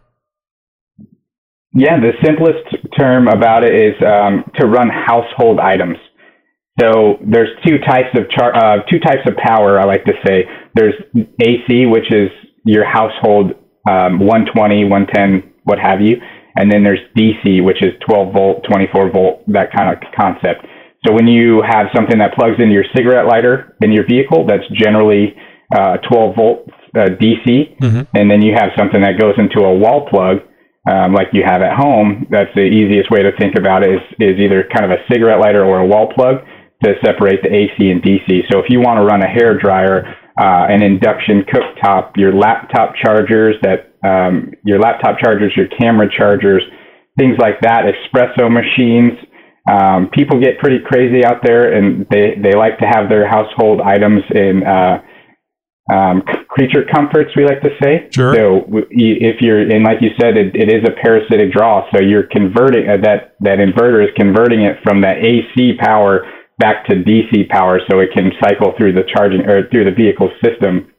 Yeah, 1.75 1.99
the 2.01 2.13
simplest 2.25 2.65
term 2.99 3.29
about 3.29 3.65
it 3.65 3.75
is 3.75 3.95
um, 4.03 4.45
to 4.57 4.67
run 4.67 4.89
household 4.89 5.59
items. 5.61 5.97
So 6.81 7.19
there's 7.27 7.49
two 7.67 7.79
types 7.79 8.09
of 8.15 8.31
char- 8.31 8.55
uh, 8.55 8.83
two 8.91 9.01
types 9.01 9.23
of 9.27 9.37
power. 9.37 9.81
I 9.81 9.85
like 9.85 10.05
to 10.05 10.15
say 10.27 10.45
there's 10.75 10.95
AC, 11.43 11.87
which 11.87 12.11
is 12.13 12.31
your 12.65 12.85
household 12.85 13.53
um, 13.89 14.21
120, 14.21 14.85
110, 14.85 15.53
what 15.65 15.79
have 15.79 16.01
you, 16.01 16.17
and 16.57 16.71
then 16.71 16.85
there's 16.85 17.01
DC, 17.17 17.65
which 17.65 17.83
is 17.83 17.93
12 18.09 18.33
volt, 18.33 18.65
24 18.71 19.11
volt, 19.11 19.43
that 19.49 19.73
kind 19.73 19.91
of 19.91 20.03
concept. 20.19 20.67
So 21.07 21.13
when 21.15 21.27
you 21.27 21.63
have 21.67 21.87
something 21.95 22.19
that 22.19 22.35
plugs 22.35 22.57
into 22.59 22.75
your 22.75 22.85
cigarette 22.95 23.27
lighter 23.27 23.77
in 23.83 23.93
your 23.93 24.07
vehicle, 24.07 24.47
that's 24.47 24.67
generally 24.75 25.35
uh, 25.75 25.99
12 26.11 26.37
volt 26.37 26.69
uh, 26.97 27.15
DC, 27.21 27.77
and 28.15 28.31
then 28.31 28.43
you 28.43 28.55
have 28.55 28.71
something 28.77 29.01
that 29.03 29.21
goes 29.21 29.35
into 29.39 29.61
a 29.61 29.75
wall 29.75 30.09
plug 30.11 30.39
um, 30.89 31.13
like 31.13 31.29
you 31.33 31.43
have 31.45 31.61
at 31.61 31.77
home, 31.77 32.27
that's 32.31 32.49
the 32.55 32.65
easiest 32.65 33.11
way 33.11 33.21
to 33.21 33.33
think 33.39 33.57
about 33.59 33.85
it 33.85 33.93
is, 33.93 34.03
is 34.19 34.41
either 34.41 34.65
kind 34.73 34.91
of 34.91 34.97
a 34.97 35.03
cigarette 35.13 35.39
lighter 35.39 35.65
or 35.65 35.81
a 35.81 35.87
wall 35.87 36.11
plug 36.15 36.41
to 36.83 36.95
separate 37.05 37.43
the 37.43 37.53
AC 37.53 37.91
and 37.91 38.01
DC. 38.01 38.49
So 38.51 38.61
if 38.61 38.67
you 38.71 38.81
want 38.81 38.97
to 38.97 39.05
run 39.05 39.21
a 39.21 39.29
hair 39.29 39.59
dryer, 39.59 40.07
uh, 40.41 40.71
an 40.71 40.83
induction 40.83 41.45
cooktop, 41.45 42.17
your 42.17 42.33
laptop 42.33 42.95
chargers, 42.97 43.57
that 43.63 43.93
um, 44.07 44.53
your 44.65 44.79
laptop 44.79 45.19
chargers, 45.19 45.53
your 45.57 45.67
camera 45.79 46.09
chargers, 46.09 46.63
things 47.19 47.37
like 47.39 47.61
that, 47.63 47.83
espresso 47.85 48.49
machines. 48.49 49.13
Um, 49.69 50.09
people 50.11 50.41
get 50.41 50.59
pretty 50.59 50.79
crazy 50.85 51.25
out 51.25 51.43
there, 51.45 51.75
and 51.75 52.07
they, 52.11 52.35
they 52.43 52.57
like 52.57 52.79
to 52.79 52.87
have 52.87 53.09
their 53.11 53.29
household 53.29 53.81
items 53.83 54.23
in 54.35 54.63
uh, 54.65 55.03
um, 55.93 56.23
creature 56.49 56.85
comforts, 56.91 57.31
we 57.37 57.45
like 57.45 57.61
to 57.63 57.71
say. 57.83 58.09
Sure. 58.11 58.35
So 58.35 58.65
if 58.91 59.41
you're, 59.41 59.61
and 59.61 59.85
like 59.85 59.99
you 60.01 60.11
said, 60.21 60.37
it, 60.37 60.55
it 60.55 60.73
is 60.73 60.85
a 60.89 60.93
parasitic 61.03 61.53
draw. 61.53 61.85
So 61.93 62.01
you're 62.01 62.27
converting 62.31 62.89
uh, 62.89 62.97
that 63.03 63.37
that 63.41 63.59
inverter 63.59 64.05
is 64.05 64.11
converting 64.17 64.63
it 64.63 64.77
from 64.83 65.03
that 65.03 65.19
AC 65.19 65.77
power 65.79 66.25
back 66.59 66.87
to 66.87 66.95
DC 66.97 67.49
power, 67.49 67.81
so 67.91 68.01
it 68.01 68.09
can 68.13 68.33
cycle 68.43 68.75
through 68.77 68.93
the 68.93 69.05
charging 69.15 69.43
or 69.49 69.69
through 69.71 69.85
the 69.85 69.95
vehicle 69.95 70.31
system. 70.45 70.93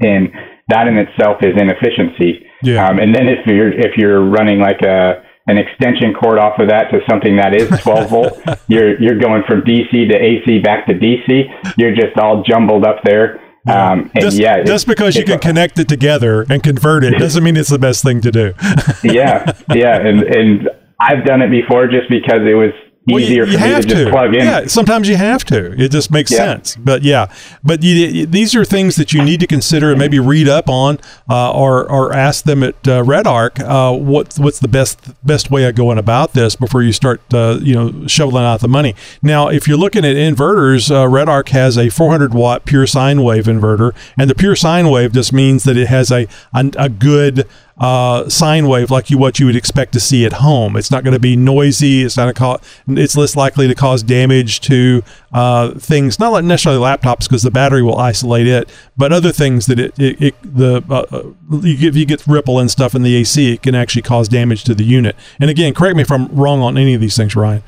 And 0.00 0.30
that 0.68 0.86
in 0.88 0.96
itself 0.96 1.38
is 1.42 1.54
inefficiency. 1.56 2.46
Yeah. 2.62 2.88
Um, 2.88 2.98
and 2.98 3.14
then 3.14 3.28
if 3.28 3.46
you're 3.46 3.72
if 3.72 3.96
you're 3.96 4.24
running 4.28 4.60
like 4.60 4.80
a 4.82 5.22
an 5.50 5.58
extension 5.58 6.14
cord 6.14 6.38
off 6.38 6.58
of 6.58 6.68
that 6.68 6.90
to 6.90 7.00
something 7.08 7.36
that 7.36 7.54
is 7.54 7.68
12 7.80 8.10
volt, 8.14 8.40
you're 8.68 9.00
you're 9.00 9.18
going 9.18 9.42
from 9.46 9.62
DC 9.62 9.90
to 9.90 10.16
AC 10.16 10.60
back 10.60 10.86
to 10.86 10.94
DC. 10.94 11.74
You're 11.76 11.94
just 11.94 12.16
all 12.16 12.42
jumbled 12.42 12.84
up 12.84 13.02
there. 13.04 13.40
Um, 13.68 14.10
and 14.14 14.22
just, 14.22 14.38
yeah, 14.38 14.62
just 14.62 14.86
because 14.86 15.16
you 15.16 15.24
can 15.24 15.38
connect 15.38 15.78
it 15.78 15.86
together 15.86 16.46
and 16.48 16.62
convert 16.62 17.04
it 17.04 17.18
doesn't 17.18 17.44
mean 17.44 17.58
it's 17.58 17.68
the 17.68 17.78
best 17.78 18.02
thing 18.02 18.22
to 18.22 18.30
do. 18.30 18.54
yeah, 19.04 19.52
yeah, 19.74 19.98
and 19.98 20.22
and 20.22 20.70
I've 20.98 21.26
done 21.26 21.42
it 21.42 21.50
before 21.50 21.86
just 21.86 22.08
because 22.08 22.40
it 22.46 22.54
was 22.54 22.72
Well, 23.12 23.20
you- 23.20 23.26
easier 23.26 23.44
you 23.46 23.52
for 23.58 23.58
me 23.64 23.68
to 23.68 23.74
have 23.74 23.86
just 23.86 24.10
plug 24.10 24.34
in. 24.34 24.44
Yeah, 24.44 24.66
sometimes 24.66 25.08
you 25.08 25.16
have 25.16 25.44
to. 25.46 25.72
It 25.82 25.90
just 25.90 26.10
makes 26.10 26.30
Yeah. 26.30 26.38
sense. 26.38 26.76
But 26.76 27.02
yeah, 27.02 27.26
but 27.64 27.82
you, 27.82 27.94
you- 28.06 28.26
these 28.26 28.54
are 28.54 28.64
things 28.64 28.96
that 28.96 29.12
you 29.12 29.22
need 29.22 29.40
to 29.40 29.46
consider 29.46 29.90
and 29.90 29.98
maybe 29.98 30.18
read 30.18 30.48
up 30.48 30.68
on, 30.68 30.98
uh, 31.28 31.52
or 31.52 31.90
or 31.90 32.12
ask 32.14 32.44
them 32.44 32.62
at 32.62 32.74
uh, 32.88 33.02
Redarc 33.02 33.60
uh, 33.60 33.96
what 33.96 34.34
what's 34.38 34.58
the 34.60 34.68
best 34.68 35.10
best 35.24 35.50
way 35.50 35.64
of 35.64 35.74
going 35.74 35.98
about 35.98 36.32
this 36.34 36.56
before 36.56 36.82
you 36.82 36.92
start 36.92 37.20
uh, 37.34 37.58
you 37.62 37.74
know 37.74 38.06
shoveling 38.06 38.44
out 38.44 38.60
the 38.60 38.68
money. 38.68 38.94
Now, 39.22 39.48
if 39.48 39.66
you're 39.68 39.78
looking 39.78 40.04
at 40.04 40.16
inverters, 40.16 40.90
uh, 40.90 41.06
Redarc 41.06 41.48
has 41.50 41.76
a 41.76 41.88
400 41.88 42.34
watt 42.34 42.64
pure 42.64 42.86
sine 42.86 43.22
wave 43.22 43.44
inverter, 43.44 43.92
and 44.18 44.28
the 44.30 44.34
pure 44.34 44.56
sine 44.56 44.88
wave 44.88 45.12
just 45.12 45.32
means 45.32 45.64
that 45.64 45.76
it 45.76 45.88
has 45.88 46.10
a 46.10 46.26
a, 46.54 46.70
a 46.76 46.88
good 46.88 47.46
uh, 47.80 48.28
sine 48.28 48.68
wave 48.68 48.90
like 48.90 49.08
you 49.08 49.16
what 49.16 49.40
you 49.40 49.46
would 49.46 49.56
expect 49.56 49.94
to 49.94 50.00
see 50.00 50.26
at 50.26 50.34
home. 50.34 50.76
It's 50.76 50.90
not 50.90 51.02
going 51.02 51.14
to 51.14 51.20
be 51.20 51.34
noisy. 51.34 52.02
It's 52.02 52.16
not 52.16 52.28
a 52.28 52.34
cause. 52.34 52.60
It's 52.86 53.16
less 53.16 53.34
likely 53.34 53.66
to 53.68 53.74
cause 53.74 54.02
damage 54.02 54.60
to 54.62 55.02
uh, 55.32 55.72
things, 55.74 56.18
not 56.18 56.44
necessarily 56.44 56.80
laptops 56.80 57.20
because 57.20 57.42
the 57.42 57.50
battery 57.50 57.82
will 57.82 57.96
isolate 57.96 58.46
it, 58.46 58.68
but 58.98 59.12
other 59.12 59.32
things 59.32 59.64
that 59.66 59.80
it, 59.80 59.98
it, 59.98 60.20
it 60.20 60.34
the 60.42 60.84
uh, 60.90 61.06
uh, 61.10 61.22
you 61.62 61.90
you 61.90 62.04
get 62.04 62.26
ripple 62.26 62.58
and 62.58 62.70
stuff 62.70 62.94
in 62.94 63.02
the 63.02 63.16
AC, 63.16 63.54
it 63.54 63.62
can 63.62 63.74
actually 63.74 64.02
cause 64.02 64.28
damage 64.28 64.62
to 64.64 64.74
the 64.74 64.84
unit. 64.84 65.16
And 65.40 65.48
again, 65.48 65.72
correct 65.72 65.96
me 65.96 66.02
if 66.02 66.12
I'm 66.12 66.28
wrong 66.28 66.60
on 66.60 66.76
any 66.76 66.92
of 66.92 67.00
these 67.00 67.16
things, 67.16 67.34
Ryan. 67.34 67.62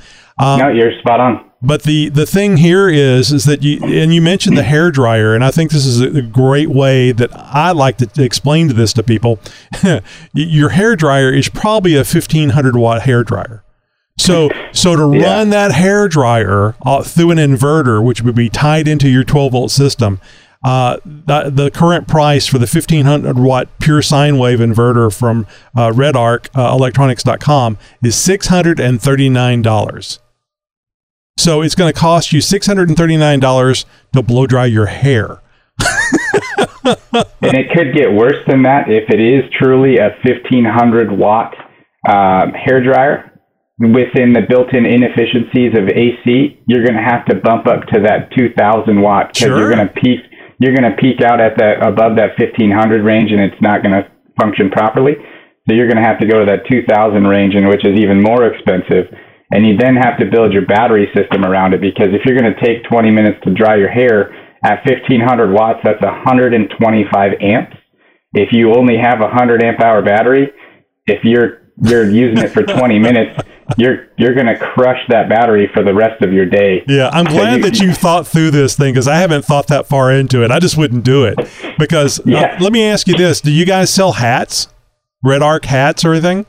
No, 0.59 0.69
you're 0.69 0.93
spot 1.01 1.21
on. 1.21 1.49
But 1.65 1.85
the 1.85 2.09
the 2.09 2.27
thing 2.27 2.57
here 2.57 2.89
is 2.89 3.31
is 3.33 3.45
that 3.45 3.63
you 3.63 3.79
and 3.85 4.13
you 4.13 4.21
mentioned 4.21 4.59
the 4.59 4.65
hair 4.65 4.91
dryer, 4.91 5.33
and 5.35 5.45
I 5.45 5.53
think 5.53 5.71
this 5.71 5.87
is 5.87 6.01
a, 6.01 6.21
great 6.21 6.69
way 6.71 7.13
that 7.13 7.31
I 7.33 7.71
like 7.71 7.99
to, 7.99 8.11
explain 8.23 8.67
to 8.67 8.75
this 8.75 8.93
to 8.95 9.05
people. 9.05 9.39
Your 10.35 10.71
hair 10.71 10.97
dryer 10.97 11.33
is 11.33 11.49
probably 11.49 11.95
a 11.95 12.03
fifteen 12.05 12.49
hundred 12.51 12.75
watt 12.75 13.03
hair 13.03 13.23
dryer. 13.23 13.63
So 14.19 14.51
so 14.73 14.97
to 14.97 15.17
Yeah. 15.21 15.37
run 15.39 15.51
that 15.51 15.71
hair 15.71 16.09
dryer 16.09 16.75
uh, 16.85 17.05
through 17.05 17.31
an 17.31 17.39
inverter, 17.39 18.03
which 18.05 18.23
would 18.23 18.35
be 18.35 18.49
tied 18.49 18.89
into 18.89 19.09
your 19.09 19.23
twelve 19.23 19.53
volt 19.53 19.71
system. 19.71 20.21
Uh, 20.65 20.97
the, 21.05 21.51
the 21.53 21.71
current 21.73 22.07
price 22.07 22.47
for 22.47 22.59
the 22.59 22.69
1500 22.73 23.37
watt 23.37 23.67
pure 23.81 24.01
sine 24.01 24.39
wave 24.39 24.61
inverter 24.61 25.13
from 25.13 25.45
uh, 25.77 25.91
Redarc 25.91 26.47
uh, 26.57 26.73
Electronics.com 26.77 27.79
is 28.05 28.15
$639. 28.15 30.19
So 31.37 31.63
it's 31.63 31.75
going 31.75 31.93
to 31.93 31.99
cost 31.99 32.33
you 32.33 32.41
$639 32.41 33.85
to 34.13 34.23
blow 34.23 34.47
dry 34.47 34.67
your 34.67 34.87
hair. 34.87 35.41
and 36.85 37.57
it 37.57 37.71
could 37.75 37.95
get 37.95 38.13
worse 38.13 38.37
than 38.47 38.63
that 38.63 38.89
if 38.89 39.09
it 39.11 39.21
is 39.21 39.51
truly 39.59 39.97
a 39.97 40.11
1500 40.25 41.11
watt 41.11 41.55
um, 42.09 42.53
hair 42.53 42.83
dryer. 42.83 43.29
Within 43.81 44.33
the 44.33 44.43
built-in 44.49 44.87
inefficiencies 44.87 45.75
of 45.77 45.89
AC, 45.89 46.61
you're 46.69 46.85
going 46.85 46.95
to 46.95 47.03
have 47.03 47.25
to 47.27 47.35
bump 47.43 47.67
up 47.67 47.83
to 47.91 48.01
that 48.07 48.31
2000 48.37 49.01
watt 49.01 49.33
because 49.35 49.49
Sure. 49.49 49.59
you're 49.59 49.75
going 49.75 49.89
to 49.89 49.93
peak. 49.95 50.21
You're 50.61 50.77
going 50.77 50.89
to 50.89 50.97
peak 51.01 51.21
out 51.23 51.41
at 51.41 51.59
that 51.59 51.83
above 51.83 52.15
that 52.17 52.39
1500 52.39 53.03
range, 53.03 53.33
and 53.33 53.41
it's 53.41 53.61
not 53.61 53.83
going 53.83 53.91
to 53.95 54.07
function 54.39 54.71
properly. 54.71 55.15
So 55.67 55.75
you're 55.75 55.89
going 55.89 55.99
to 55.99 56.07
have 56.07 56.21
to 56.21 56.27
go 56.29 56.39
to 56.39 56.47
that 56.47 56.63
2000 56.71 57.27
range, 57.27 57.57
and 57.57 57.67
which 57.67 57.85
is 57.85 57.99
even 57.99 58.23
more 58.23 58.47
expensive. 58.47 59.11
And 59.55 59.67
you 59.67 59.77
then 59.77 59.97
have 59.97 60.19
to 60.19 60.25
build 60.25 60.53
your 60.55 60.65
battery 60.65 61.09
system 61.15 61.45
around 61.45 61.75
it 61.75 61.81
because 61.83 62.09
if 62.13 62.23
you're 62.25 62.39
going 62.39 62.53
to 62.53 62.59
take 62.65 62.85
20 62.89 63.11
minutes 63.11 63.39
to 63.45 63.53
dry 63.53 63.77
your 63.77 63.91
hair 63.91 64.33
at 64.65 64.81
1500 64.87 65.53
watts, 65.53 65.81
that's 65.85 66.01
125 66.01 67.33
amps. 67.41 67.77
If 68.33 68.49
you 68.53 68.75
only 68.75 68.97
have 68.97 69.19
a 69.21 69.25
100 69.29 69.63
amp 69.63 69.81
hour 69.81 70.03
battery, 70.03 70.51
if 71.07 71.23
you're 71.23 71.61
you're 71.83 72.09
using 72.09 72.39
it 72.45 72.53
for 72.53 72.63
20 72.63 72.99
minutes, 73.09 73.39
you're 73.77 74.07
you're 74.17 74.35
going 74.35 74.47
to 74.47 74.59
crush 74.59 74.99
that 75.09 75.29
battery 75.29 75.69
for 75.75 75.83
the 75.83 75.93
rest 75.93 76.23
of 76.23 76.33
your 76.33 76.47
day. 76.47 76.83
Yeah, 76.89 77.11
I'm 77.13 77.27
So 77.27 77.33
glad 77.33 77.57
you- 77.57 77.63
that 77.65 77.79
you 77.81 77.93
thought 77.93 78.27
through 78.27 78.53
this 78.53 78.75
thing 78.77 78.93
because 78.95 79.09
I 79.09 79.17
haven't 79.17 79.45
thought 79.45 79.67
that 79.69 79.87
far 79.87 80.11
into 80.13 80.43
it. 80.45 80.51
I 80.51 80.59
just 80.61 80.77
wouldn't 80.79 81.05
do 81.05 81.25
it. 81.25 81.37
Because 81.79 82.21
uh, 82.21 82.23
Yeah. 82.27 82.57
let 82.61 82.73
me 82.73 82.85
ask 82.85 83.07
you 83.07 83.17
this: 83.17 83.41
Do 83.43 83.51
you 83.53 83.67
guys 83.67 83.93
sell 83.93 84.13
hats, 84.13 84.69
Redarc 85.25 85.65
hats 85.67 86.05
or 86.07 86.13
anything? 86.13 86.47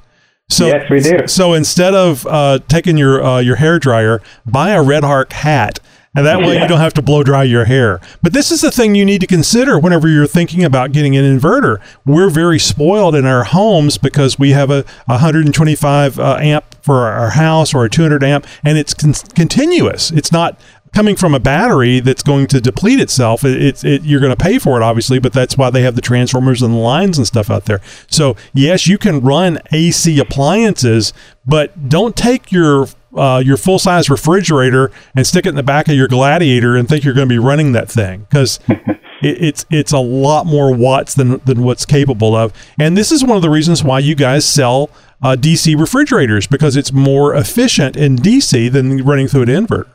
So, 0.50 0.68
Yes, 0.68 0.90
we 0.90 1.00
do. 1.00 1.28
So 1.28 1.54
instead 1.54 1.96
of 1.96 2.28
uh, 2.28 2.60
taking 2.68 2.98
your 2.98 3.24
uh, 3.24 3.40
your 3.40 3.56
hair 3.56 3.80
dryer, 3.80 4.22
buy 4.46 4.72
a 4.72 4.84
Redarc 4.84 5.32
hat 5.32 5.80
and 6.16 6.26
that 6.28 6.40
way 6.40 6.62
you 6.62 6.68
don't 6.68 6.80
have 6.80 6.94
to 6.94 7.02
blow 7.02 7.24
dry 7.24 7.44
your 7.44 7.66
hair. 7.66 8.00
But 8.22 8.34
this 8.34 8.52
is 8.52 8.62
the 8.62 8.70
thing 8.70 8.94
you 8.94 9.06
need 9.06 9.22
to 9.22 9.28
consider 9.28 9.80
whenever 9.80 10.08
you're 10.08 10.28
thinking 10.28 10.64
about 10.64 10.92
getting 10.92 11.16
an 11.18 11.24
inverter. 11.24 11.82
We're 12.06 12.30
very 12.30 12.60
spoiled 12.60 13.16
in 13.16 13.26
our 13.26 13.44
homes 13.44 13.98
because 13.98 14.38
we 14.38 14.52
have 14.52 14.70
a 14.70 14.86
125 15.08 16.20
uh, 16.20 16.38
amp 16.40 16.66
for 16.84 17.08
our 17.08 17.32
house 17.32 17.74
or 17.74 17.86
a 17.86 17.90
200 17.90 18.24
amp, 18.24 18.46
and 18.64 18.78
it's 18.78 18.94
con- 18.94 19.14
continuous. 19.34 20.12
It's 20.12 20.32
not 20.32 20.60
coming 20.94 21.16
from 21.16 21.34
a 21.34 21.40
battery 21.40 22.00
that's 22.00 22.24
going 22.24 22.48
to 22.48 22.62
deplete 22.62 23.00
itself. 23.00 23.44
It's 23.44 23.84
it, 23.84 23.94
it, 23.94 24.04
you're 24.04 24.20
going 24.20 24.36
to 24.36 24.42
pay 24.42 24.60
for 24.60 24.80
it, 24.80 24.84
obviously, 24.84 25.20
but 25.20 25.34
that's 25.34 25.58
why 25.58 25.70
they 25.70 25.82
have 25.82 25.96
the 25.96 26.02
transformers 26.02 26.62
and 26.62 26.74
the 26.74 26.78
lines 26.78 27.18
and 27.18 27.28
stuff 27.28 27.50
out 27.50 27.66
there. 27.66 27.82
So 28.08 28.36
yes, 28.54 28.88
you 28.88 28.98
can 28.98 29.20
run 29.20 29.60
AC 29.72 30.20
appliances, 30.20 31.14
but 31.46 31.90
don't 31.90 32.16
take 32.16 32.52
your 32.52 32.88
uh, 33.16 33.42
your 33.46 33.58
full 33.58 33.78
size 33.78 34.10
refrigerator 34.10 34.92
and 35.16 35.28
stick 35.28 35.46
it 35.46 35.50
in 35.50 35.56
the 35.56 35.64
back 35.64 35.88
of 35.88 35.96
your 35.96 36.08
Gladiator 36.08 36.76
and 36.76 36.88
think 36.88 37.04
you're 37.04 37.14
going 37.14 37.30
to 37.30 37.34
be 37.34 37.40
running 37.40 37.74
that 37.74 37.90
thing 37.90 38.26
because 38.30 38.60
it, 38.68 38.98
it's 39.22 39.66
it's 39.70 39.92
a 39.92 40.00
lot 40.00 40.46
more 40.46 40.74
watts 40.74 41.14
than 41.16 41.40
than 41.46 41.64
what's 41.64 41.86
capable 41.86 42.36
of. 42.36 42.54
And 42.80 42.98
this 42.98 43.12
is 43.12 43.24
one 43.24 43.36
of 43.36 43.42
the 43.42 43.50
reasons 43.50 43.84
why 43.84 44.00
you 44.00 44.16
guys 44.16 44.46
sell 44.46 44.90
uh, 45.22 45.36
DC 45.40 45.80
refrigerators 45.80 46.48
because 46.48 46.76
it's 46.76 46.92
more 46.92 47.36
efficient 47.36 47.96
in 47.96 48.18
DC 48.18 48.72
than 48.72 49.04
running 49.04 49.28
through 49.28 49.44
an 49.44 49.50
inverter. 49.50 49.88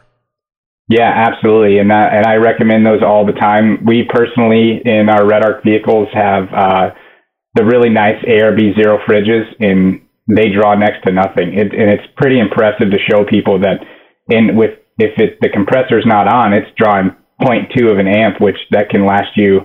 Yeah, 0.89 1.13
absolutely, 1.13 1.79
and 1.79 1.91
that, 1.91 2.15
and 2.15 2.27
I 2.27 2.37
recommend 2.37 2.87
those 2.87 3.03
all 3.03 3.27
the 3.27 3.33
time. 3.33 3.85
We 3.85 4.09
personally, 4.09 4.81
in 4.85 5.11
our 5.11 5.21
Redarc 5.21 5.63
vehicles, 5.63 6.09
have 6.15 6.45
uh, 6.49 6.91
the 7.55 7.65
really 7.65 7.91
nice 7.91 8.17
ARB 8.25 8.75
zero 8.75 8.99
fridges, 9.07 9.45
and 9.61 10.01
they 10.29 10.49
draw 10.49 10.75
next 10.75 11.05
to 11.05 11.13
nothing. 11.13 11.53
It, 11.53 11.75
and 11.75 11.93
it's 11.93 12.09
pretty 12.17 12.41
impressive 12.41 12.91
to 12.91 12.99
show 13.11 13.25
people 13.29 13.61
that 13.61 13.85
in 14.29 14.57
with 14.57 14.79
if 14.99 15.13
it 15.19 15.39
the 15.41 15.51
compressor's 15.51 16.05
not 16.07 16.27
on, 16.27 16.53
it's 16.53 16.71
drawing 16.77 17.15
0.2 17.43 17.93
of 17.93 17.99
an 17.99 18.09
amp, 18.09 18.41
which 18.41 18.57
that 18.71 18.89
can 18.91 19.07
last 19.07 19.37
you 19.37 19.61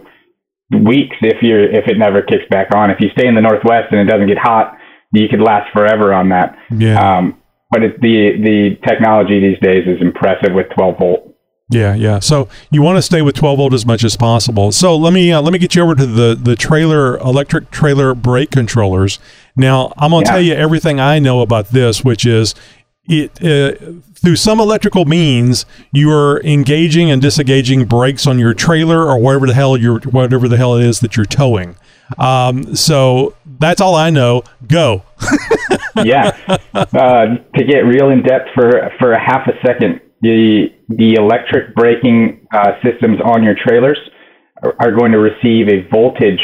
weeks 0.72 1.16
if 1.22 1.42
you're 1.42 1.64
if 1.64 1.88
it 1.88 1.98
never 1.98 2.22
kicks 2.22 2.46
back 2.50 2.76
on. 2.76 2.92
If 2.92 3.00
you 3.00 3.10
stay 3.18 3.28
in 3.28 3.36
the 3.36 3.42
Northwest 3.42 3.92
and 3.92 4.00
it 4.00 4.12
doesn't 4.12 4.28
get 4.28 4.38
hot, 4.38 4.78
you 5.12 5.28
could 5.30 5.42
last 5.42 5.72
forever 5.74 6.14
on 6.14 6.30
that. 6.30 6.58
Yeah. 6.76 7.00
Um, 7.00 7.40
but 7.74 7.82
the 8.02 8.38
the 8.38 8.88
technology 8.88 9.40
these 9.40 9.60
days 9.60 9.88
is 9.88 10.00
impressive 10.00 10.54
with 10.54 10.68
12 10.76 10.98
volt. 11.00 11.36
Yeah, 11.70 11.96
yeah. 11.96 12.20
So 12.20 12.50
you 12.70 12.84
want 12.84 12.98
to 12.98 13.02
stay 13.02 13.24
with 13.24 13.36
12 13.36 13.58
volt 13.58 13.74
as 13.74 13.84
much 13.84 14.04
as 14.04 14.16
possible. 14.16 14.72
So 14.72 14.96
let 14.96 15.12
me 15.12 15.32
uh, 15.32 15.42
let 15.42 15.54
me 15.54 15.58
get 15.58 15.74
you 15.74 15.82
over 15.82 15.96
to 15.96 16.06
the 16.06 16.36
the 16.36 16.56
trailer 16.56 17.18
electric 17.18 17.72
trailer 17.72 18.14
brake 18.14 18.52
controllers. 18.52 19.18
Now 19.56 19.92
I'm 19.98 20.12
going 20.12 20.24
to 20.24 20.30
yeah. 20.30 20.34
tell 20.34 20.42
you 20.42 20.54
everything 20.54 21.00
I 21.00 21.18
know 21.18 21.42
about 21.42 21.70
this, 21.70 22.04
which 22.04 22.28
is 22.28 22.54
it 23.06 23.32
uh, 23.44 23.76
through 24.14 24.36
some 24.36 24.60
electrical 24.60 25.06
means 25.06 25.66
you 25.92 26.12
are 26.12 26.42
engaging 26.44 27.10
and 27.10 27.22
disengaging 27.22 27.86
brakes 27.86 28.28
on 28.28 28.38
your 28.38 28.54
trailer 28.54 29.04
or 29.04 29.18
whatever 29.18 29.48
the 29.48 29.56
hell 29.56 29.76
you're 29.76 30.00
whatever 30.02 30.48
the 30.48 30.58
hell 30.58 30.76
it 30.76 30.86
is 30.86 31.00
that 31.00 31.18
you're 31.18 31.26
towing. 31.26 31.76
Um, 32.20 32.76
so 32.76 33.36
that's 33.60 33.82
all 33.82 33.96
I 33.96 34.12
know. 34.12 34.44
Go. 34.68 35.02
yeah. 36.04 36.32
Uh, 36.74 37.38
to 37.56 37.66
get 37.66 37.86
real 37.86 38.10
in 38.10 38.24
depth 38.24 38.50
for 38.56 38.90
for 39.00 39.12
a 39.14 39.20
half 39.20 39.48
a 39.48 39.54
second, 39.66 40.02
the 40.22 40.68
the 40.90 41.14
electric 41.14 41.76
braking 41.76 42.48
uh, 42.54 42.72
systems 42.84 43.20
on 43.24 43.44
your 43.44 43.56
trailers 43.56 44.00
are, 44.64 44.74
are, 44.80 44.92
going 44.92 45.12
to 45.12 45.20
receive 45.20 45.68
a 45.68 45.88
voltage 45.92 46.42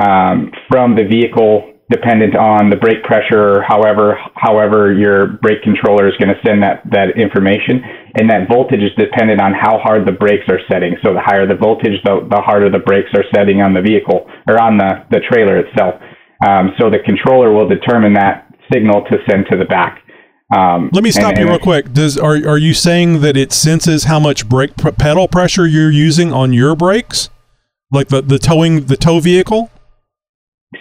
um, 0.00 0.50
from 0.68 0.96
the 0.96 1.04
vehicle 1.04 1.74
dependent 1.90 2.34
on 2.34 2.70
the 2.70 2.76
brake 2.76 3.04
pressure, 3.04 3.62
however 3.62 4.18
however 4.34 4.92
your 4.92 5.38
brake 5.38 5.62
controller 5.62 6.08
is 6.08 6.14
going 6.18 6.32
to 6.32 6.40
send 6.44 6.62
that 6.62 6.82
that 6.90 7.14
information, 7.14 7.78
and 8.18 8.28
that 8.30 8.48
voltage 8.48 8.82
is 8.82 8.90
dependent 8.98 9.40
on 9.40 9.52
how 9.54 9.78
hard 9.78 10.06
the 10.06 10.12
brakes 10.12 10.44
are 10.48 10.60
setting. 10.70 10.96
So 11.04 11.14
the 11.14 11.22
higher 11.22 11.46
the 11.46 11.56
voltage, 11.56 12.00
the, 12.04 12.26
the 12.28 12.42
harder 12.42 12.70
the 12.70 12.82
brakes 12.82 13.10
are 13.14 13.24
setting 13.34 13.60
on 13.60 13.74
the 13.74 13.82
vehicle 13.82 14.26
or 14.48 14.60
on 14.60 14.76
the 14.76 15.06
the 15.10 15.20
trailer 15.30 15.62
itself. 15.62 16.00
Um, 16.42 16.74
so 16.80 16.90
the 16.90 16.98
controller 17.04 17.52
will 17.52 17.68
determine 17.68 18.14
that 18.14 18.43
signal 18.74 19.04
to 19.04 19.18
send 19.30 19.46
to 19.50 19.56
the 19.56 19.64
back. 19.64 20.02
Um, 20.54 20.90
Let 20.92 21.02
me 21.02 21.10
stop 21.10 21.30
and, 21.30 21.38
you 21.38 21.42
and 21.44 21.50
real 21.50 21.58
quick. 21.58 21.92
Does 21.92 22.18
are 22.18 22.36
are 22.46 22.58
you 22.58 22.74
saying 22.74 23.20
that 23.20 23.36
it 23.36 23.52
senses 23.52 24.04
how 24.04 24.20
much 24.20 24.48
brake 24.48 24.76
pedal 24.76 25.28
pressure 25.28 25.66
you're 25.66 25.90
using 25.90 26.32
on 26.32 26.52
your 26.52 26.76
brakes, 26.76 27.30
like 27.90 28.08
the 28.08 28.20
the 28.20 28.38
towing 28.38 28.86
the 28.86 28.96
tow 28.96 29.20
vehicle? 29.20 29.70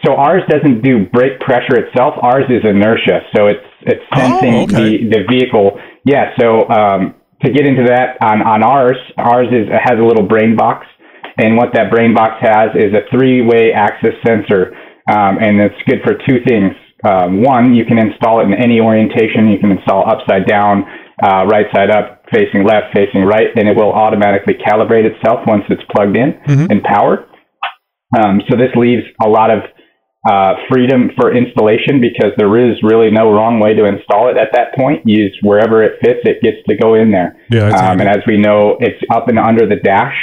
So 0.06 0.16
ours 0.16 0.42
doesn't 0.50 0.82
do 0.82 1.06
brake 1.06 1.40
pressure 1.40 1.78
itself. 1.78 2.16
Ours 2.22 2.46
is 2.50 2.64
inertia. 2.64 3.22
So 3.36 3.48
it's 3.48 3.66
it's 3.82 4.04
oh, 4.14 4.20
sensing 4.20 4.56
oh, 4.56 4.64
okay. 4.64 4.98
the 4.98 5.10
the 5.10 5.24
vehicle. 5.30 5.80
Yeah. 6.06 6.34
So 6.40 6.68
um, 6.70 7.16
to 7.44 7.52
get 7.52 7.66
into 7.66 7.84
that 7.88 8.18
on 8.22 8.42
on 8.42 8.64
ours, 8.64 8.98
ours 9.18 9.48
is 9.52 9.68
has 9.72 9.98
a 9.98 10.04
little 10.04 10.28
brain 10.28 10.56
box, 10.58 10.88
and 11.38 11.56
what 11.56 11.70
that 11.74 11.90
brain 11.90 12.14
box 12.14 12.36
has 12.42 12.70
is 12.76 12.94
a 12.94 13.08
three 13.16 13.42
way 13.42 13.72
axis 13.72 14.14
sensor, 14.26 14.76
um, 15.10 15.38
and 15.40 15.60
it's 15.62 15.76
good 15.88 16.00
for 16.04 16.14
two 16.28 16.44
things. 16.46 16.74
Um, 17.04 17.44
one, 17.44 17.74
you 17.74 17.86
can 17.86 17.98
install 17.98 18.40
it 18.40 18.46
in 18.46 18.54
any 18.54 18.80
orientation. 18.80 19.50
You 19.50 19.60
can 19.60 19.72
install 19.72 20.08
upside 20.10 20.48
down, 20.48 20.86
uh, 21.22 21.46
right 21.46 21.68
side 21.76 21.92
up, 21.92 22.24
facing 22.32 22.64
left, 22.64 22.96
facing 22.96 23.24
right, 23.24 23.48
and 23.56 23.68
it 23.68 23.76
will 23.76 23.92
automatically 23.92 24.56
calibrate 24.56 25.06
itself 25.06 25.42
once 25.46 25.64
it's 25.70 25.84
plugged 25.96 26.18
in 26.18 26.34
mm-hmm. 26.48 26.72
and 26.72 26.82
powered. 26.84 27.28
Um, 28.18 28.42
so 28.50 28.58
this 28.58 28.72
leaves 28.76 29.04
a 29.24 29.28
lot 29.28 29.50
of 29.52 29.64
uh, 30.30 30.54
freedom 30.72 31.12
for 31.20 31.36
installation 31.36 32.00
because 32.00 32.32
there 32.38 32.56
is 32.58 32.78
really 32.82 33.12
no 33.12 33.34
wrong 33.34 33.60
way 33.60 33.74
to 33.74 33.86
install 33.86 34.30
it 34.30 34.38
at 34.38 34.50
that 34.54 34.74
point. 34.76 35.02
Use 35.06 35.38
wherever 35.42 35.84
it 35.84 36.00
fits, 36.02 36.22
it 36.24 36.42
gets 36.42 36.64
to 36.70 36.78
go 36.78 36.94
in 36.94 37.12
there. 37.12 37.36
Yeah, 37.52 37.68
um, 37.68 38.00
and 38.00 38.08
as 38.08 38.24
we 38.26 38.38
know, 38.38 38.78
it's 38.80 39.02
up 39.12 39.28
and 39.28 39.38
under 39.38 39.68
the 39.68 39.76
dash. 39.76 40.16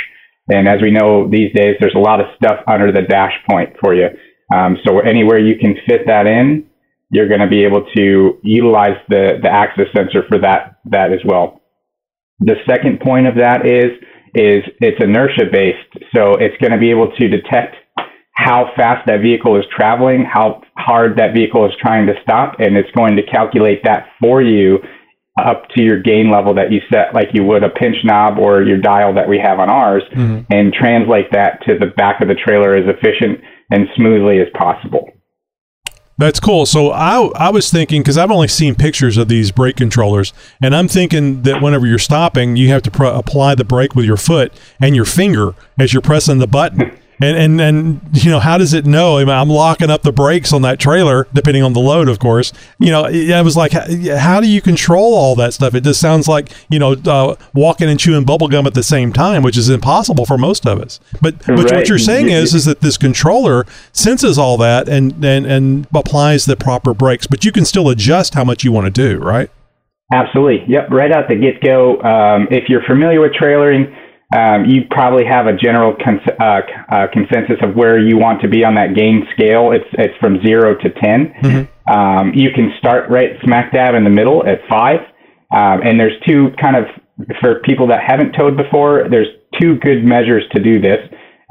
And 0.49 0.66
as 0.66 0.81
we 0.81 0.91
know 0.91 1.28
these 1.28 1.53
days, 1.55 1.76
there's 1.81 1.95
a 1.95 2.01
lot 2.01 2.20
of 2.20 2.26
stuff 2.37 2.64
under 2.66 2.91
the 2.91 3.03
dash 3.03 3.35
point 3.49 3.76
for 3.81 3.95
you. 3.95 4.09
Um, 4.53 4.78
so 4.85 4.99
anywhere 4.99 5.39
you 5.39 5.57
can 5.61 5.76
fit 5.87 6.07
that 6.07 6.26
in, 6.26 6.66
you're 7.11 7.28
going 7.28 7.40
to 7.40 7.48
be 7.48 7.64
able 7.64 7.84
to 7.96 8.38
utilize 8.42 8.96
the, 9.08 9.38
the 9.42 9.48
axis 9.48 9.88
sensor 9.94 10.22
for 10.28 10.38
that, 10.38 10.78
that 10.86 11.12
as 11.12 11.20
well. 11.24 11.61
The 12.38 12.56
second 12.68 13.00
point 13.00 13.26
of 13.26 13.34
that 13.34 13.66
is, 13.66 13.90
is 14.34 14.62
it's 14.80 15.02
inertia 15.02 15.50
based. 15.52 16.06
So 16.14 16.34
it's 16.34 16.56
going 16.61 16.72
to 16.72 16.78
be 16.78 16.90
able 16.90 17.11
to 17.18 17.28
detect 17.28 17.76
how 18.32 18.70
fast 18.76 19.06
that 19.06 19.20
vehicle 19.20 19.58
is 19.58 19.64
traveling, 19.76 20.24
how 20.24 20.62
hard 20.76 21.18
that 21.18 21.34
vehicle 21.34 21.66
is 21.66 21.72
trying 21.80 22.06
to 22.06 22.14
stop, 22.22 22.54
and 22.58 22.76
it's 22.76 22.90
going 22.96 23.16
to 23.16 23.22
calculate 23.22 23.82
that 23.84 24.06
for 24.20 24.40
you 24.40 24.78
up 25.38 25.68
to 25.76 25.82
your 25.82 26.00
gain 26.00 26.30
level 26.30 26.54
that 26.54 26.72
you 26.72 26.80
set, 26.90 27.14
like 27.14 27.28
you 27.32 27.44
would 27.44 27.62
a 27.62 27.68
pinch 27.68 27.96
knob 28.04 28.38
or 28.38 28.62
your 28.62 28.78
dial 28.78 29.14
that 29.14 29.28
we 29.28 29.38
have 29.38 29.58
on 29.58 29.68
ours, 29.68 30.02
mm-hmm. 30.12 30.40
and 30.50 30.72
translate 30.72 31.30
that 31.32 31.61
to 31.66 31.78
the 31.78 31.86
back 31.96 32.20
of 32.22 32.28
the 32.28 32.34
trailer 32.34 32.74
as 32.74 32.84
efficient 32.86 33.40
and 33.70 33.88
smoothly 33.96 34.40
as 34.40 34.48
possible. 34.56 35.11
That's 36.21 36.39
cool. 36.39 36.66
So 36.66 36.91
I 36.91 37.31
I 37.35 37.49
was 37.49 37.71
thinking 37.71 38.03
because 38.03 38.18
I've 38.18 38.31
only 38.31 38.47
seen 38.47 38.75
pictures 38.75 39.16
of 39.16 39.29
these 39.29 39.51
brake 39.51 39.77
controllers, 39.77 40.35
and 40.61 40.77
I'm 40.77 40.87
thinking 40.87 41.43
that 41.43 41.62
whenever 41.62 41.87
you're 41.87 41.99
stopping, 41.99 42.57
you 42.57 42.68
have 42.68 42.83
to 42.83 42.91
pr- 42.91 43.07
apply 43.07 43.55
the 43.55 43.64
brake 43.64 43.95
with 43.95 44.05
your 44.05 44.18
foot 44.18 44.53
and 44.83 44.95
your 44.95 45.07
finger 45.07 45.55
as 45.79 45.95
you're 45.95 46.03
pressing 46.03 46.37
the 46.37 46.47
button. 46.47 46.99
And, 47.23 47.37
and 47.37 47.61
and 47.61 48.01
you 48.12 48.31
know 48.31 48.41
how 48.41 48.57
does 48.57 48.73
it 48.73 48.87
know? 48.87 49.18
I 49.18 49.25
mean, 49.25 49.35
I'm 49.35 49.51
locking 49.51 49.91
up 49.91 50.03
the 50.03 50.12
brakes 50.12 50.53
on 50.53 50.62
that 50.62 50.79
trailer, 50.79 51.27
depending 51.35 51.62
on 51.62 51.75
the 51.75 51.81
load, 51.81 52.09
of 52.09 52.18
course. 52.18 52.53
You 52.79 52.91
know, 52.91 53.05
I 53.05 53.43
was 53.43 53.57
like, 53.57 53.73
how 53.73 54.41
do 54.41 54.49
you 54.49 54.62
control 54.62 55.14
all 55.14 55.35
that 55.37 55.53
stuff? 55.53 55.75
It 55.75 55.85
just 55.85 56.01
sounds 56.01 56.29
like 56.29 56.51
you 56.71 56.79
know 56.79 56.93
uh, 56.93 57.37
walking 57.53 57.89
and 57.91 58.01
chewing 58.01 58.25
bubble 58.25 58.49
gum 58.49 58.66
at 58.66 58.75
the 58.75 58.83
same 58.83 59.12
time, 59.12 59.43
which 59.43 59.59
is 59.59 59.68
impossible 59.68 60.25
for 60.25 60.39
most 60.39 60.66
of 60.66 60.81
us. 60.81 60.99
But 61.21 61.39
but 61.41 61.49
right. 61.49 61.73
what 61.73 61.89
you're 61.89 61.99
saying 61.99 62.29
is 62.29 62.55
is 62.55 62.64
that 62.64 62.81
this 62.81 62.97
controller 62.97 63.66
senses 63.93 64.39
all 64.39 64.57
that 64.59 64.89
and 64.89 65.23
and 65.25 65.45
and 65.45 65.87
applies 65.95 66.47
the 66.47 66.57
proper 66.57 66.95
brakes, 66.95 67.27
but 67.27 67.45
you 67.45 67.53
can 67.53 67.64
still 67.64 67.91
adjust 67.91 68.35
how 68.35 68.45
much 68.45 68.64
you 68.64 68.73
want 68.73 68.87
to 68.87 68.91
do, 68.91 69.18
right? 69.18 69.51
Absolutely. 70.12 70.64
Yep. 70.66 70.91
Right 70.91 71.12
out 71.12 71.29
the 71.29 71.37
get 71.37 71.61
go. 71.61 72.01
Um, 72.03 72.49
if 72.51 72.68
you're 72.68 72.83
familiar 72.83 73.21
with 73.21 73.33
trailering 73.33 73.95
um, 74.37 74.64
you 74.64 74.83
probably 74.91 75.24
have 75.26 75.47
a 75.47 75.57
general 75.57 75.95
cons- 76.03 76.37
uh, 76.39 76.61
uh, 76.89 77.07
consensus 77.12 77.57
of 77.62 77.74
where 77.74 77.99
you 77.99 78.16
want 78.16 78.41
to 78.43 78.49
be 78.49 78.64
on 78.64 78.74
that 78.76 78.95
gain 78.95 79.26
scale. 79.35 79.72
It's 79.72 79.89
it's 79.95 80.16
from 80.20 80.41
zero 80.47 80.76
to 80.76 80.89
10 80.89 81.35
mm-hmm. 81.43 81.93
um, 81.93 82.33
you 82.35 82.51
can 82.55 82.72
start 82.78 83.11
right 83.11 83.31
smack 83.43 83.72
dab 83.72 83.95
in 83.95 84.05
the 84.05 84.11
middle 84.11 84.47
at 84.47 84.61
five, 84.68 85.01
um, 85.53 85.83
and 85.83 85.99
there's 85.99 86.14
two 86.26 86.51
kind 86.61 86.76
of 86.76 86.85
for 87.41 87.61
people 87.61 87.89
that 87.89 88.01
haven't 88.07 88.33
towed 88.33 88.57
before. 88.57 89.09
There's 89.11 89.28
two 89.61 89.76
good 89.76 90.05
measures 90.05 90.45
to 90.55 90.62
do 90.62 90.81
this. 90.81 90.99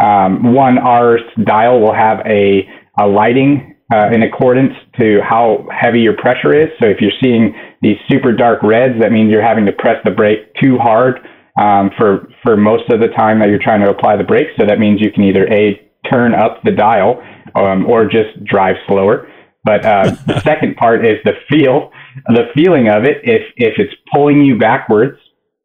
Um, 0.02 0.54
one, 0.54 0.78
our 0.78 1.20
dial 1.44 1.82
will 1.82 1.94
have 1.94 2.20
a 2.26 2.64
a 3.02 3.08
lighting 3.08 3.76
uh, 3.94 4.08
in 4.14 4.24
accordance 4.24 4.74
to 5.00 5.20
how 5.22 5.68
heavy 5.70 6.00
your 6.00 6.16
pressure 6.16 6.56
is. 6.56 6.70
So 6.80 6.88
if 6.88 7.02
you're 7.02 7.16
seeing 7.22 7.54
these 7.82 7.98
super 8.10 8.32
dark 8.32 8.64
reds, 8.64 9.02
that 9.02 9.12
means 9.12 9.32
you're 9.32 9.46
having 9.46 9.66
to 9.66 9.74
press 9.74 9.98
the 10.06 10.12
brake 10.12 10.54
too 10.56 10.78
hard 10.78 11.20
um, 11.64 11.91
for 11.97 12.10
for 12.43 12.55
most 12.55 12.86
of 12.93 12.99
the 12.99 13.10
time 13.10 13.39
that 13.39 13.49
you're 13.49 13.66
trying 13.70 13.84
to 13.86 13.89
apply 13.95 14.16
the 14.18 14.24
brakes. 14.32 14.51
So 14.57 14.66
that 14.66 14.80
means 14.80 15.01
you 15.01 15.12
can 15.12 15.24
either 15.24 15.45
a 15.51 15.64
turn 16.10 16.34
up 16.34 16.53
the 16.64 16.72
dial 16.72 17.22
um, 17.55 17.86
or 17.86 18.05
just 18.05 18.32
drive 18.45 18.76
slower. 18.88 19.28
But 19.64 19.86
uh, 19.86 20.03
the 20.28 20.39
second 20.41 20.78
part 20.78 21.05
is 21.05 21.18
the 21.26 21.34
feel, 21.49 21.91
the 22.28 22.45
feeling 22.55 22.88
of 22.88 23.03
it. 23.03 23.18
If 23.24 23.43
if 23.57 23.74
it's 23.78 23.93
pulling 24.14 24.39
you 24.47 24.57
backwards, 24.57 25.18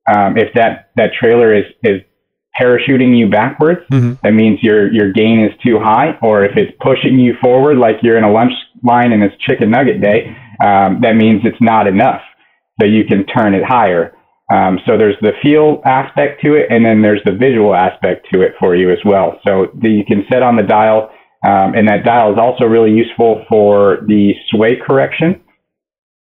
Um, 0.06 0.36
if 0.36 0.52
that, 0.58 0.90
that 0.98 1.10
trailer 1.20 1.50
is, 1.60 1.64
is 1.82 1.98
parachuting 2.60 3.16
you 3.20 3.26
backwards, 3.40 3.80
Mhm. 3.90 4.20
that 4.22 4.34
means 4.34 4.56
your, 4.62 4.92
your 4.92 5.08
gain 5.12 5.40
is 5.46 5.52
too 5.66 5.76
high. 5.80 6.08
Or 6.20 6.44
if 6.44 6.52
it's 6.60 6.72
pushing 6.88 7.18
you 7.18 7.32
forward, 7.44 7.76
like 7.78 7.96
you're 8.02 8.18
in 8.18 8.24
a 8.24 8.30
lunch 8.38 8.52
line 8.82 9.12
and 9.14 9.22
it's 9.26 9.36
chicken 9.46 9.70
nugget 9.70 9.98
day, 10.02 10.18
um, 10.68 11.00
that 11.04 11.14
means 11.16 11.40
it's 11.44 11.62
not 11.72 11.86
enough. 11.86 12.20
So 12.78 12.86
you 12.86 13.04
can 13.10 13.24
turn 13.36 13.54
it 13.54 13.64
higher. 13.64 14.12
Um, 14.52 14.78
so 14.86 14.98
there's 14.98 15.16
the 15.22 15.32
feel 15.42 15.80
aspect 15.86 16.42
to 16.42 16.54
it, 16.54 16.66
and 16.70 16.84
then 16.84 17.00
there's 17.00 17.22
the 17.24 17.32
visual 17.32 17.74
aspect 17.74 18.26
to 18.32 18.42
it 18.42 18.52
for 18.60 18.76
you 18.76 18.90
as 18.90 18.98
well. 19.04 19.40
So 19.46 19.68
the, 19.80 19.88
you 19.88 20.04
can 20.04 20.24
set 20.30 20.42
on 20.42 20.56
the 20.56 20.62
dial, 20.62 21.10
um, 21.46 21.74
and 21.74 21.88
that 21.88 22.04
dial 22.04 22.32
is 22.32 22.38
also 22.38 22.64
really 22.64 22.92
useful 22.92 23.44
for 23.48 24.04
the 24.06 24.32
sway 24.50 24.76
correction. 24.76 25.40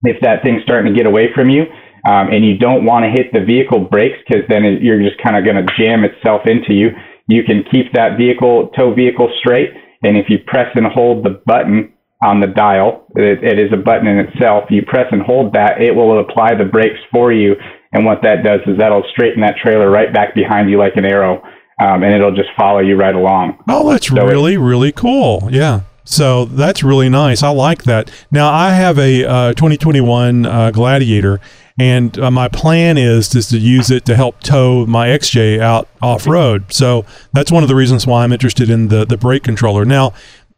If 0.03 0.21
that 0.21 0.43
thing's 0.43 0.63
starting 0.63 0.93
to 0.93 0.97
get 0.97 1.07
away 1.07 1.33
from 1.35 1.49
you, 1.49 1.63
um, 2.05 2.31
and 2.31 2.43
you 2.43 2.57
don't 2.57 2.85
want 2.85 3.03
to 3.03 3.11
hit 3.11 3.31
the 3.31 3.43
vehicle 3.43 3.79
brakes 3.79 4.19
because 4.27 4.43
then 4.49 4.63
it, 4.65 4.81
you're 4.81 4.99
just 4.99 5.21
kind 5.23 5.37
of 5.37 5.43
going 5.43 5.55
to 5.55 5.67
jam 5.79 6.03
itself 6.03 6.41
into 6.45 6.73
you, 6.73 6.91
you 7.27 7.43
can 7.43 7.63
keep 7.71 7.93
that 7.93 8.17
vehicle 8.17 8.69
tow 8.75 8.93
vehicle 8.93 9.31
straight, 9.39 9.71
and 10.03 10.17
if 10.17 10.29
you 10.29 10.39
press 10.45 10.67
and 10.75 10.85
hold 10.87 11.23
the 11.25 11.41
button 11.45 11.93
on 12.23 12.39
the 12.39 12.47
dial, 12.47 13.05
it, 13.15 13.43
it 13.43 13.59
is 13.59 13.71
a 13.73 13.77
button 13.77 14.07
in 14.07 14.19
itself. 14.19 14.65
You 14.69 14.83
press 14.85 15.07
and 15.11 15.21
hold 15.21 15.53
that, 15.53 15.81
it 15.81 15.95
will 15.95 16.19
apply 16.19 16.55
the 16.55 16.65
brakes 16.65 16.99
for 17.11 17.31
you. 17.31 17.55
And 17.93 18.05
what 18.05 18.21
that 18.23 18.43
does 18.43 18.61
is 18.65 18.77
that'll 18.77 19.03
straighten 19.11 19.41
that 19.41 19.55
trailer 19.61 19.89
right 19.89 20.11
back 20.11 20.33
behind 20.33 20.69
you 20.69 20.77
like 20.77 20.95
an 20.95 21.05
arrow, 21.05 21.43
um, 21.79 22.03
and 22.03 22.13
it'll 22.13 22.35
just 22.35 22.49
follow 22.57 22.79
you 22.79 22.95
right 22.95 23.15
along. 23.15 23.63
Oh, 23.69 23.89
that's 23.89 24.07
So 24.07 24.25
really, 24.25 24.57
really 24.57 24.91
cool. 24.91 25.47
Yeah. 25.51 25.81
So 26.05 26.45
that's 26.45 26.83
really 26.83 27.07
nice. 27.07 27.43
I 27.43 27.49
like 27.49 27.83
that. 27.83 28.11
Now, 28.29 28.51
I 28.51 28.71
have 28.71 28.99
a 28.99 29.23
uh, 29.25 29.53
2021 29.53 30.45
uh, 30.45 30.71
Gladiator, 30.71 31.39
and 31.79 32.17
uh, 32.19 32.29
my 32.29 32.49
plan 32.49 32.97
is, 32.97 33.33
is 33.33 33.47
to 33.49 33.57
use 33.57 33.89
it 33.89 34.05
to 34.05 34.15
help 34.15 34.41
tow 34.41 34.85
my 34.85 35.07
XJ 35.07 35.59
out 35.59 35.87
off 36.01 36.27
road. 36.27 36.73
So 36.73 37.05
that's 37.31 37.51
one 37.51 37.63
of 37.63 37.69
the 37.69 37.75
reasons 37.75 38.05
why 38.05 38.23
I'm 38.23 38.33
interested 38.33 38.69
in 38.69 38.89
the, 38.89 39.05
the 39.05 39.17
brake 39.17 39.43
controller. 39.43 39.85
Now, 39.85 40.13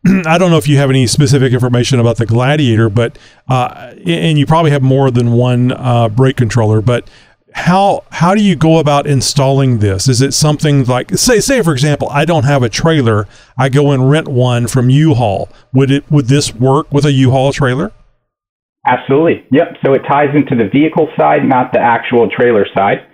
I 0.26 0.38
don't 0.38 0.52
know 0.52 0.58
if 0.58 0.68
you 0.68 0.78
have 0.78 0.90
any 0.90 1.08
specific 1.08 1.54
information 1.54 2.00
about 2.00 2.18
the 2.18 2.26
Gladiator, 2.26 2.90
but 2.90 3.18
uh, 3.48 3.94
and 4.06 4.38
you 4.38 4.46
probably 4.46 4.72
have 4.72 4.84
more 4.84 5.10
than 5.10 5.32
one 5.32 5.72
uh, 5.72 6.10
brake 6.10 6.38
controller. 6.38 6.82
But 6.82 7.10
how 7.54 8.04
how 8.12 8.36
do 8.36 8.44
you 8.44 8.56
go 8.56 8.78
about 8.78 9.08
installing 9.08 9.80
this? 9.80 10.08
Is 10.08 10.22
it 10.22 10.34
something 10.34 10.84
like 10.84 11.12
say 11.18 11.40
say 11.40 11.62
for 11.62 11.74
example, 11.74 12.10
I 12.10 12.26
don't 12.26 12.44
have 12.44 12.62
a 12.62 12.70
trailer, 12.70 13.28
I 13.58 13.70
go 13.70 13.92
and 13.92 14.10
rent 14.10 14.28
one 14.28 14.68
from 14.68 14.90
U-Haul. 14.90 15.50
Would 15.74 15.90
it 15.90 16.12
would 16.12 16.28
this 16.28 16.54
work 16.54 16.92
with 16.92 17.06
a 17.06 17.12
U-Haul 17.12 17.54
trailer? 17.54 17.92
Absolutely. 18.86 19.46
Yep. 19.52 19.78
So 19.84 19.94
it 19.94 20.02
ties 20.08 20.36
into 20.36 20.56
the 20.56 20.70
vehicle 20.70 21.08
side, 21.18 21.44
not 21.44 21.74
the 21.74 21.80
actual 21.80 22.30
trailer 22.30 22.68
side. 22.76 23.08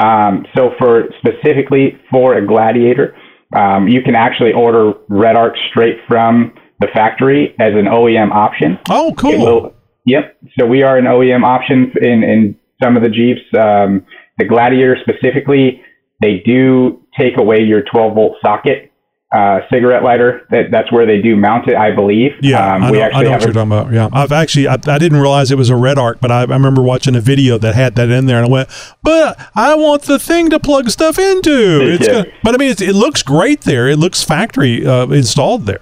Um, 0.00 0.46
so 0.56 0.70
for 0.78 1.08
specifically 1.18 2.00
for 2.10 2.38
a 2.38 2.46
Gladiator, 2.46 3.14
um, 3.54 3.88
you 3.88 4.02
can 4.02 4.14
actually 4.14 4.52
order 4.52 4.92
Redarc 5.10 5.52
straight 5.70 5.98
from 6.06 6.54
the 6.80 6.88
factory 6.92 7.54
as 7.58 7.72
an 7.74 7.86
OEM 7.86 8.30
option. 8.30 8.78
Oh, 8.88 9.14
cool. 9.16 9.38
will- 9.38 9.74
yep. 10.04 10.36
So 10.58 10.66
we 10.66 10.82
are 10.82 10.96
an 10.96 11.06
OEM 11.06 11.44
option 11.44 11.92
in, 12.00 12.22
in 12.22 12.58
some 12.82 12.96
of 12.96 13.02
the 13.02 13.08
Jeeps. 13.08 13.40
Um, 13.58 14.04
the 14.38 14.44
Gladiator 14.44 14.96
specifically, 15.00 15.82
they 16.20 16.42
do 16.44 17.04
take 17.18 17.38
away 17.38 17.62
your 17.62 17.82
12 17.82 18.14
volt 18.14 18.36
socket 18.42 18.87
uh, 19.34 19.60
cigarette 19.70 20.02
lighter. 20.02 20.46
That, 20.50 20.70
that's 20.70 20.90
where 20.90 21.04
they 21.04 21.20
do 21.20 21.36
mount 21.36 21.68
it, 21.68 21.76
I 21.76 21.94
believe. 21.94 22.32
Yeah, 22.40 22.74
Um, 22.76 22.82
I 22.84 22.90
we 22.90 22.98
know, 22.98 23.04
I 23.04 23.22
know 23.24 23.30
what 23.32 23.42
you're 23.42 23.52
talking 23.52 23.72
about. 23.72 23.92
Yeah, 23.92 24.08
I've 24.12 24.32
actually 24.32 24.68
I, 24.68 24.74
I 24.86 24.98
didn't 24.98 25.20
realize 25.20 25.50
it 25.50 25.58
was 25.58 25.68
a 25.70 25.74
Redarc, 25.74 26.20
but 26.20 26.30
I, 26.30 26.40
I 26.40 26.44
remember 26.44 26.80
watching 26.82 27.14
a 27.14 27.20
video 27.20 27.58
that 27.58 27.74
had 27.74 27.94
that 27.96 28.08
in 28.10 28.26
there, 28.26 28.38
and 28.38 28.46
I 28.46 28.50
went, 28.50 28.68
"But 29.02 29.38
I 29.54 29.74
want 29.74 30.02
the 30.02 30.18
thing 30.18 30.48
to 30.50 30.58
plug 30.58 30.88
stuff 30.90 31.18
into." 31.18 31.80
It's 31.82 32.06
Yeah. 32.06 32.12
gonna- 32.22 32.26
but 32.42 32.54
I 32.54 32.58
mean, 32.58 32.70
it's, 32.70 32.80
it 32.80 32.94
looks 32.94 33.22
great 33.22 33.62
there. 33.62 33.86
It 33.88 33.98
looks 33.98 34.22
factory 34.24 34.86
uh, 34.86 35.06
installed 35.08 35.66
there. 35.66 35.80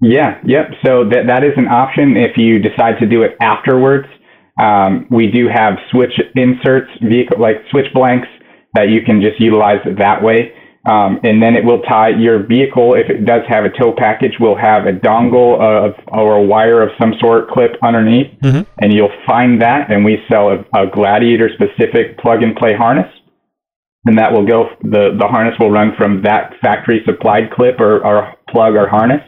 Yeah, 0.00 0.38
yep. 0.46 0.70
So 0.84 1.04
that 1.10 1.26
that 1.26 1.44
is 1.44 1.52
an 1.58 1.68
option 1.68 2.16
if 2.16 2.38
you 2.38 2.58
decide 2.58 2.98
to 3.00 3.06
do 3.06 3.22
it 3.22 3.36
afterwards. 3.42 4.08
Um, 4.58 5.06
we 5.10 5.30
do 5.30 5.48
have 5.48 5.74
switch 5.90 6.12
inserts, 6.34 6.90
vehicle 7.02 7.38
like 7.38 7.56
switch 7.70 7.92
blanks 7.92 8.28
that 8.74 8.88
you 8.88 9.02
can 9.02 9.20
just 9.20 9.38
utilize 9.40 9.80
that 9.98 10.22
way. 10.22 10.52
Um, 10.86 11.20
and 11.24 11.42
then 11.42 11.56
it 11.56 11.64
will 11.64 11.82
tie 11.82 12.08
your 12.08 12.42
vehicle 12.46 12.94
if 12.94 13.10
it 13.10 13.26
does 13.26 13.42
have 13.48 13.64
a 13.64 13.70
tow 13.70 13.92
package. 13.96 14.32
Will 14.40 14.56
have 14.56 14.86
a 14.86 14.92
dongle 14.92 15.60
of 15.60 15.94
or 16.08 16.36
a 16.36 16.42
wire 16.42 16.80
of 16.82 16.90
some 16.98 17.14
sort 17.20 17.50
clip 17.50 17.76
underneath, 17.82 18.32
Mhm. 18.42 18.66
and 18.80 18.92
you'll 18.92 19.12
find 19.26 19.60
that. 19.60 19.90
And 19.90 20.04
we 20.04 20.22
sell 20.26 20.48
a, 20.50 20.64
a 20.74 20.86
Gladiator 20.86 21.50
specific 21.50 22.16
plug 22.18 22.42
and 22.42 22.56
play 22.56 22.74
harness 22.74 23.12
and 24.06 24.18
that 24.18 24.32
will 24.32 24.46
go 24.46 24.70
the 24.82 25.16
the 25.18 25.26
harness 25.26 25.54
will 25.58 25.70
run 25.70 25.92
from 25.96 26.22
that 26.22 26.54
factory 26.62 27.02
supplied 27.04 27.50
clip 27.50 27.78
or, 27.80 28.04
or 28.04 28.34
plug 28.48 28.74
or 28.74 28.88
harness 28.88 29.20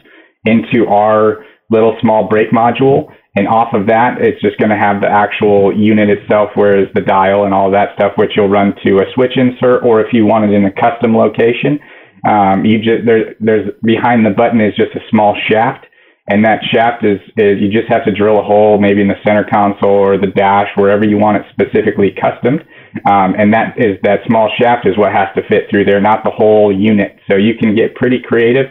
into 0.45 0.87
our 0.87 1.45
little 1.69 1.95
small 2.01 2.27
brake 2.27 2.51
module 2.51 3.07
and 3.35 3.47
off 3.47 3.73
of 3.73 3.87
that 3.87 4.21
it's 4.21 4.41
just 4.41 4.57
going 4.57 4.69
to 4.69 4.77
have 4.77 5.01
the 5.01 5.09
actual 5.09 5.75
unit 5.75 6.09
itself 6.09 6.49
whereas 6.55 6.87
the 6.93 7.01
dial 7.01 7.45
and 7.45 7.53
all 7.53 7.71
that 7.71 7.89
stuff 7.95 8.13
which 8.15 8.31
you'll 8.35 8.49
run 8.49 8.73
to 8.85 8.97
a 8.97 9.05
switch 9.13 9.37
insert 9.37 9.83
or 9.83 10.01
if 10.01 10.13
you 10.13 10.25
want 10.25 10.45
it 10.45 10.53
in 10.53 10.65
a 10.65 10.71
custom 10.71 11.15
location 11.15 11.79
um, 12.27 12.63
you 12.63 12.79
just 12.79 13.05
there, 13.05 13.35
there's 13.39 13.69
behind 13.83 14.25
the 14.25 14.31
button 14.31 14.61
is 14.61 14.75
just 14.75 14.95
a 14.95 15.03
small 15.09 15.35
shaft. 15.49 15.85
And 16.29 16.45
that 16.45 16.63
shaft 16.71 17.03
is, 17.03 17.19
is 17.35 17.59
you 17.59 17.67
just 17.67 17.91
have 17.91 18.05
to 18.05 18.15
drill 18.15 18.39
a 18.39 18.43
hole 18.43 18.79
maybe 18.79 19.01
in 19.01 19.09
the 19.09 19.19
center 19.27 19.43
console 19.43 19.91
or 19.91 20.17
the 20.17 20.31
dash 20.31 20.69
wherever 20.77 21.05
you 21.05 21.17
want 21.17 21.35
it 21.35 21.43
specifically 21.51 22.15
custom 22.15 22.63
um, 23.11 23.35
and 23.37 23.51
that 23.53 23.75
is 23.75 23.99
that 24.03 24.19
small 24.27 24.49
shaft 24.55 24.87
is 24.87 24.97
what 24.97 25.11
has 25.11 25.27
to 25.35 25.41
fit 25.49 25.67
through 25.69 25.83
there 25.83 25.99
not 25.99 26.23
the 26.23 26.31
whole 26.31 26.71
unit. 26.71 27.19
So 27.29 27.35
you 27.35 27.55
can 27.59 27.75
get 27.75 27.95
pretty 27.95 28.21
creative 28.23 28.67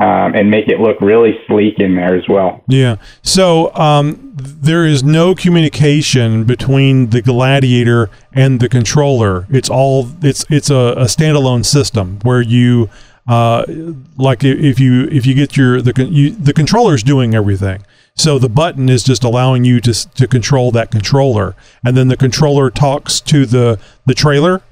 um, 0.00 0.34
and 0.34 0.50
make 0.50 0.68
it 0.68 0.80
look 0.80 1.00
really 1.00 1.38
sleek 1.46 1.78
in 1.78 1.94
there 1.94 2.16
as 2.16 2.24
well 2.28 2.64
Yeah. 2.66 2.96
So 3.22 3.74
um, 3.74 4.32
there 4.34 4.84
is 4.84 5.04
no 5.04 5.34
communication 5.34 6.44
between 6.44 7.10
the 7.10 7.22
Gladiator 7.22 8.10
and 8.32 8.60
the 8.60 8.68
controller. 8.68 9.46
It's 9.50 9.70
all 9.70 10.08
it's 10.22 10.44
it's 10.50 10.70
a, 10.70 10.94
a 10.96 11.04
standalone 11.04 11.64
system 11.64 12.18
where 12.22 12.40
you 12.40 12.90
uh, 13.26 13.64
like 14.16 14.44
if 14.44 14.80
you 14.80 15.04
if 15.04 15.26
you 15.26 15.34
get 15.34 15.56
your 15.56 15.80
the 15.80 16.04
you, 16.04 16.30
the 16.30 16.52
controller's 16.52 17.02
doing 17.02 17.34
everything. 17.34 17.84
So 18.16 18.38
the 18.38 18.48
button 18.48 18.88
is 18.88 19.02
just 19.02 19.24
allowing 19.24 19.64
you 19.64 19.80
to 19.80 20.14
to 20.14 20.26
control 20.26 20.70
that 20.72 20.90
controller, 20.90 21.54
and 21.84 21.96
then 21.96 22.08
the 22.08 22.16
controller 22.16 22.70
talks 22.70 23.20
to 23.22 23.46
the 23.46 23.80
the 24.06 24.14
trailer. 24.14 24.62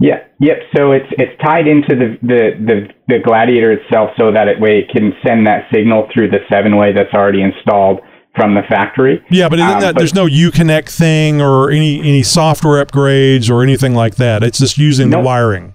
Yeah, 0.00 0.24
yep. 0.40 0.56
So 0.74 0.92
it's 0.92 1.06
it's 1.12 1.36
tied 1.44 1.66
into 1.68 1.94
the 1.94 2.16
the 2.22 2.42
the, 2.66 2.76
the 3.08 3.18
Gladiator 3.22 3.72
itself, 3.72 4.10
so 4.18 4.32
that 4.32 4.48
it 4.48 4.58
way 4.58 4.78
it 4.80 4.88
can 4.90 5.12
send 5.24 5.46
that 5.46 5.68
signal 5.72 6.08
through 6.12 6.30
the 6.30 6.38
seven 6.50 6.76
way 6.76 6.92
that's 6.92 7.12
already 7.12 7.42
installed 7.42 8.00
from 8.34 8.54
the 8.54 8.62
factory. 8.68 9.22
Yeah, 9.30 9.48
but, 9.48 9.60
Um, 9.60 9.80
that, 9.80 9.94
but- 9.94 10.00
there's 10.00 10.14
no 10.14 10.26
UConnect 10.26 10.88
thing 10.88 11.42
or 11.42 11.70
any 11.70 12.00
any 12.00 12.22
software 12.22 12.82
upgrades 12.84 13.50
or 13.50 13.62
anything 13.62 13.94
like 13.94 14.16
that. 14.16 14.42
It's 14.42 14.58
just 14.58 14.78
using 14.78 15.10
the 15.10 15.20
wiring. 15.20 15.74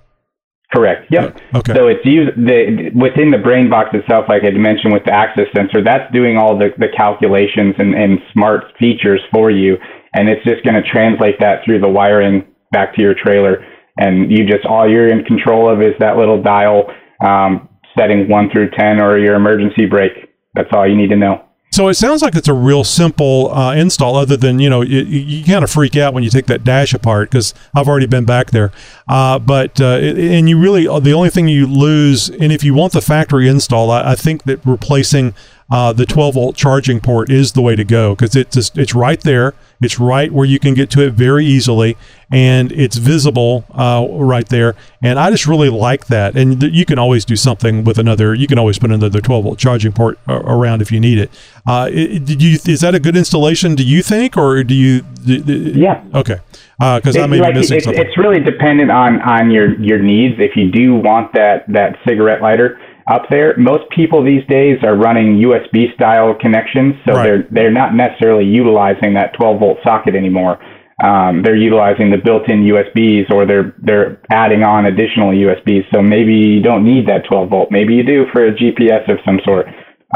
Correct. 0.74 1.06
Yep. 1.12 1.38
Okay. 1.54 1.74
So 1.76 1.88
it's 1.88 2.04
used 2.04 2.36
the 2.36 2.90
within 2.96 3.30
the 3.30 3.38
brain 3.38 3.70
box 3.70 3.92
itself, 3.94 4.26
like 4.28 4.42
I 4.44 4.50
mentioned 4.58 4.92
with 4.92 5.06
the 5.06 5.14
axis 5.14 5.46
sensor. 5.56 5.84
That's 5.84 6.12
doing 6.12 6.38
all 6.38 6.58
the, 6.58 6.70
the 6.80 6.88
calculations 6.98 7.76
and, 7.78 7.94
and 7.94 8.20
smart 8.34 8.64
features 8.80 9.22
for 9.32 9.52
you, 9.52 9.78
and 10.16 10.28
it's 10.28 10.44
just 10.44 10.66
going 10.66 10.76
to 10.76 10.84
translate 10.90 11.40
that 11.40 11.64
through 11.64 11.80
the 11.80 11.88
wiring 11.88 12.44
back 12.72 12.96
to 12.96 13.02
your 13.02 13.14
trailer. 13.14 13.64
And 13.98 14.32
you 14.32 14.46
just 14.46 14.66
all 14.66 14.90
you're 14.90 15.08
in 15.08 15.24
control 15.24 15.70
of 15.72 15.82
is 15.82 15.94
that 16.00 16.18
little 16.18 16.42
dial 16.42 16.86
um, 17.26 17.70
setting 17.98 18.28
one 18.28 18.50
through 18.52 18.72
ten 18.72 19.02
or 19.02 19.18
your 19.18 19.36
emergency 19.36 19.86
brake. 19.86 20.34
That's 20.54 20.70
all 20.74 20.88
you 20.88 20.96
need 20.96 21.10
to 21.10 21.16
know. 21.16 21.46
So 21.72 21.90
it 21.90 21.96
sounds 21.96 22.22
like 22.22 22.36
it's 22.36 22.48
a 22.48 22.54
real 22.54 22.86
simple 22.86 23.54
uh, 23.54 23.76
install. 23.76 24.16
Other 24.16 24.38
than 24.38 24.60
you 24.60 24.70
know, 24.70 24.82
you, 24.82 25.02
you 25.02 25.44
kind 25.44 25.62
of 25.62 25.70
freak 25.70 25.98
out 25.98 26.14
when 26.14 26.24
you 26.24 26.30
take 26.30 26.46
that 26.46 26.64
dash 26.64 26.94
apart 26.94 27.30
because 27.30 27.54
I've 27.76 27.90
already 27.90 28.06
been 28.06 28.24
back 28.24 28.52
there. 28.52 28.72
Uh, 29.10 29.40
but 29.40 29.82
uh, 29.82 29.98
and 29.98 30.48
you 30.48 30.58
really 30.58 30.84
the 31.02 31.12
only 31.12 31.30
thing 31.30 31.50
you 31.50 31.68
lose, 31.68 32.30
and 32.30 32.54
if 32.54 32.64
you 32.64 32.74
want 32.74 32.94
the 32.94 33.02
factory 33.02 33.50
install, 33.50 33.92
I, 33.92 34.12
I 34.12 34.16
think 34.16 34.44
that 34.44 34.66
replacing 34.66 35.34
uh, 35.70 35.92
the 35.92 36.06
12 36.06 36.36
volt 36.36 36.56
charging 36.56 37.00
port 37.00 37.30
is 37.30 37.54
the 37.54 37.62
way 37.62 37.76
to 37.76 37.84
go 37.84 38.16
because 38.16 38.36
it's 38.36 38.56
just, 38.56 38.78
it's 38.78 38.96
right 38.96 39.20
there. 39.22 39.54
It's 39.82 40.00
right 40.00 40.32
where 40.32 40.46
you 40.46 40.58
can 40.60 40.74
get 40.74 40.90
to 40.92 41.02
it 41.06 41.12
very 41.14 41.46
easily, 41.46 41.98
and 42.32 42.72
it's 42.72 42.98
visible 42.98 43.66
uh, 43.74 44.06
right 44.10 44.48
there. 44.48 44.76
And 45.04 45.20
I 45.20 45.30
just 45.32 45.46
really 45.48 45.70
like 45.70 46.08
that. 46.08 46.36
And 46.38 46.60
th- 46.62 46.74
you 46.74 46.86
can 46.86 46.98
always 46.98 47.26
do 47.26 47.36
something 47.36 47.84
with 47.84 47.98
another. 47.98 48.34
You 48.34 48.48
can 48.48 48.58
always 48.58 48.80
put 48.80 48.92
another 48.92 49.20
12 49.22 49.44
volt 49.44 49.60
charging 49.60 49.92
port 49.92 50.18
a- 50.28 50.34
around 50.38 50.82
if 50.82 50.92
you 50.92 51.00
need 51.00 51.18
it. 51.20 51.30
Uh, 51.68 51.90
i- 51.92 52.18
did 52.24 52.42
you? 52.42 52.58
Is 52.66 52.82
that 52.82 52.96
a 52.96 53.00
good 53.00 53.16
installation? 53.18 53.76
Do 53.76 53.84
you 53.84 54.02
think, 54.02 54.38
or 54.38 54.64
do 54.64 54.74
you? 54.74 55.04
Yeah. 55.26 56.02
Okay. 56.14 56.38
Because 56.80 57.16
I 57.18 57.24
It- 57.26 57.28
may 57.30 57.40
be 57.42 57.54
missing 57.54 57.78
it's, 57.78 57.86
something. 57.86 58.04
it's 58.06 58.18
really 58.18 58.40
dependent 58.40 58.92
on 58.92 59.22
on 59.22 59.52
your 59.52 59.80
your 59.82 60.00
needs. 60.00 60.36
If 60.40 60.56
you 60.56 60.72
do 60.72 60.96
want 60.96 61.34
that 61.34 61.66
that 61.70 61.98
cigarette 62.08 62.42
lighter 62.42 62.80
up 63.12 63.24
there, 63.30 63.56
most 63.58 63.84
people 63.96 64.24
these 64.24 64.46
days 64.48 64.78
are 64.84 64.96
running 64.96 65.38
USB 65.38 65.94
style 65.94 66.34
connections, 66.34 66.96
so 67.08 67.14
Right. 67.14 67.24
they're 67.24 67.48
they're 67.52 67.72
not 67.72 67.94
necessarily 67.96 68.46
utilizing 68.46 69.14
that 69.14 69.34
12 69.34 69.60
volt 69.60 69.78
socket 69.84 70.16
anymore. 70.16 70.58
um, 71.04 71.44
they're 71.44 71.58
utilizing 71.58 72.10
the 72.10 72.18
built-in 72.18 72.64
USBs 72.64 73.30
or 73.30 73.46
they're 73.46 73.76
they're 73.84 74.18
adding 74.32 74.64
on 74.64 74.86
additional 74.86 75.32
USBs. 75.32 75.84
So 75.94 76.02
maybe 76.02 76.34
you 76.34 76.62
don't 76.62 76.86
need 76.86 77.06
that 77.10 77.26
12 77.30 77.50
volt. 77.50 77.68
Maybe 77.70 77.94
you 77.96 78.04
do 78.04 78.26
for 78.32 78.46
a 78.48 78.54
GPS 78.56 79.04
of 79.12 79.18
some 79.26 79.40
sort. 79.44 79.66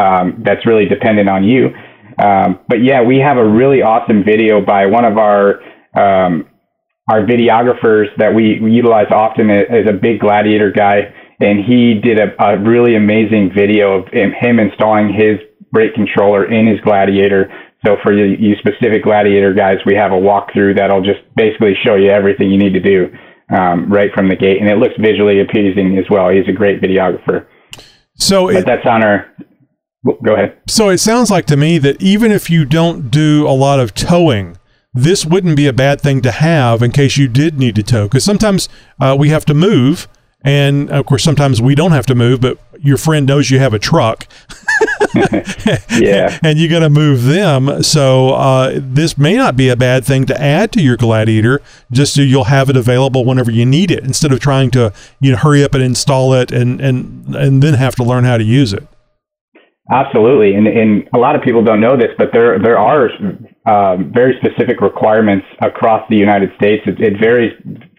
Um, 0.01 0.41
that's 0.45 0.65
really 0.65 0.85
dependent 0.85 1.27
on 1.29 1.43
you. 1.43 1.71
Um, 2.17 2.59
but 2.69 2.81
yeah, 2.81 3.01
we 3.03 3.17
have 3.19 3.35
a 3.37 3.45
really 3.45 3.81
awesome 3.81 4.23
video 4.23 4.61
by 4.65 4.85
one 4.85 5.03
of 5.03 5.17
our 5.17 5.59
um, 5.97 6.47
our 7.11 7.25
videographers 7.25 8.05
that 8.17 8.33
we, 8.33 8.59
we 8.61 8.71
utilize 8.71 9.07
often 9.11 9.49
as 9.49 9.85
a 9.89 9.93
big 9.93 10.19
gladiator 10.19 10.71
guy, 10.71 11.11
and 11.39 11.63
he 11.63 11.99
did 12.01 12.19
a, 12.19 12.35
a 12.43 12.59
really 12.59 12.95
amazing 12.95 13.51
video 13.55 13.99
of 13.99 14.07
him, 14.11 14.31
him 14.31 14.59
installing 14.59 15.13
his 15.13 15.39
brake 15.71 15.93
controller 15.93 16.51
in 16.51 16.67
his 16.67 16.79
gladiator 16.81 17.51
so 17.85 17.95
for 18.03 18.11
you, 18.11 18.35
you 18.37 18.55
specific 18.59 19.03
gladiator 19.03 19.53
guys, 19.53 19.77
we 19.85 19.95
have 19.95 20.11
a 20.11 20.15
walkthrough 20.15 20.77
that'll 20.77 21.01
just 21.01 21.21
basically 21.35 21.73
show 21.85 21.95
you 21.95 22.09
everything 22.09 22.51
you 22.51 22.57
need 22.57 22.73
to 22.73 22.81
do 22.81 23.07
um, 23.55 23.91
right 23.91 24.11
from 24.13 24.27
the 24.27 24.35
gate, 24.35 24.59
and 24.59 24.69
it 24.69 24.77
looks 24.77 24.95
visually 24.99 25.39
appeasing 25.41 25.97
as 25.97 26.05
well. 26.09 26.29
He's 26.29 26.47
a 26.47 26.51
great 26.51 26.81
videographer. 26.81 27.47
So 28.15 28.49
it, 28.49 28.65
that's 28.65 28.85
on 28.85 29.03
our. 29.03 29.33
Go 30.23 30.33
ahead. 30.33 30.57
So 30.67 30.89
it 30.89 30.99
sounds 30.99 31.31
like 31.31 31.45
to 31.47 31.57
me 31.57 31.77
that 31.77 32.01
even 32.01 32.31
if 32.31 32.49
you 32.49 32.65
don't 32.65 33.09
do 33.09 33.47
a 33.47 33.51
lot 33.51 33.79
of 33.79 33.93
towing, 33.93 34.57
this 34.93 35.25
wouldn't 35.25 35.55
be 35.55 35.67
a 35.67 35.73
bad 35.73 36.01
thing 36.01 36.21
to 36.21 36.31
have 36.31 36.81
in 36.81 36.91
case 36.91 37.17
you 37.17 37.27
did 37.27 37.59
need 37.59 37.75
to 37.75 37.83
tow. 37.83 38.05
Because 38.07 38.23
sometimes 38.23 38.69
uh, 38.99 39.15
we 39.17 39.29
have 39.29 39.45
to 39.45 39.53
move, 39.53 40.07
and 40.41 40.89
of 40.89 41.05
course 41.05 41.23
sometimes 41.23 41.61
we 41.61 41.75
don't 41.75 41.91
have 41.91 42.05
to 42.07 42.15
move, 42.15 42.41
but 42.41 42.57
your 42.81 42.97
friend 42.97 43.25
knows 43.25 43.49
you 43.49 43.59
have 43.59 43.73
a 43.73 43.79
truck. 43.79 44.27
yeah. 45.91 46.39
and 46.43 46.57
you 46.57 46.69
got 46.69 46.79
to 46.79 46.89
move 46.89 47.23
them. 47.23 47.83
So 47.83 48.29
uh, 48.33 48.73
this 48.75 49.17
may 49.17 49.35
not 49.35 49.55
be 49.55 49.69
a 49.69 49.75
bad 49.75 50.05
thing 50.05 50.25
to 50.27 50.41
add 50.41 50.71
to 50.73 50.81
your 50.81 50.97
Gladiator, 50.97 51.61
just 51.91 52.13
so 52.13 52.21
you'll 52.21 52.45
have 52.45 52.69
it 52.69 52.77
available 52.77 53.25
whenever 53.25 53.51
you 53.51 53.65
need 53.65 53.91
it, 53.91 54.03
instead 54.03 54.31
of 54.31 54.39
trying 54.39 54.71
to 54.71 54.93
you 55.19 55.31
know 55.31 55.37
hurry 55.37 55.63
up 55.63 55.73
and 55.73 55.83
install 55.83 56.33
it 56.33 56.51
and 56.51 56.79
and 56.79 57.35
and 57.35 57.63
then 57.63 57.73
have 57.73 57.95
to 57.95 58.03
learn 58.03 58.23
how 58.23 58.37
to 58.37 58.43
use 58.43 58.73
it. 58.73 58.87
Absolutely, 59.91 60.53
and 60.53 60.67
and 60.67 61.09
a 61.13 61.17
lot 61.17 61.35
of 61.35 61.41
people 61.41 61.63
don't 61.63 61.81
know 61.81 61.97
this, 61.97 62.11
but 62.17 62.29
there 62.31 62.59
there 62.59 62.77
are 62.77 63.09
um, 63.65 64.11
very 64.13 64.39
specific 64.39 64.81
requirements 64.81 65.47
across 65.61 66.07
the 66.09 66.15
United 66.15 66.51
States. 66.57 66.83
It, 66.85 67.01
it 67.01 67.19
varies 67.19 67.53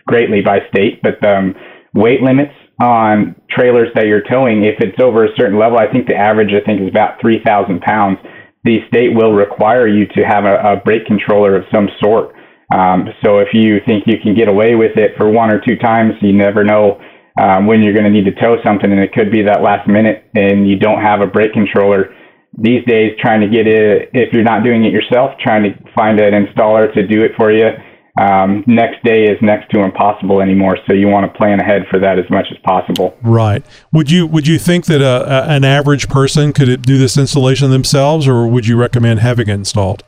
greatly 0.06 0.40
by 0.40 0.60
state, 0.68 1.02
but 1.02 1.22
um, 1.24 1.54
weight 1.94 2.22
limits 2.22 2.54
on 2.80 3.36
trailers 3.50 3.88
that 3.94 4.06
you're 4.06 4.24
towing, 4.28 4.64
if 4.64 4.76
it's 4.80 4.98
over 5.02 5.24
a 5.24 5.36
certain 5.36 5.58
level, 5.58 5.78
I 5.78 5.90
think 5.90 6.06
the 6.06 6.16
average 6.16 6.50
I 6.54 6.64
think 6.64 6.80
is 6.80 6.88
about 6.88 7.20
three 7.20 7.42
thousand 7.44 7.80
pounds. 7.80 8.18
The 8.64 8.78
state 8.88 9.14
will 9.14 9.32
require 9.32 9.88
you 9.88 10.06
to 10.06 10.20
have 10.22 10.44
a, 10.44 10.56
a 10.60 10.76
brake 10.84 11.06
controller 11.06 11.56
of 11.56 11.64
some 11.74 11.88
sort. 12.02 12.34
Um, 12.72 13.08
so 13.24 13.38
if 13.38 13.48
you 13.52 13.80
think 13.86 14.04
you 14.06 14.16
can 14.22 14.34
get 14.34 14.48
away 14.48 14.74
with 14.76 14.96
it 14.96 15.12
for 15.16 15.30
one 15.30 15.52
or 15.52 15.60
two 15.60 15.76
times, 15.76 16.14
you 16.20 16.32
never 16.32 16.62
know 16.62 17.00
um, 17.40 17.66
when 17.66 17.82
you're 17.82 17.94
going 17.94 18.04
to 18.04 18.10
need 18.10 18.26
to 18.26 18.36
tow 18.40 18.56
something, 18.64 18.90
and 18.90 19.00
it 19.00 19.12
could 19.12 19.32
be 19.32 19.42
that 19.42 19.62
last 19.62 19.88
minute, 19.88 20.30
and 20.34 20.68
you 20.68 20.78
don't 20.78 21.02
have 21.02 21.20
a 21.20 21.26
brake 21.26 21.52
controller. 21.52 22.14
These 22.58 22.84
days, 22.84 23.16
trying 23.20 23.40
to 23.40 23.48
get 23.48 23.66
it, 23.66 24.10
if 24.12 24.32
you're 24.32 24.44
not 24.44 24.62
doing 24.62 24.84
it 24.84 24.92
yourself, 24.92 25.32
trying 25.40 25.62
to 25.64 25.72
find 25.96 26.20
an 26.20 26.34
installer 26.34 26.92
to 26.94 27.06
do 27.06 27.22
it 27.24 27.32
for 27.36 27.50
you 27.50 27.70
um, 28.18 28.64
next 28.66 29.02
day 29.04 29.24
is 29.24 29.38
next 29.40 29.70
to 29.70 29.80
impossible 29.80 30.40
anymore. 30.40 30.78
So 30.86 30.94
you 30.94 31.08
want 31.08 31.30
to 31.30 31.38
plan 31.38 31.60
ahead 31.60 31.82
for 31.90 31.98
that 32.00 32.18
as 32.18 32.28
much 32.30 32.46
as 32.50 32.58
possible. 32.64 33.16
Right. 33.22 33.64
Would 33.92 34.10
you 34.10 34.26
would 34.26 34.46
you 34.46 34.58
think 34.58 34.86
that 34.86 35.00
a, 35.00 35.26
a, 35.26 35.48
an 35.48 35.64
average 35.64 36.08
person 36.08 36.52
could 36.52 36.82
do 36.82 36.98
this 36.98 37.16
installation 37.16 37.70
themselves, 37.70 38.26
or 38.26 38.46
would 38.46 38.66
you 38.66 38.76
recommend 38.76 39.20
having 39.20 39.48
it 39.48 39.54
installed? 39.54 40.02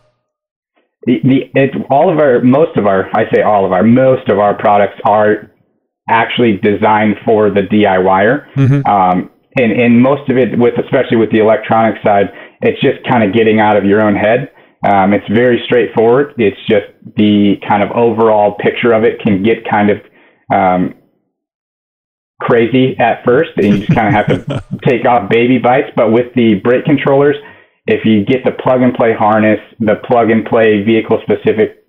The, 1.06 1.20
the 1.24 1.60
it, 1.60 1.70
all 1.90 2.12
of 2.12 2.18
our 2.18 2.40
most 2.42 2.76
of 2.76 2.86
our 2.86 3.08
I 3.14 3.24
say 3.34 3.42
all 3.42 3.64
of 3.64 3.72
our 3.72 3.84
most 3.84 4.28
of 4.28 4.38
our 4.38 4.56
products 4.58 5.00
are 5.04 5.50
actually 6.08 6.58
designed 6.62 7.16
for 7.24 7.50
the 7.50 7.62
DIYer. 7.62 8.52
Mm-hmm. 8.54 8.86
Um, 8.86 9.30
and, 9.56 9.72
and 9.72 10.00
most 10.00 10.30
of 10.30 10.36
it 10.38 10.58
with 10.58 10.74
especially 10.78 11.18
with 11.18 11.30
the 11.30 11.38
electronic 11.38 12.02
side, 12.02 12.26
it's 12.62 12.80
just 12.80 13.06
kind 13.08 13.22
of 13.22 13.34
getting 13.34 13.60
out 13.60 13.76
of 13.76 13.84
your 13.84 14.02
own 14.02 14.14
head. 14.14 14.50
Um, 14.84 15.12
it's 15.12 15.26
very 15.28 15.62
straightforward. 15.64 16.34
It's 16.38 16.58
just 16.66 16.86
the 17.16 17.54
kind 17.68 17.82
of 17.82 17.90
overall 17.92 18.56
picture 18.58 18.92
of 18.92 19.04
it 19.04 19.20
can 19.20 19.42
get 19.42 19.68
kind 19.68 19.90
of 19.90 19.98
um, 20.52 20.94
crazy 22.40 22.96
at 22.98 23.24
first, 23.24 23.50
and 23.56 23.66
you 23.66 23.78
just 23.78 23.94
kind 23.94 24.08
of 24.08 24.14
have 24.14 24.26
to 24.26 24.64
take 24.88 25.06
off 25.06 25.30
baby 25.30 25.58
bites. 25.58 25.88
But 25.94 26.10
with 26.10 26.34
the 26.34 26.54
brake 26.62 26.84
controllers, 26.84 27.36
if 27.86 28.04
you 28.04 28.24
get 28.24 28.44
the 28.44 28.50
plug 28.50 28.82
and 28.82 28.94
play 28.94 29.14
harness, 29.14 29.60
the 29.78 29.96
plug 30.06 30.30
and 30.30 30.44
play 30.44 30.82
vehicle 30.82 31.20
specific 31.22 31.84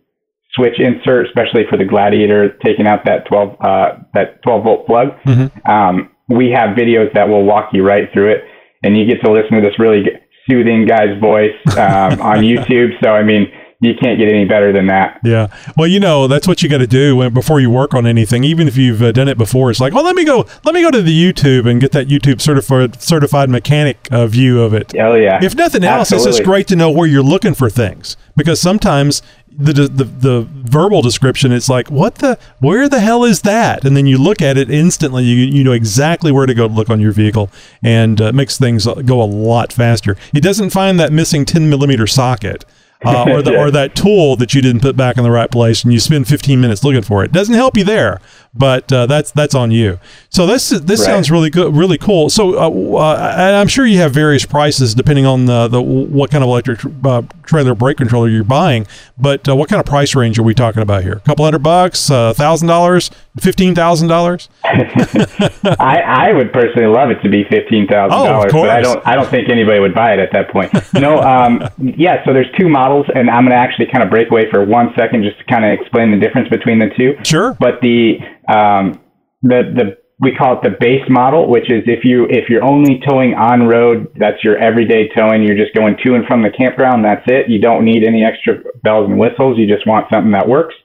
switch 0.54 0.80
insert, 0.80 1.26
especially 1.28 1.64
for 1.70 1.78
the 1.78 1.86
Gladiator, 1.86 2.58
taking 2.64 2.86
out 2.86 3.06
that 3.06 3.26
12 3.28 3.58
uh, 3.60 3.90
that 4.14 4.42
12 4.44 4.64
volt 4.64 4.86
plug, 4.86 5.08
mm-hmm. 5.26 5.72
um, 5.72 6.12
we 6.30 6.52
have 6.52 6.78
videos 6.78 7.12
that 7.14 7.28
will 7.28 7.44
walk 7.44 7.70
you 7.74 7.84
right 7.86 8.08
through 8.14 8.34
it, 8.34 8.44
and 8.84 8.98
you 8.98 9.06
get 9.06 9.22
to 9.24 9.32
listen 9.32 9.56
to 9.56 9.62
this 9.62 9.80
really 9.80 10.04
soothing 10.50 10.86
guy's 10.86 11.20
voice 11.20 11.56
um, 11.78 12.22
on 12.22 12.38
YouTube. 12.40 12.92
So 13.04 13.10
I 13.10 13.24
mean, 13.24 13.52
you 13.84 13.94
can't 14.02 14.18
get 14.18 14.30
any 14.30 14.46
better 14.46 14.72
than 14.72 14.88
that. 14.88 15.20
Yeah. 15.24 15.48
Well, 15.78 15.88
you 15.88 16.00
know, 16.00 16.28
that's 16.28 16.48
what 16.48 16.64
you 16.64 16.70
got 16.70 16.78
to 16.78 16.88
do 16.88 17.18
when, 17.18 17.34
before 17.34 17.60
you 17.60 17.70
work 17.70 17.94
on 17.94 18.08
anything. 18.08 18.44
Even 18.46 18.68
if 18.68 18.78
you've 18.78 19.02
uh, 19.02 19.12
done 19.12 19.28
it 19.28 19.38
before, 19.38 19.70
it's 19.72 19.82
like, 19.82 19.94
well, 19.94 20.06
let 20.06 20.16
me 20.16 20.24
go, 20.24 20.46
let 20.64 20.74
me 20.74 20.82
go 20.82 20.90
to 20.90 21.02
the 21.02 21.12
YouTube 21.12 21.70
and 21.70 21.82
get 21.82 21.92
that 21.92 22.08
YouTube 22.08 22.40
certified 22.40 23.02
certified 23.02 23.50
mechanic 23.50 24.08
uh, 24.10 24.26
view 24.26 24.62
of 24.62 24.74
it. 24.74 24.94
Oh 24.98 25.16
yeah. 25.16 25.40
If 25.44 25.56
nothing 25.56 25.84
else, 25.84 26.12
Absolutely. 26.12 26.30
it's 26.30 26.38
just 26.38 26.46
great 26.46 26.68
to 26.68 26.76
know 26.76 26.90
where 26.90 27.08
you're 27.08 27.22
looking 27.22 27.54
for 27.54 27.70
things 27.70 28.16
because 28.38 28.62
sometimes 28.62 29.22
the, 29.58 29.88
the 29.88 30.04
the 30.04 30.48
verbal 30.52 31.02
description 31.02 31.52
it's 31.52 31.70
like 31.70 31.90
what 31.92 32.16
the 32.16 32.38
where 32.60 32.90
the 32.90 33.00
hell 33.00 33.24
is 33.24 33.42
that? 33.42 33.86
And 33.86 33.96
then 33.96 34.06
you 34.06 34.18
look 34.18 34.42
at 34.42 34.58
it 34.58 34.70
instantly 34.70 35.24
you 35.24 35.46
you 35.46 35.64
know 35.64 35.72
exactly 35.72 36.32
where 36.32 36.46
to 36.46 36.54
go 36.54 36.68
to 36.68 36.74
look 36.74 36.90
on 36.90 37.00
your 37.00 37.12
vehicle 37.12 37.50
and 37.84 38.20
uh, 38.22 38.32
makes 38.32 38.58
things 38.58 38.86
go 38.86 39.22
a 39.22 39.26
lot 39.26 39.74
faster. 39.74 40.18
It 40.34 40.42
doesn't 40.42 40.72
find 40.72 41.00
that 41.00 41.12
missing 41.12 41.46
10 41.46 41.70
millimeter 41.70 42.08
socket 42.08 42.66
uh, 43.06 43.26
or, 43.30 43.42
the, 43.42 43.58
or 43.58 43.72
that 43.72 43.96
tool 43.96 44.36
that 44.38 44.54
you 44.54 44.62
didn't 44.62 44.82
put 44.82 44.96
back 44.96 45.18
in 45.18 45.24
the 45.24 45.32
right 45.32 45.52
place 45.52 45.84
and 45.84 45.94
you 45.94 46.00
spend 46.00 46.28
15 46.28 46.60
minutes 46.60 46.84
looking 46.84 47.02
for 47.02 47.24
it. 47.24 47.32
Doesn't 47.32 47.56
help 47.56 47.78
you 47.78 47.84
there, 47.84 48.22
but 48.54 48.92
uh, 48.94 49.06
that's 49.08 49.32
that's 49.32 49.56
on 49.56 49.72
you. 49.72 50.00
So 50.30 50.46
this 50.46 50.70
this 50.70 51.00
right. 51.00 51.06
sounds 51.06 51.32
really 51.32 51.50
good, 51.50 51.76
really 51.76 51.98
cool. 51.98 52.30
So 52.30 52.58
uh, 52.58 52.98
uh 53.00 53.60
I'm 53.60 53.68
sure 53.68 53.86
you 53.86 53.98
have 54.00 54.14
various 54.14 54.46
prices 54.46 54.94
depending 54.94 55.26
on 55.26 55.46
the, 55.46 55.68
the 55.68 55.82
what 55.82 56.30
kind 56.30 56.44
of 56.44 56.50
electric 56.50 56.82
uh, 57.04 57.24
trailer 57.44 57.74
brake 57.74 57.98
controller 57.98 58.30
you're 58.30 58.44
buying. 58.44 58.86
But 59.18 59.48
uh, 59.50 59.56
what 59.56 59.70
kind 59.70 59.80
of 59.80 59.86
price 59.86 60.16
range 60.16 60.38
are 60.38 60.44
we 60.44 60.54
talking 60.54 60.82
about 60.82 61.04
here? 61.04 61.14
A 61.14 61.20
couple 61.22 61.46
hundred 61.46 61.64
bucks, 61.64 62.08
thousand 62.08 62.68
dollars, 62.68 63.10
fifteen 63.40 63.74
thousand 63.74 64.08
dollars. 64.08 64.50
I 64.64 66.02
I 66.06 66.34
would 66.34 66.54
personally 66.54 66.88
love 66.88 67.10
it 67.10 67.22
to 67.24 67.30
be 67.30 67.46
fifteen 67.50 67.88
thousand 67.88 68.20
oh, 68.20 68.26
dollars, 68.26 68.52
but 68.54 68.70
I 68.70 68.82
don't 68.82 69.08
I 69.08 69.16
don't 69.16 69.30
think 69.30 69.50
anybody 69.50 69.80
would 69.80 69.96
buy 69.96 70.14
it 70.14 70.20
at 70.20 70.32
that 70.34 70.50
point. 70.50 70.72
No, 70.94 71.20
um, 71.22 71.68
yeah. 71.78 72.24
So 72.24 72.34
there's 72.34 72.52
two 72.58 72.70
models, 72.70 73.08
and 73.16 73.30
I'm 73.30 73.44
going 73.44 73.52
to 73.52 73.58
actually 73.58 73.88
kind 73.88 74.04
of 74.04 74.10
break 74.10 74.30
away 74.30 74.50
for 74.50 74.64
one 74.64 74.94
second 74.96 75.24
just 75.24 75.38
to 75.40 75.44
kind 75.46 75.66
of 75.66 75.72
explain 75.72 76.12
the 76.12 76.18
difference 76.18 76.50
between 76.50 76.80
the 76.80 76.90
two. 76.96 77.18
Sure. 77.24 77.56
But 77.60 77.82
the 77.82 78.20
um, 78.48 79.00
the 79.42 79.74
the 79.76 79.98
we 80.20 80.34
call 80.34 80.58
it 80.58 80.64
the 80.64 80.76
base 80.80 81.04
model, 81.10 81.50
which 81.50 81.70
is 81.70 81.84
if 81.86 82.06
you 82.06 82.26
if 82.30 82.50
you're 82.50 82.64
only 82.64 83.02
towing 83.08 83.34
on 83.34 83.68
road, 83.68 84.08
that's 84.18 84.44
your 84.44 84.58
everyday 84.58 85.10
towing. 85.10 85.44
You're 85.44 85.58
just 85.58 85.76
going 85.76 85.98
to 86.04 86.16
and 86.16 86.26
from 86.26 86.44
the 86.44 86.50
campground. 86.50 87.04
That's 87.04 87.24
it. 87.28 87.50
You 87.50 87.60
don't 87.60 87.84
need 87.84 88.04
any 88.04 88.24
extra 88.24 88.64
bells 88.84 89.10
and 89.10 89.20
whistles. 89.20 89.58
You 89.58 89.68
just 89.68 89.86
want 89.86 90.08
something 90.12 90.32
that 90.32 90.48
works. 90.48 90.76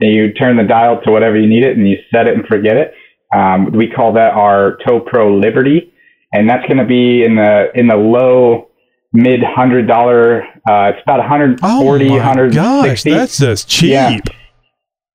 And 0.00 0.12
you 0.12 0.32
turn 0.32 0.56
the 0.56 0.64
dial 0.64 1.00
to 1.04 1.10
whatever 1.10 1.38
you 1.38 1.48
need 1.48 1.64
it, 1.64 1.76
and 1.76 1.88
you 1.88 1.96
set 2.12 2.28
it 2.28 2.34
and 2.34 2.46
forget 2.46 2.76
it. 2.76 2.94
Um, 3.34 3.72
we 3.72 3.88
call 3.88 4.12
that 4.14 4.32
our 4.34 4.78
Tow 4.86 5.00
Pro 5.00 5.36
Liberty, 5.36 5.92
and 6.32 6.48
that's 6.48 6.66
going 6.66 6.78
to 6.78 6.86
be 6.86 7.24
in 7.24 7.36
the 7.36 7.70
in 7.74 7.88
the 7.88 7.96
low 7.96 8.68
mid 9.12 9.40
hundred 9.42 9.86
dollar. 9.86 10.42
Uh, 10.68 10.92
it's 10.94 11.02
about 11.02 11.18
140, 11.18 12.06
oh 12.06 12.08
my 12.08 12.16
160. 12.16 12.54
Gosh, 12.54 13.02
that's 13.02 13.38
just 13.38 13.68
cheap. 13.68 13.90
Yeah. 13.90 14.18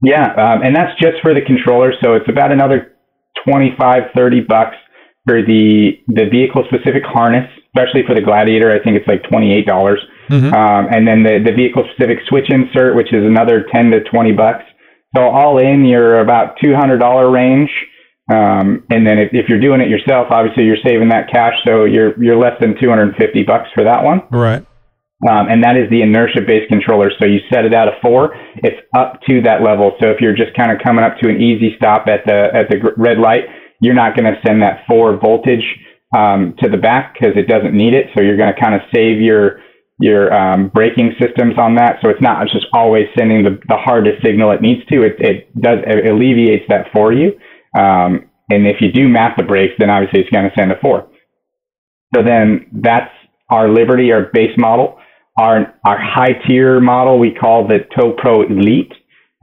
Yeah, 0.04 0.34
um, 0.36 0.62
and 0.62 0.76
that's 0.76 1.00
just 1.00 1.22
for 1.22 1.34
the 1.34 1.42
controller. 1.42 1.94
So 2.04 2.14
it's 2.14 2.28
about 2.30 2.52
another 2.52 2.96
25, 3.48 4.12
30 4.16 4.42
bucks 4.42 4.76
for 5.26 5.42
the 5.42 6.00
the 6.08 6.28
vehicle 6.30 6.64
specific 6.68 7.04
harness, 7.06 7.48
especially 7.72 8.04
for 8.06 8.16
the 8.16 8.22
Gladiator. 8.22 8.72
I 8.72 8.84
think 8.84 8.98
it's 8.98 9.08
like 9.08 9.24
twenty 9.30 9.54
eight 9.54 9.66
dollars. 9.66 10.00
Mm-hmm. 10.30 10.54
Um, 10.54 10.88
and 10.92 11.08
then 11.08 11.24
the 11.24 11.40
the 11.44 11.56
vehicle 11.56 11.88
specific 11.96 12.20
switch 12.28 12.50
insert, 12.50 12.96
which 12.96 13.14
is 13.14 13.24
another 13.24 13.66
ten 13.72 13.92
to 13.92 14.04
twenty 14.04 14.32
bucks. 14.34 14.64
So 15.16 15.24
all 15.24 15.60
in, 15.60 15.86
you're 15.86 16.20
about 16.20 16.58
two 16.62 16.76
hundred 16.76 17.00
dollar 17.00 17.32
range. 17.32 17.70
Um, 18.32 18.84
and 18.90 19.06
then 19.06 19.20
if, 19.20 19.30
if 19.34 19.50
you're 19.50 19.60
doing 19.60 19.82
it 19.82 19.90
yourself, 19.90 20.28
obviously 20.32 20.64
you're 20.64 20.80
saving 20.84 21.10
that 21.10 21.30
cash, 21.32 21.54
so 21.66 21.84
you're 21.84 22.22
you're 22.22 22.38
less 22.38 22.60
than 22.60 22.76
two 22.82 22.90
hundred 22.90 23.10
and 23.10 23.16
fifty 23.16 23.44
bucks 23.44 23.70
for 23.74 23.84
that 23.84 24.04
one. 24.04 24.24
Right. 24.32 24.66
Um, 25.30 25.48
and 25.48 25.64
that 25.64 25.78
is 25.78 25.90
the 25.90 26.02
inertia-based 26.02 26.68
controller. 26.68 27.10
So 27.20 27.26
you 27.26 27.40
set 27.52 27.64
it 27.64 27.74
out 27.74 27.88
of 27.88 27.94
four, 28.02 28.36
it's 28.58 28.76
up 28.96 29.22
to 29.30 29.42
that 29.44 29.64
level. 29.64 29.96
So 30.02 30.10
if 30.10 30.20
you're 30.20 30.36
just 30.36 30.54
kind 30.56 30.72
of 30.72 30.80
coming 30.84 31.04
up 31.04 31.18
to 31.20 31.30
an 31.30 31.42
easy 31.42 31.76
stop 31.78 32.08
at 32.08 32.26
the 32.26 32.50
at 32.54 32.68
the 32.70 32.92
red 32.98 33.20
light, 33.20 33.46
you're 33.80 33.94
not 33.94 34.16
going 34.18 34.26
to 34.26 34.40
send 34.46 34.62
that 34.62 34.84
four 34.88 35.18
voltage 35.18 35.64
um, 36.16 36.56
to 36.60 36.70
the 36.70 36.78
back 36.78 37.14
because 37.14 37.36
it 37.36 37.48
doesn't 37.48 37.74
need 37.74 37.94
it. 37.94 38.08
So 38.14 38.22
you're 38.22 38.38
going 38.38 38.54
to 38.54 38.60
kind 38.60 38.76
of 38.76 38.82
save 38.94 39.22
your 39.22 39.62
your 40.00 40.34
um, 40.34 40.70
braking 40.70 41.14
systems 41.22 41.56
on 41.58 41.76
that. 41.76 41.98
So 42.02 42.10
it's 42.10 42.22
not 42.22 42.48
just 42.48 42.66
always 42.74 43.06
sending 43.18 43.44
the, 43.44 43.60
the 43.70 43.78
hardest 43.78 44.22
signal 44.24 44.52
it 44.52 44.62
needs 44.62 44.86
to. 44.88 45.04
It, 45.04 45.16
it 45.20 45.62
does 45.62 45.80
it 45.86 46.06
alleviates 46.06 46.66
that 46.68 46.88
for 46.92 47.14
you. 47.14 47.40
Um, 47.80 48.30
and 48.50 48.68
if 48.68 48.82
you 48.82 48.92
do 48.92 49.08
map 49.08 49.38
the 49.38 49.44
brakes, 49.44 49.74
then 49.80 49.90
obviously 49.90 50.20
it's 50.20 50.30
going 50.30 50.46
to 50.46 50.52
send 50.58 50.72
a 50.72 50.80
four. 50.82 51.10
So 52.14 52.22
then 52.24 52.68
that's 52.74 53.12
our 53.50 53.70
Liberty, 53.70 54.12
our 54.12 54.30
base 54.34 54.56
model. 54.58 54.98
Our, 55.38 55.74
our 55.86 55.98
high 56.00 56.34
tier 56.48 56.80
model 56.80 57.18
we 57.20 57.34
call 57.34 57.68
the 57.68 57.80
Tow 57.98 58.14
Pro 58.18 58.44
Elite, 58.44 58.94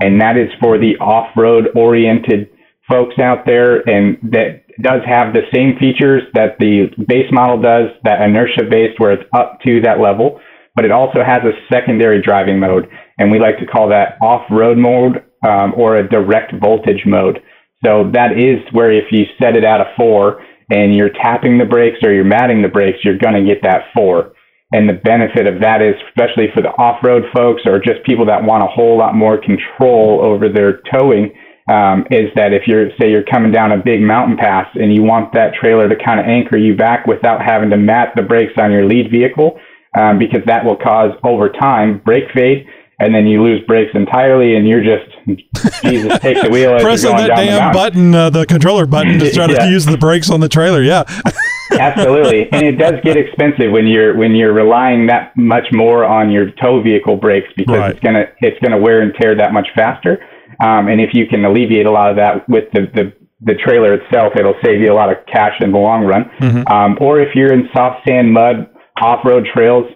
and 0.01 0.21
that 0.21 0.37
is 0.37 0.49
for 0.61 0.79
the 0.79 0.97
off 1.01 1.37
road 1.37 1.69
oriented 1.75 2.49
folks 2.89 3.19
out 3.19 3.45
there, 3.47 3.81
and 3.89 4.19
that 4.31 4.65
does 4.83 5.03
have 5.07 5.33
the 5.33 5.43
same 5.55 5.77
features 5.79 6.23
that 6.35 6.59
the 6.59 6.87
base 7.07 7.31
model 7.33 7.61
does, 7.61 7.91
that 8.05 8.23
inertia 8.23 8.65
based, 8.71 8.99
where 8.99 9.13
it's 9.13 9.29
up 9.37 9.59
to 9.65 9.81
that 9.83 10.01
level, 10.01 10.41
but 10.75 10.85
it 10.85 10.91
also 10.93 11.25
has 11.25 11.43
a 11.43 11.59
secondary 11.73 12.23
driving 12.23 12.59
mode, 12.59 12.89
and 13.19 13.31
we 13.31 13.39
like 13.39 13.59
to 13.59 13.67
call 13.67 13.89
that 13.89 14.17
off 14.23 14.43
road 14.51 14.79
mode 14.79 15.25
um, 15.47 15.75
or 15.77 15.97
a 15.97 16.09
direct 16.09 16.53
voltage 16.61 17.03
mode. 17.07 17.41
So 17.85 18.11
that 18.13 18.39
is 18.39 18.61
where 18.73 18.93
if 18.93 19.11
you 19.11 19.25
set 19.41 19.57
it 19.57 19.65
at 19.65 19.81
a 19.81 19.93
four 19.97 20.45
and 20.71 20.95
you're 20.95 21.11
tapping 21.11 21.59
the 21.59 21.65
brakes 21.65 21.99
or 22.05 22.13
you're 22.13 22.25
matting 22.25 22.63
the 22.63 22.69
brakes, 22.69 22.99
you're 23.03 23.19
going 23.19 23.35
to 23.35 23.45
get 23.45 23.63
that 23.63 23.87
four. 23.95 24.33
And 24.73 24.89
the 24.89 24.95
benefit 24.95 25.47
of 25.47 25.61
that 25.61 25.83
is, 25.83 25.95
especially 26.09 26.47
for 26.55 26.63
the 26.63 26.71
off-road 26.79 27.25
folks 27.35 27.63
or 27.67 27.81
just 27.81 28.05
people 28.05 28.27
that 28.27 28.45
want 28.45 28.63
a 28.63 28.67
whole 28.67 28.97
lot 28.97 29.17
more 29.17 29.37
control 29.37 30.21
over 30.23 30.49
their 30.49 30.81
towing, 30.93 31.35
um, 31.69 32.07
is 32.11 32.31
that 32.37 32.53
if 32.53 32.67
you're, 32.67 32.91
say, 33.01 33.11
you're 33.11 33.25
coming 33.25 33.51
down 33.51 33.73
a 33.73 33.79
big 33.79 34.01
mountain 34.01 34.37
pass 34.37 34.67
and 34.75 34.95
you 34.95 35.03
want 35.03 35.33
that 35.35 35.55
trailer 35.55 35.89
to 35.89 35.97
kind 36.05 36.21
of 36.21 36.27
anchor 36.27 36.57
you 36.57 36.77
back 36.77 37.07
without 37.07 37.43
having 37.43 37.71
to 37.71 37.77
mat 37.77 38.13
the 38.15 38.23
brakes 38.23 38.55
on 38.59 38.71
your 38.71 38.87
lead 38.87 39.11
vehicle, 39.11 39.59
um, 39.99 40.19
because 40.19 40.41
that 40.47 40.65
will 40.65 40.77
cause 40.77 41.11
over 41.25 41.49
time 41.49 42.01
brake 42.05 42.31
fade 42.33 42.67
and 43.01 43.15
then 43.15 43.27
you 43.27 43.43
lose 43.43 43.65
brakes 43.67 43.91
entirely, 43.95 44.57
and 44.57 44.69
you're 44.69 44.85
just 44.85 45.11
Jesus 45.83 46.19
take 46.19 46.41
the 46.43 46.51
wheel. 46.51 46.79
Pressing 46.81 47.17
that 47.17 47.29
damn 47.29 47.73
button, 47.73 48.15
uh, 48.15 48.29
the 48.29 48.45
controller 48.45 48.85
button, 48.85 49.19
to 49.19 49.31
try 49.35 49.47
yeah. 49.47 49.65
to 49.65 49.71
use 49.71 49.87
the 49.87 49.97
brakes 49.97 50.31
on 50.31 50.41
the 50.41 50.51
trailer. 50.51 50.83
Yeah, 50.83 51.05
absolutely, 51.73 52.51
and 52.53 52.65
it 52.65 52.77
does 52.79 52.95
get 53.03 53.17
expensive 53.17 53.71
when 53.71 53.87
you're 53.87 54.17
when 54.17 54.35
you're 54.35 54.53
relying 54.53 55.07
that 55.07 55.37
much 55.37 55.67
more 55.73 56.05
on 56.05 56.31
your 56.31 56.51
tow 56.63 56.83
vehicle 56.83 57.17
brakes 57.17 57.49
because 57.57 57.79
right. 57.79 57.91
it's 57.93 58.01
gonna 58.01 58.25
it's 58.41 58.59
gonna 58.61 58.79
wear 58.79 59.03
and 59.03 59.13
tear 59.21 59.37
that 59.37 59.53
much 59.53 59.69
faster. 59.75 60.19
Um, 60.63 60.89
and 60.89 61.01
if 61.01 61.11
you 61.15 61.27
can 61.27 61.45
alleviate 61.45 61.87
a 61.87 61.91
lot 61.91 62.11
of 62.11 62.17
that 62.17 62.49
with 62.49 62.65
the, 62.73 62.87
the 62.95 63.13
the 63.43 63.55
trailer 63.55 63.95
itself, 63.95 64.35
it'll 64.39 64.59
save 64.65 64.81
you 64.81 64.93
a 64.93 64.95
lot 64.95 65.11
of 65.11 65.25
cash 65.27 65.55
in 65.61 65.73
the 65.73 65.79
long 65.79 66.05
run. 66.05 66.31
Mm-hmm. 66.41 66.73
Um, 66.73 66.99
or 67.01 67.21
if 67.21 67.35
you're 67.35 67.53
in 67.53 67.69
soft 67.75 68.07
sand, 68.07 68.33
mud, 68.33 68.69
off 69.01 69.25
road 69.25 69.47
trails, 69.55 69.87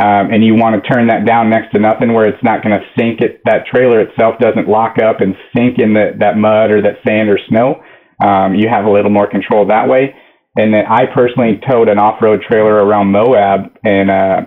um, 0.00 0.32
and 0.32 0.44
you 0.44 0.54
want 0.54 0.80
to 0.80 0.88
turn 0.88 1.08
that 1.08 1.26
down 1.26 1.50
next 1.50 1.72
to 1.72 1.78
nothing 1.78 2.12
where 2.12 2.26
it's 2.26 2.42
not 2.42 2.62
going 2.62 2.72
to 2.72 2.84
sink 2.96 3.20
it 3.20 3.42
that 3.44 3.66
trailer 3.66 4.00
itself 4.00 4.38
doesn't 4.40 4.68
lock 4.68 4.96
up 4.98 5.20
and 5.20 5.34
sink 5.54 5.78
in 5.78 5.92
the, 5.92 6.12
that 6.18 6.38
mud 6.38 6.70
or 6.70 6.80
that 6.80 6.96
sand 7.06 7.28
or 7.28 7.38
snow 7.48 7.82
um, 8.24 8.54
you 8.54 8.68
have 8.68 8.84
a 8.84 8.90
little 8.90 9.10
more 9.10 9.28
control 9.28 9.66
that 9.66 9.88
way 9.88 10.14
and 10.56 10.72
then 10.74 10.84
i 10.88 11.06
personally 11.14 11.60
towed 11.68 11.88
an 11.88 11.98
off-road 11.98 12.40
trailer 12.48 12.74
around 12.74 13.10
moab 13.10 13.72
and 13.84 14.10
uh, 14.10 14.40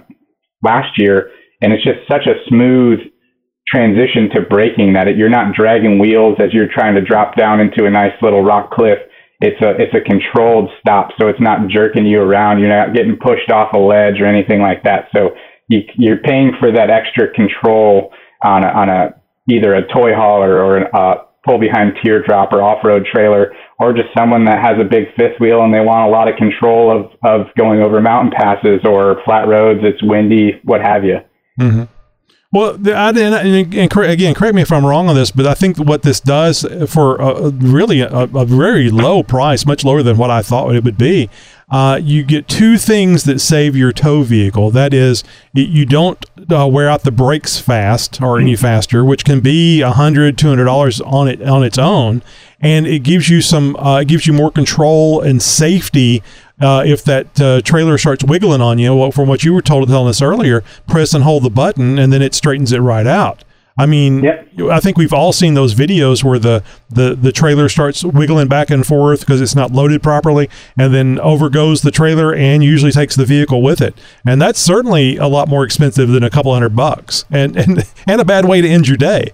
last 0.63 0.97
year 0.97 1.29
and 1.61 1.73
it's 1.73 1.83
just 1.83 1.99
such 2.11 2.27
a 2.27 2.43
smooth 2.47 2.99
transition 3.67 4.29
to 4.33 4.41
braking 4.49 4.93
that 4.93 5.07
it, 5.07 5.17
you're 5.17 5.29
not 5.29 5.55
dragging 5.55 5.97
wheels 5.97 6.37
as 6.39 6.53
you're 6.53 6.67
trying 6.71 6.95
to 6.95 7.01
drop 7.01 7.35
down 7.35 7.59
into 7.59 7.85
a 7.85 7.89
nice 7.89 8.13
little 8.21 8.43
rock 8.43 8.71
cliff 8.71 8.99
it's 9.43 9.61
a 9.61 9.71
it's 9.75 9.93
a 9.93 9.99
controlled 9.99 10.69
stop, 10.79 11.09
so 11.19 11.27
it's 11.27 11.41
not 11.41 11.67
jerking 11.67 12.05
you 12.05 12.21
around. 12.21 12.59
You're 12.59 12.69
not 12.69 12.95
getting 12.95 13.17
pushed 13.17 13.51
off 13.51 13.73
a 13.73 13.77
ledge 13.77 14.21
or 14.21 14.25
anything 14.25 14.61
like 14.61 14.83
that. 14.83 15.09
So 15.13 15.35
you, 15.67 15.81
you're 15.97 16.23
paying 16.23 16.53
for 16.61 16.71
that 16.71 16.89
extra 16.89 17.27
control 17.33 18.13
on 18.41 18.63
a, 18.63 18.67
on 18.67 18.87
a 18.89 19.09
either 19.51 19.75
a 19.75 19.81
toy 19.81 20.15
hauler 20.15 20.63
or 20.63 20.77
a 20.77 21.27
pull 21.45 21.59
behind 21.59 21.97
teardrop 22.01 22.53
or 22.53 22.63
off 22.63 22.85
road 22.85 23.05
trailer, 23.13 23.53
or 23.83 23.93
just 23.93 24.09
someone 24.17 24.45
that 24.45 24.61
has 24.63 24.79
a 24.79 24.83
big 24.83 25.13
fifth 25.15 25.39
wheel 25.39 25.61
and 25.63 25.73
they 25.73 25.81
want 25.81 26.07
a 26.07 26.11
lot 26.11 26.27
of 26.27 26.35
control 26.37 26.89
of 26.89 27.11
of 27.23 27.47
going 27.55 27.81
over 27.81 28.01
mountain 28.01 28.31
passes 28.31 28.79
or 28.85 29.21
flat 29.25 29.47
roads. 29.47 29.81
It's 29.83 30.01
windy, 30.01 30.59
what 30.63 30.81
have 30.81 31.03
you. 31.03 31.19
Mm-hmm. 31.59 31.83
Well, 32.53 32.77
I, 32.87 33.09
and, 33.09 33.55
again, 33.55 33.89
correct 33.89 34.53
me 34.53 34.61
if 34.61 34.71
I'm 34.71 34.85
wrong 34.85 35.09
on 35.09 35.15
this, 35.15 35.31
but 35.31 35.47
I 35.47 35.55
think 35.55 35.79
what 35.79 36.03
this 36.03 36.19
does 36.19 36.63
for 36.87 37.15
a, 37.15 37.49
really 37.49 38.01
a, 38.01 38.09
a, 38.09 38.45
very 38.45 38.91
low 38.91 39.23
price, 39.23 39.65
much 39.65 39.83
lower 39.83 40.03
than 40.03 40.17
what 40.17 40.29
I 40.29 40.43
thought 40.43 40.75
it 40.75 40.83
would 40.83 40.97
be, 40.97 41.31
uh, 41.71 41.99
you 41.99 42.21
get 42.21 42.47
two 42.47 42.77
things 42.77 43.23
that 43.23 43.39
save 43.39 43.75
your 43.75 43.91
tow 43.91 44.21
vehicle. 44.21 44.69
That 44.69 44.93
is, 44.93 45.23
you 45.53 45.87
don't 45.87 46.23
uh, 46.51 46.67
wear 46.67 46.87
out 46.87 47.01
the 47.01 47.11
brakes 47.11 47.57
fast 47.59 48.21
or 48.21 48.39
any 48.39 48.55
faster, 48.55 49.03
which 49.03 49.25
can 49.25 49.39
be 49.39 49.81
a 49.81 49.89
hundred, 49.89 50.37
two 50.37 50.49
hundred 50.49 50.65
dollars 50.65 51.01
on 51.01 51.27
it 51.27 51.41
on 51.41 51.63
its 51.63 51.79
own, 51.79 52.21
and 52.61 52.85
it 52.85 52.99
gives 52.99 53.29
you 53.29 53.41
some, 53.41 53.75
uh, 53.77 54.01
it 54.01 54.07
gives 54.07 54.27
you 54.27 54.33
more 54.33 54.51
control 54.51 55.21
and 55.21 55.41
safety 55.41 56.21
uh, 56.61 56.83
if 56.85 57.03
that 57.03 57.39
uh, 57.41 57.61
trailer 57.61 57.97
starts 57.97 58.23
wiggling 58.23 58.61
on 58.61 58.79
you, 58.79 58.95
well, 58.95 59.11
from 59.11 59.27
what 59.27 59.43
you 59.43 59.53
were 59.53 59.61
told 59.61 59.87
telling 59.87 60.09
us 60.09 60.21
earlier, 60.21 60.63
press 60.87 61.13
and 61.13 61.23
hold 61.23 61.43
the 61.43 61.49
button, 61.49 61.97
and 61.97 62.13
then 62.13 62.21
it 62.21 62.33
straightens 62.33 62.71
it 62.71 62.79
right 62.79 63.07
out. 63.07 63.43
I 63.77 63.87
mean, 63.87 64.23
yep. 64.23 64.47
I 64.69 64.79
think 64.79 64.97
we've 64.97 65.13
all 65.13 65.33
seen 65.33 65.55
those 65.55 65.73
videos 65.73 66.23
where 66.23 66.37
the, 66.37 66.63
the, 66.91 67.15
the 67.15 67.31
trailer 67.31 67.67
starts 67.69 68.03
wiggling 68.03 68.47
back 68.47 68.69
and 68.69 68.85
forth 68.85 69.21
because 69.21 69.41
it's 69.41 69.55
not 69.55 69.71
loaded 69.71 70.03
properly, 70.03 70.47
and 70.77 70.93
then 70.93 71.19
over 71.19 71.49
goes 71.49 71.81
the 71.81 71.89
trailer 71.89 72.35
and 72.35 72.63
usually 72.63 72.91
takes 72.91 73.15
the 73.15 73.25
vehicle 73.25 73.63
with 73.63 73.81
it. 73.81 73.95
And 74.27 74.39
that's 74.39 74.59
certainly 74.59 75.17
a 75.17 75.25
lot 75.25 75.47
more 75.47 75.63
expensive 75.63 76.09
than 76.09 76.23
a 76.23 76.29
couple 76.29 76.53
hundred 76.53 76.75
bucks, 76.75 77.25
and 77.31 77.57
and, 77.63 77.83
and 78.07 78.21
a 78.21 78.25
bad 78.25 78.45
way 78.45 78.61
to 78.61 78.67
end 78.67 78.87
your 78.87 78.97
day. 78.97 79.31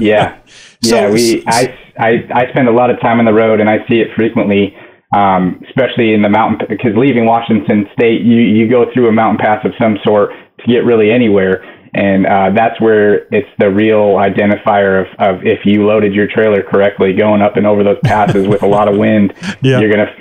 yeah, 0.00 0.40
so, 0.82 0.96
yeah. 0.96 1.10
We 1.10 1.44
I, 1.46 1.78
I 1.96 2.28
I 2.34 2.50
spend 2.50 2.66
a 2.66 2.72
lot 2.72 2.90
of 2.90 3.00
time 3.00 3.20
on 3.20 3.26
the 3.26 3.32
road, 3.32 3.60
and 3.60 3.70
I 3.70 3.86
see 3.86 4.00
it 4.00 4.08
frequently 4.16 4.74
um, 5.12 5.60
especially 5.68 6.14
in 6.14 6.22
the 6.22 6.28
mountain, 6.28 6.66
because 6.68 6.92
leaving 6.96 7.26
Washington 7.26 7.86
State, 7.92 8.22
you, 8.22 8.40
you 8.40 8.68
go 8.68 8.86
through 8.92 9.08
a 9.08 9.12
mountain 9.12 9.38
pass 9.38 9.64
of 9.64 9.72
some 9.80 9.98
sort 10.04 10.30
to 10.58 10.66
get 10.66 10.84
really 10.84 11.10
anywhere. 11.10 11.64
And 11.94 12.26
uh, 12.26 12.50
that's 12.54 12.80
where 12.80 13.26
it's 13.34 13.48
the 13.58 13.68
real 13.68 14.16
identifier 14.16 15.02
of, 15.02 15.06
of 15.18 15.46
if 15.46 15.66
you 15.66 15.86
loaded 15.86 16.14
your 16.14 16.26
trailer 16.26 16.62
correctly, 16.62 17.12
going 17.12 17.42
up 17.42 17.56
and 17.56 17.66
over 17.66 17.84
those 17.84 17.98
passes 18.02 18.48
with 18.48 18.62
a 18.62 18.66
lot 18.66 18.88
of 18.88 18.96
wind, 18.96 19.34
yeah. 19.62 19.78
you're 19.78 19.92
to 19.92 20.12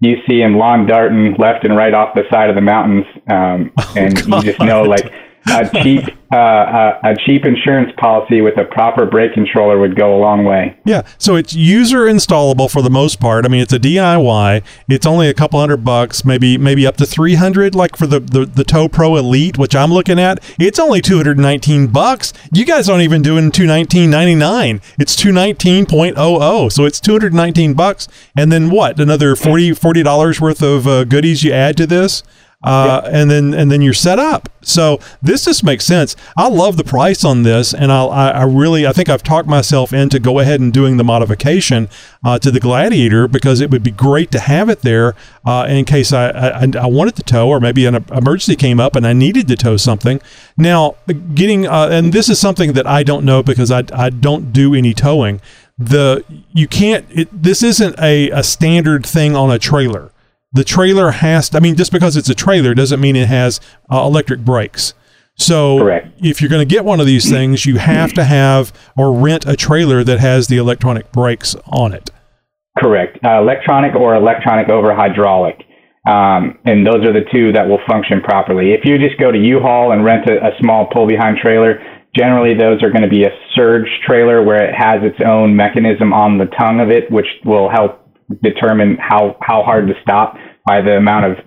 you 0.00 0.16
see 0.26 0.40
him 0.40 0.56
lawn 0.56 0.86
darting 0.86 1.34
left 1.38 1.64
and 1.64 1.76
right 1.76 1.92
off 1.92 2.14
the 2.14 2.22
side 2.30 2.48
of 2.48 2.56
the 2.56 2.62
mountains, 2.62 3.04
um, 3.28 3.70
oh, 3.78 3.94
and 3.96 4.16
God. 4.16 4.44
you 4.44 4.50
just 4.50 4.60
know 4.60 4.82
like 4.82 5.12
a 5.50 5.82
cheap 5.82 6.16
uh, 6.32 6.98
a, 7.02 7.10
a, 7.10 7.16
cheap 7.26 7.44
insurance 7.44 7.90
policy 7.98 8.40
with 8.40 8.56
a 8.56 8.64
proper 8.64 9.04
brake 9.04 9.34
controller 9.34 9.80
would 9.80 9.96
go 9.96 10.16
a 10.16 10.20
long 10.20 10.44
way. 10.44 10.78
Yeah, 10.84 11.02
so 11.18 11.34
it's 11.34 11.54
user 11.54 12.02
installable 12.02 12.70
for 12.70 12.82
the 12.82 12.90
most 12.90 13.18
part. 13.18 13.44
I 13.44 13.48
mean, 13.48 13.60
it's 13.60 13.72
a 13.72 13.80
DIY. 13.80 14.62
It's 14.88 15.06
only 15.06 15.28
a 15.28 15.34
couple 15.34 15.58
hundred 15.58 15.84
bucks, 15.84 16.24
maybe 16.24 16.56
maybe 16.56 16.86
up 16.86 16.96
to 16.98 17.06
three 17.06 17.34
hundred. 17.34 17.74
Like 17.74 17.96
for 17.96 18.06
the, 18.06 18.20
the 18.20 18.46
the 18.46 18.62
Tow 18.62 18.88
Pro 18.88 19.16
Elite, 19.16 19.58
which 19.58 19.74
I'm 19.74 19.92
looking 19.92 20.20
at, 20.20 20.38
it's 20.58 20.78
only 20.78 21.00
two 21.00 21.16
hundred 21.16 21.38
nineteen 21.38 21.88
bucks. 21.88 22.32
You 22.52 22.64
guys 22.64 22.88
aren't 22.88 23.02
even 23.02 23.22
doing 23.22 23.50
two 23.50 23.66
nineteen 23.66 24.10
ninety 24.10 24.36
nine. 24.36 24.80
It's 25.00 25.16
two 25.16 25.32
nineteen 25.32 25.84
point 25.84 26.14
oh 26.16 26.38
oh. 26.40 26.68
So 26.68 26.84
it's 26.84 27.00
two 27.00 27.12
hundred 27.12 27.34
nineteen 27.34 27.74
bucks, 27.74 28.06
and 28.36 28.52
then 28.52 28.70
what? 28.70 29.00
Another 29.00 29.34
40 29.34 30.02
dollars 30.02 30.40
worth 30.40 30.62
of 30.62 30.86
uh, 30.86 31.04
goodies 31.04 31.42
you 31.42 31.52
add 31.52 31.76
to 31.78 31.86
this 31.86 32.22
uh, 32.62 33.00
and 33.10 33.30
then 33.30 33.54
and 33.54 33.70
then 33.70 33.80
you're 33.80 33.94
set 33.94 34.18
up. 34.18 34.48
So 34.60 35.00
this 35.22 35.46
just 35.46 35.64
makes 35.64 35.84
sense. 35.84 36.14
I 36.36 36.48
love 36.48 36.76
the 36.76 36.84
price 36.84 37.24
on 37.24 37.42
this, 37.42 37.72
and 37.72 37.90
I, 37.90 38.04
I 38.04 38.42
really 38.42 38.86
I 38.86 38.92
think 38.92 39.08
I've 39.08 39.22
talked 39.22 39.48
myself 39.48 39.94
into 39.94 40.18
go 40.18 40.40
ahead 40.40 40.60
and 40.60 40.70
doing 40.70 40.98
the 40.98 41.04
modification 41.04 41.88
uh, 42.22 42.38
to 42.38 42.50
the 42.50 42.60
Gladiator 42.60 43.26
because 43.28 43.62
it 43.62 43.70
would 43.70 43.82
be 43.82 43.90
great 43.90 44.30
to 44.32 44.40
have 44.40 44.68
it 44.68 44.82
there 44.82 45.14
uh, 45.46 45.66
in 45.70 45.86
case 45.86 46.12
I, 46.12 46.28
I, 46.28 46.70
I 46.78 46.86
wanted 46.86 47.16
to 47.16 47.22
tow 47.22 47.48
or 47.48 47.60
maybe 47.60 47.86
an 47.86 47.94
emergency 48.12 48.56
came 48.56 48.78
up 48.78 48.94
and 48.94 49.06
I 49.06 49.14
needed 49.14 49.48
to 49.48 49.56
tow 49.56 49.78
something. 49.78 50.20
Now 50.58 50.96
getting 51.34 51.66
uh, 51.66 51.88
and 51.90 52.12
this 52.12 52.28
is 52.28 52.38
something 52.38 52.74
that 52.74 52.86
I 52.86 53.02
don't 53.02 53.24
know 53.24 53.42
because 53.42 53.70
I 53.70 53.84
I 53.94 54.10
don't 54.10 54.52
do 54.52 54.74
any 54.74 54.92
towing. 54.92 55.40
The 55.78 56.22
you 56.52 56.68
can't. 56.68 57.06
It, 57.10 57.42
this 57.42 57.62
isn't 57.62 57.98
a, 57.98 58.28
a 58.28 58.42
standard 58.42 59.06
thing 59.06 59.34
on 59.34 59.50
a 59.50 59.58
trailer 59.58 60.12
the 60.52 60.64
trailer 60.64 61.10
has 61.12 61.50
to, 61.50 61.58
I 61.58 61.60
mean, 61.60 61.76
just 61.76 61.92
because 61.92 62.16
it's 62.16 62.28
a 62.28 62.34
trailer 62.34 62.74
doesn't 62.74 63.00
mean 63.00 63.16
it 63.16 63.28
has 63.28 63.60
uh, 63.92 64.02
electric 64.04 64.40
brakes. 64.40 64.94
So 65.36 65.78
Correct. 65.78 66.08
if 66.18 66.40
you're 66.40 66.50
going 66.50 66.66
to 66.66 66.74
get 66.74 66.84
one 66.84 67.00
of 67.00 67.06
these 67.06 67.30
things, 67.30 67.64
you 67.64 67.78
have 67.78 68.12
to 68.14 68.24
have 68.24 68.72
or 68.96 69.12
rent 69.12 69.46
a 69.46 69.56
trailer 69.56 70.04
that 70.04 70.20
has 70.20 70.48
the 70.48 70.58
electronic 70.58 71.12
brakes 71.12 71.56
on 71.66 71.94
it. 71.94 72.10
Correct. 72.78 73.18
Uh, 73.24 73.40
electronic 73.40 73.94
or 73.94 74.14
electronic 74.14 74.68
over 74.68 74.94
hydraulic. 74.94 75.64
Um, 76.06 76.58
and 76.64 76.86
those 76.86 77.06
are 77.06 77.12
the 77.12 77.24
two 77.32 77.52
that 77.52 77.68
will 77.68 77.80
function 77.86 78.20
properly. 78.20 78.72
If 78.72 78.84
you 78.84 78.98
just 78.98 79.18
go 79.20 79.30
to 79.30 79.38
U-Haul 79.38 79.92
and 79.92 80.04
rent 80.04 80.28
a, 80.28 80.34
a 80.44 80.50
small 80.60 80.86
pull 80.92 81.06
behind 81.06 81.38
trailer, 81.38 81.78
generally 82.16 82.54
those 82.54 82.82
are 82.82 82.90
going 82.90 83.02
to 83.02 83.08
be 83.08 83.24
a 83.24 83.30
surge 83.54 83.88
trailer 84.06 84.42
where 84.42 84.64
it 84.64 84.74
has 84.74 85.02
its 85.02 85.18
own 85.26 85.54
mechanism 85.54 86.12
on 86.12 86.38
the 86.38 86.46
tongue 86.58 86.80
of 86.80 86.90
it, 86.90 87.10
which 87.10 87.26
will 87.44 87.70
help 87.70 87.99
determine 88.42 88.96
how, 89.00 89.36
how 89.40 89.62
hard 89.62 89.86
to 89.88 89.94
stop 90.02 90.34
by 90.66 90.80
the 90.80 90.96
amount 90.96 91.26
of 91.26 91.44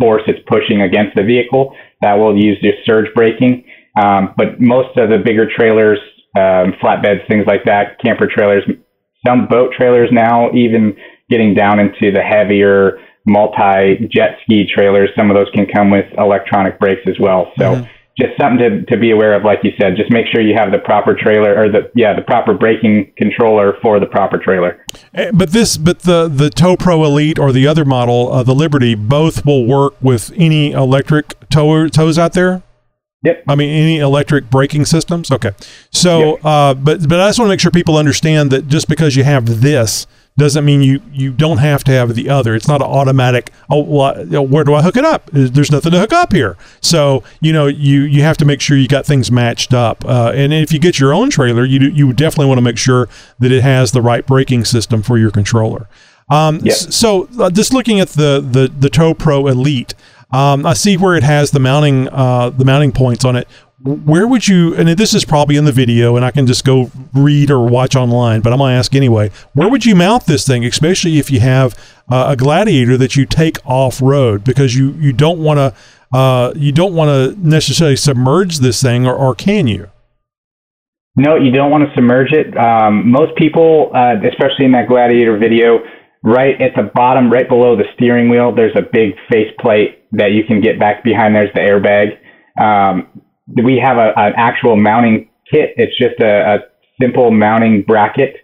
force 0.00 0.22
it's 0.26 0.40
pushing 0.48 0.82
against 0.82 1.16
the 1.16 1.22
vehicle. 1.22 1.74
That 2.02 2.14
will 2.14 2.36
use 2.36 2.58
your 2.60 2.74
surge 2.84 3.12
braking. 3.14 3.64
Um, 4.02 4.34
but 4.36 4.60
most 4.60 4.96
of 4.98 5.08
the 5.08 5.18
bigger 5.24 5.48
trailers, 5.48 5.98
um, 6.36 6.74
flatbeds, 6.82 7.26
things 7.28 7.46
like 7.46 7.64
that, 7.64 7.98
camper 8.04 8.28
trailers, 8.32 8.62
some 9.26 9.46
boat 9.46 9.72
trailers 9.76 10.10
now, 10.12 10.52
even 10.52 10.94
getting 11.30 11.54
down 11.54 11.80
into 11.80 12.12
the 12.12 12.20
heavier 12.20 12.98
multi 13.26 14.08
jet 14.12 14.38
ski 14.42 14.66
trailers, 14.72 15.10
some 15.16 15.30
of 15.30 15.36
those 15.36 15.48
can 15.54 15.66
come 15.66 15.90
with 15.90 16.04
electronic 16.18 16.78
brakes 16.78 17.02
as 17.08 17.16
well. 17.18 17.52
So 17.58 17.64
mm-hmm. 17.64 17.90
Just 18.18 18.30
something 18.40 18.58
to, 18.58 18.84
to 18.86 18.96
be 18.96 19.10
aware 19.10 19.34
of, 19.34 19.44
like 19.44 19.58
you 19.62 19.72
said, 19.78 19.94
just 19.96 20.10
make 20.10 20.26
sure 20.32 20.40
you 20.40 20.54
have 20.56 20.72
the 20.72 20.78
proper 20.78 21.14
trailer 21.14 21.54
or 21.54 21.68
the, 21.68 21.90
yeah, 21.94 22.14
the 22.14 22.22
proper 22.22 22.54
braking 22.54 23.12
controller 23.18 23.74
for 23.82 24.00
the 24.00 24.06
proper 24.06 24.38
trailer. 24.38 24.82
Eh, 25.14 25.30
but 25.34 25.50
this, 25.50 25.76
but 25.76 26.00
the, 26.00 26.26
the 26.26 26.48
Tow 26.48 26.76
Pro 26.76 27.04
Elite 27.04 27.38
or 27.38 27.52
the 27.52 27.66
other 27.66 27.84
model, 27.84 28.32
uh, 28.32 28.42
the 28.42 28.54
Liberty, 28.54 28.94
both 28.94 29.44
will 29.44 29.66
work 29.66 29.94
with 30.00 30.32
any 30.36 30.72
electric 30.72 31.34
tow- 31.50 31.88
tows 31.88 32.18
out 32.18 32.32
there? 32.32 32.62
Yep. 33.22 33.44
I 33.48 33.54
mean, 33.54 33.68
any 33.68 33.98
electric 33.98 34.50
braking 34.50 34.86
systems? 34.86 35.30
Okay. 35.30 35.52
So, 35.90 36.36
yep. 36.36 36.44
uh, 36.44 36.74
but, 36.74 37.06
but 37.08 37.20
I 37.20 37.28
just 37.28 37.38
want 37.38 37.48
to 37.48 37.52
make 37.52 37.60
sure 37.60 37.70
people 37.70 37.98
understand 37.98 38.50
that 38.50 38.68
just 38.68 38.88
because 38.88 39.14
you 39.16 39.24
have 39.24 39.60
this, 39.60 40.06
doesn't 40.38 40.64
mean 40.64 40.82
you 40.82 41.00
you 41.12 41.32
don't 41.32 41.58
have 41.58 41.82
to 41.84 41.92
have 41.92 42.14
the 42.14 42.28
other. 42.28 42.54
It's 42.54 42.68
not 42.68 42.82
an 42.82 42.88
automatic. 42.88 43.50
Oh, 43.70 43.82
well, 43.82 44.46
where 44.46 44.64
do 44.64 44.74
I 44.74 44.82
hook 44.82 44.96
it 44.96 45.04
up? 45.04 45.30
There's 45.32 45.72
nothing 45.72 45.92
to 45.92 45.98
hook 45.98 46.12
up 46.12 46.32
here. 46.32 46.56
So 46.80 47.22
you 47.40 47.52
know 47.52 47.66
you 47.66 48.02
you 48.02 48.22
have 48.22 48.36
to 48.38 48.44
make 48.44 48.60
sure 48.60 48.76
you 48.76 48.88
got 48.88 49.06
things 49.06 49.30
matched 49.30 49.72
up. 49.72 50.04
Uh, 50.04 50.32
and 50.34 50.52
if 50.52 50.72
you 50.72 50.78
get 50.78 50.98
your 50.98 51.14
own 51.14 51.30
trailer, 51.30 51.64
you 51.64 51.80
you 51.88 52.12
definitely 52.12 52.46
want 52.46 52.58
to 52.58 52.62
make 52.62 52.78
sure 52.78 53.08
that 53.38 53.50
it 53.50 53.62
has 53.62 53.92
the 53.92 54.02
right 54.02 54.26
braking 54.26 54.64
system 54.64 55.02
for 55.02 55.16
your 55.16 55.30
controller. 55.30 55.88
Um, 56.28 56.60
yeah. 56.62 56.74
So 56.74 57.28
uh, 57.38 57.50
just 57.50 57.72
looking 57.72 58.00
at 58.00 58.08
the 58.10 58.40
the 58.40 58.68
the 58.68 58.90
Tow 58.90 59.14
Pro 59.14 59.46
Elite. 59.46 59.94
Um, 60.32 60.66
I 60.66 60.74
see 60.74 60.96
where 60.96 61.14
it 61.14 61.22
has 61.22 61.52
the 61.52 61.60
mounting 61.60 62.08
uh, 62.08 62.50
the 62.50 62.64
mounting 62.64 62.90
points 62.92 63.24
on 63.24 63.36
it 63.36 63.48
where 63.82 64.26
would 64.26 64.48
you 64.48 64.74
and 64.74 64.88
this 64.88 65.12
is 65.12 65.24
probably 65.24 65.56
in 65.56 65.66
the 65.66 65.72
video 65.72 66.16
and 66.16 66.24
i 66.24 66.30
can 66.30 66.46
just 66.46 66.64
go 66.64 66.90
read 67.12 67.50
or 67.50 67.60
watch 67.60 67.94
online 67.94 68.40
but 68.40 68.50
i'm 68.52 68.58
going 68.58 68.72
to 68.72 68.78
ask 68.78 68.94
anyway. 68.94 69.30
Where 69.52 69.68
would 69.68 69.84
you 69.84 69.94
mount 69.94 70.24
this 70.24 70.46
thing 70.46 70.64
especially 70.64 71.18
if 71.18 71.30
you 71.30 71.40
have 71.40 71.78
uh, 72.10 72.26
a 72.30 72.36
gladiator 72.36 72.96
that 72.96 73.16
you 73.16 73.26
take 73.26 73.58
off 73.66 74.00
road 74.00 74.44
because 74.44 74.74
you 74.74 74.92
you 74.92 75.12
don't 75.12 75.38
want 75.38 75.58
to 75.58 76.16
uh, 76.16 76.52
you 76.56 76.72
don't 76.72 76.94
want 76.94 77.08
to 77.08 77.46
necessarily 77.46 77.96
submerge 77.96 78.58
this 78.58 78.80
thing 78.80 79.06
or, 79.06 79.14
or 79.14 79.34
can 79.34 79.66
you? 79.66 79.90
No 81.16 81.36
you 81.36 81.50
don't 81.50 81.70
want 81.70 81.84
to 81.86 81.94
submerge 81.94 82.32
it. 82.32 82.56
Um, 82.56 83.10
most 83.10 83.36
people 83.36 83.90
uh, 83.94 84.14
especially 84.26 84.64
in 84.64 84.72
that 84.72 84.88
gladiator 84.88 85.36
video 85.36 85.80
right 86.24 86.60
at 86.62 86.74
the 86.76 86.90
bottom 86.94 87.30
right 87.30 87.48
below 87.48 87.76
the 87.76 87.84
steering 87.94 88.30
wheel 88.30 88.54
there's 88.54 88.74
a 88.74 88.82
big 88.90 89.12
face 89.30 89.52
plate 89.60 90.04
that 90.12 90.32
you 90.32 90.44
can 90.44 90.62
get 90.62 90.80
back 90.80 91.04
behind. 91.04 91.34
There's 91.34 91.52
the 91.52 91.60
airbag. 91.60 92.16
Um, 92.58 93.22
we 93.48 93.80
have 93.82 93.96
a, 93.96 94.12
an 94.16 94.32
actual 94.36 94.76
mounting 94.76 95.28
kit. 95.50 95.70
It's 95.76 95.96
just 95.98 96.20
a, 96.20 96.54
a 96.54 96.58
simple 97.00 97.30
mounting 97.30 97.82
bracket 97.86 98.36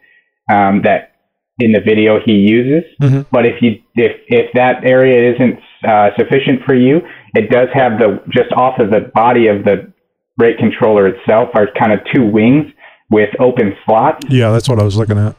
um, 0.50 0.82
that 0.84 1.12
in 1.58 1.72
the 1.72 1.80
video 1.80 2.18
he 2.24 2.32
uses. 2.32 2.90
Mm-hmm. 3.00 3.22
But 3.30 3.46
if 3.46 3.62
you 3.62 3.82
if 3.94 4.12
if 4.28 4.52
that 4.54 4.84
area 4.84 5.34
isn't 5.34 5.58
uh, 5.88 6.10
sufficient 6.18 6.64
for 6.64 6.74
you, 6.74 7.00
it 7.34 7.50
does 7.50 7.68
have 7.74 7.98
the 7.98 8.22
just 8.30 8.52
off 8.56 8.78
of 8.78 8.90
the 8.90 9.10
body 9.14 9.48
of 9.48 9.64
the 9.64 9.92
brake 10.36 10.58
controller 10.58 11.06
itself 11.06 11.50
are 11.54 11.68
kind 11.78 11.92
of 11.92 12.00
two 12.14 12.24
wings 12.24 12.66
with 13.10 13.28
open 13.38 13.74
slots. 13.84 14.26
Yeah, 14.28 14.50
that's 14.50 14.68
what 14.68 14.78
I 14.78 14.82
was 14.82 14.96
looking 14.96 15.18
at. 15.18 15.36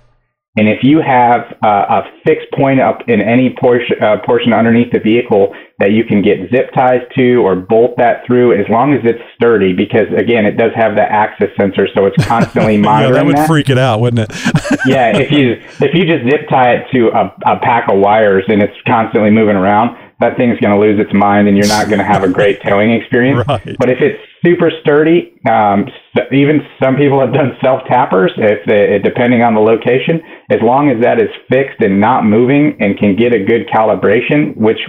And 0.55 0.69
if 0.69 0.83
you 0.83 1.01
have 1.01 1.57
uh, 1.65 1.85
a 1.89 2.01
fixed 2.27 2.51
point 2.53 2.79
up 2.79 2.99
in 3.07 3.21
any 3.21 3.55
portion, 3.59 3.97
uh, 4.03 4.17
portion 4.23 4.53
underneath 4.53 4.91
the 4.91 4.99
vehicle 4.99 5.55
that 5.79 5.93
you 5.93 6.03
can 6.03 6.21
get 6.21 6.37
zip 6.51 6.69
ties 6.75 7.01
to 7.15 7.37
or 7.37 7.55
bolt 7.55 7.97
that 7.97 8.23
through, 8.27 8.53
as 8.53 8.69
long 8.69 8.93
as 8.93 8.99
it's 9.03 9.19
sturdy, 9.33 9.73
because 9.73 10.05
again, 10.15 10.45
it 10.45 10.55
does 10.55 10.69
have 10.75 10.95
the 10.95 11.01
axis 11.01 11.49
sensor, 11.59 11.87
so 11.95 12.05
it's 12.05 12.23
constantly 12.25 12.77
monitoring. 12.77 13.13
yeah, 13.15 13.19
that 13.19 13.25
would 13.25 13.37
that. 13.37 13.47
freak 13.47 13.71
it 13.71 13.79
out, 13.79 13.99
wouldn't 13.99 14.29
it? 14.29 14.31
yeah, 14.85 15.17
if 15.17 15.31
you 15.31 15.53
if 15.81 15.95
you 15.95 16.05
just 16.05 16.29
zip 16.29 16.47
tie 16.47 16.75
it 16.75 16.85
to 16.93 17.09
a, 17.09 17.33
a 17.55 17.59
pack 17.59 17.89
of 17.89 17.97
wires 17.97 18.45
and 18.47 18.61
it's 18.61 18.77
constantly 18.85 19.31
moving 19.31 19.55
around, 19.55 19.97
that 20.19 20.37
thing's 20.37 20.59
going 20.59 20.73
to 20.73 20.79
lose 20.79 20.99
its 20.99 21.13
mind 21.13 21.47
and 21.47 21.57
you're 21.57 21.67
not 21.67 21.87
going 21.87 21.97
to 21.97 22.05
have 22.05 22.23
a 22.23 22.29
great 22.29 22.61
towing 22.61 22.91
experience. 22.91 23.43
Right. 23.47 23.75
But 23.79 23.89
if 23.89 23.99
it's 23.99 24.21
super 24.43 24.69
sturdy, 24.81 25.39
um, 25.49 25.85
even 26.31 26.61
some 26.81 26.95
people 26.95 27.19
have 27.19 27.33
done 27.33 27.57
self 27.63 27.81
tappers, 27.87 28.31
if 28.37 28.59
they, 28.67 28.99
depending 29.03 29.41
on 29.41 29.55
the 29.55 29.61
location, 29.61 30.21
as 30.51 30.59
long 30.61 30.89
as 30.89 31.01
that 31.01 31.21
is 31.21 31.29
fixed 31.49 31.79
and 31.79 31.99
not 31.99 32.25
moving 32.25 32.77
and 32.79 32.97
can 32.97 33.15
get 33.15 33.33
a 33.33 33.43
good 33.43 33.67
calibration, 33.73 34.55
which 34.57 34.79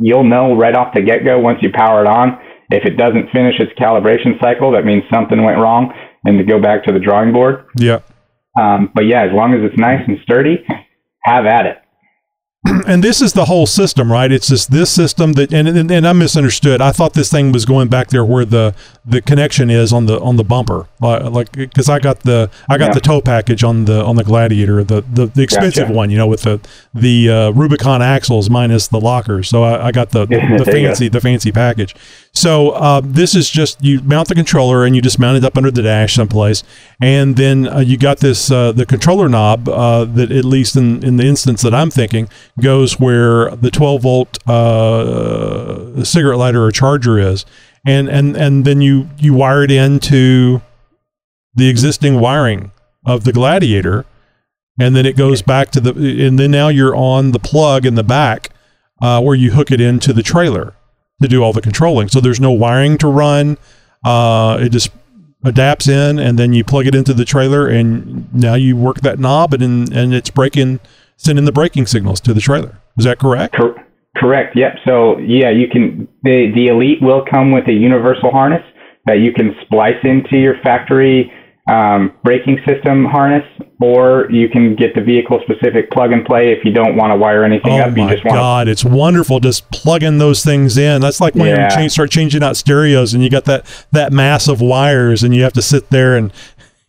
you'll 0.00 0.24
know 0.24 0.56
right 0.56 0.74
off 0.74 0.94
the 0.94 1.02
get 1.02 1.24
go 1.24 1.38
once 1.38 1.58
you 1.62 1.70
power 1.72 2.02
it 2.02 2.08
on. 2.08 2.38
If 2.70 2.86
it 2.86 2.96
doesn't 2.96 3.30
finish 3.32 3.60
its 3.60 3.72
calibration 3.78 4.40
cycle, 4.40 4.72
that 4.72 4.84
means 4.84 5.02
something 5.12 5.42
went 5.44 5.58
wrong 5.58 5.92
and 6.24 6.38
to 6.38 6.44
go 6.44 6.60
back 6.60 6.84
to 6.84 6.92
the 6.92 6.98
drawing 6.98 7.32
board. 7.32 7.66
Yeah. 7.76 8.00
Um, 8.58 8.90
but 8.94 9.04
yeah, 9.04 9.24
as 9.24 9.32
long 9.32 9.52
as 9.52 9.60
it's 9.62 9.78
nice 9.78 10.00
and 10.06 10.18
sturdy, 10.22 10.64
have 11.22 11.44
at 11.44 11.66
it. 11.66 11.81
and 12.86 13.02
this 13.02 13.20
is 13.20 13.32
the 13.32 13.46
whole 13.46 13.66
system, 13.66 14.10
right? 14.12 14.30
It's 14.30 14.46
just 14.46 14.70
this 14.70 14.88
system 14.88 15.32
that, 15.32 15.52
and, 15.52 15.66
and, 15.66 15.90
and 15.90 16.06
I 16.06 16.12
misunderstood. 16.12 16.80
I 16.80 16.92
thought 16.92 17.12
this 17.14 17.28
thing 17.28 17.50
was 17.50 17.64
going 17.64 17.88
back 17.88 18.08
there 18.08 18.24
where 18.24 18.44
the 18.44 18.74
the 19.04 19.20
connection 19.20 19.68
is 19.68 19.92
on 19.92 20.06
the 20.06 20.20
on 20.20 20.36
the 20.36 20.44
bumper, 20.44 20.86
like 21.00 21.50
because 21.52 21.88
I 21.88 21.98
got 21.98 22.20
the 22.20 22.50
I 22.68 22.78
got 22.78 22.88
yeah. 22.88 22.94
the 22.94 23.00
tow 23.00 23.20
package 23.20 23.64
on 23.64 23.86
the 23.86 24.04
on 24.04 24.14
the 24.14 24.22
Gladiator, 24.22 24.84
the 24.84 25.00
the, 25.00 25.26
the 25.26 25.42
expensive 25.42 25.88
gotcha. 25.88 25.92
one, 25.92 26.10
you 26.10 26.16
know, 26.16 26.28
with 26.28 26.42
the 26.42 26.60
the 26.94 27.30
uh, 27.30 27.50
Rubicon 27.50 28.00
axles 28.00 28.48
minus 28.48 28.86
the 28.86 29.00
lockers. 29.00 29.48
So 29.48 29.64
I, 29.64 29.88
I 29.88 29.92
got 29.92 30.10
the 30.10 30.26
the, 30.26 30.62
the 30.64 30.70
fancy 30.70 31.08
the 31.08 31.20
fancy 31.20 31.50
package. 31.50 31.96
So 32.34 32.70
uh, 32.70 33.02
this 33.04 33.34
is 33.34 33.50
just 33.50 33.84
you 33.84 34.00
mount 34.00 34.28
the 34.28 34.34
controller 34.34 34.86
and 34.86 34.96
you 34.96 35.02
just 35.02 35.18
mount 35.18 35.36
it 35.36 35.44
up 35.44 35.58
under 35.58 35.70
the 35.70 35.82
dash 35.82 36.14
someplace, 36.14 36.62
and 37.00 37.36
then 37.36 37.68
uh, 37.68 37.80
you 37.80 37.98
got 37.98 38.18
this 38.20 38.50
uh, 38.50 38.72
the 38.72 38.86
controller 38.86 39.28
knob 39.28 39.68
uh, 39.68 40.06
that 40.06 40.32
at 40.32 40.44
least 40.46 40.74
in 40.74 41.04
in 41.04 41.18
the 41.18 41.26
instance 41.26 41.60
that 41.60 41.74
I'm 41.74 41.90
thinking 41.90 42.30
goes 42.58 42.98
where 42.98 43.50
the 43.56 43.70
12 43.70 44.02
volt 44.02 44.48
uh, 44.48 46.02
cigarette 46.04 46.38
lighter 46.38 46.64
or 46.64 46.72
charger 46.72 47.18
is, 47.18 47.44
and 47.86 48.08
and 48.08 48.34
and 48.34 48.64
then 48.64 48.80
you 48.80 49.10
you 49.18 49.34
wire 49.34 49.64
it 49.64 49.70
into 49.70 50.62
the 51.54 51.68
existing 51.68 52.18
wiring 52.18 52.72
of 53.04 53.24
the 53.24 53.32
Gladiator, 53.34 54.06
and 54.80 54.96
then 54.96 55.04
it 55.04 55.18
goes 55.18 55.42
back 55.42 55.70
to 55.72 55.80
the 55.80 56.26
and 56.26 56.38
then 56.38 56.50
now 56.50 56.68
you're 56.68 56.96
on 56.96 57.32
the 57.32 57.38
plug 57.38 57.84
in 57.84 57.94
the 57.94 58.02
back 58.02 58.48
uh, 59.02 59.20
where 59.20 59.34
you 59.34 59.50
hook 59.50 59.70
it 59.70 59.82
into 59.82 60.14
the 60.14 60.22
trailer 60.22 60.74
to 61.22 61.28
do 61.28 61.42
all 61.42 61.52
the 61.52 61.60
controlling. 61.60 62.08
So 62.08 62.20
there's 62.20 62.40
no 62.40 62.50
wiring 62.50 62.98
to 62.98 63.08
run. 63.08 63.58
Uh, 64.04 64.58
it 64.60 64.70
just 64.70 64.90
adapts 65.44 65.88
in, 65.88 66.18
and 66.18 66.38
then 66.38 66.52
you 66.52 66.64
plug 66.64 66.86
it 66.86 66.94
into 66.94 67.14
the 67.14 67.24
trailer, 67.24 67.68
and 67.68 68.32
now 68.34 68.54
you 68.54 68.76
work 68.76 69.00
that 69.00 69.18
knob, 69.18 69.52
and 69.54 69.92
and 69.92 70.14
it's 70.14 70.30
breaking, 70.30 70.80
sending 71.16 71.44
the 71.44 71.52
braking 71.52 71.86
signals 71.86 72.20
to 72.20 72.34
the 72.34 72.40
trailer. 72.40 72.80
Is 72.98 73.04
that 73.04 73.18
correct? 73.18 73.56
Cor- 73.56 73.86
correct. 74.16 74.56
Yep. 74.56 74.76
So 74.84 75.18
yeah, 75.18 75.50
you 75.50 75.68
can. 75.68 76.08
The 76.22 76.52
the 76.54 76.68
Elite 76.68 77.00
will 77.00 77.24
come 77.28 77.52
with 77.52 77.68
a 77.68 77.72
universal 77.72 78.30
harness 78.30 78.62
that 79.06 79.18
you 79.18 79.32
can 79.32 79.54
splice 79.64 79.98
into 80.04 80.36
your 80.36 80.54
factory 80.62 81.32
um, 81.72 82.12
braking 82.22 82.58
system 82.66 83.06
harness, 83.06 83.44
or 83.80 84.30
you 84.30 84.48
can 84.48 84.76
get 84.76 84.94
the 84.94 85.00
vehicle 85.00 85.40
specific 85.42 85.90
plug 85.90 86.12
and 86.12 86.24
play 86.24 86.52
if 86.52 86.64
you 86.64 86.72
don't 86.72 86.96
want 86.96 87.12
to 87.12 87.16
wire 87.16 87.44
anything 87.44 87.72
oh 87.72 87.84
up. 87.84 87.96
You 87.96 88.04
my 88.04 88.12
just 88.12 88.24
want 88.24 88.36
God, 88.36 88.68
it's 88.68 88.84
wonderful 88.84 89.40
just 89.40 89.70
plugging 89.70 90.18
those 90.18 90.44
things 90.44 90.76
in. 90.76 91.00
That's 91.00 91.20
like 91.20 91.34
when 91.34 91.46
yeah. 91.46 91.70
you 91.70 91.76
change, 91.76 91.92
start 91.92 92.10
changing 92.10 92.42
out 92.42 92.58
stereos 92.58 93.14
and 93.14 93.24
you 93.24 93.30
got 93.30 93.46
that 93.46 93.64
that 93.90 94.12
mass 94.12 94.48
of 94.48 94.60
wires 94.60 95.22
and 95.22 95.34
you 95.34 95.42
have 95.44 95.54
to 95.54 95.62
sit 95.62 95.88
there 95.88 96.14
and 96.14 96.30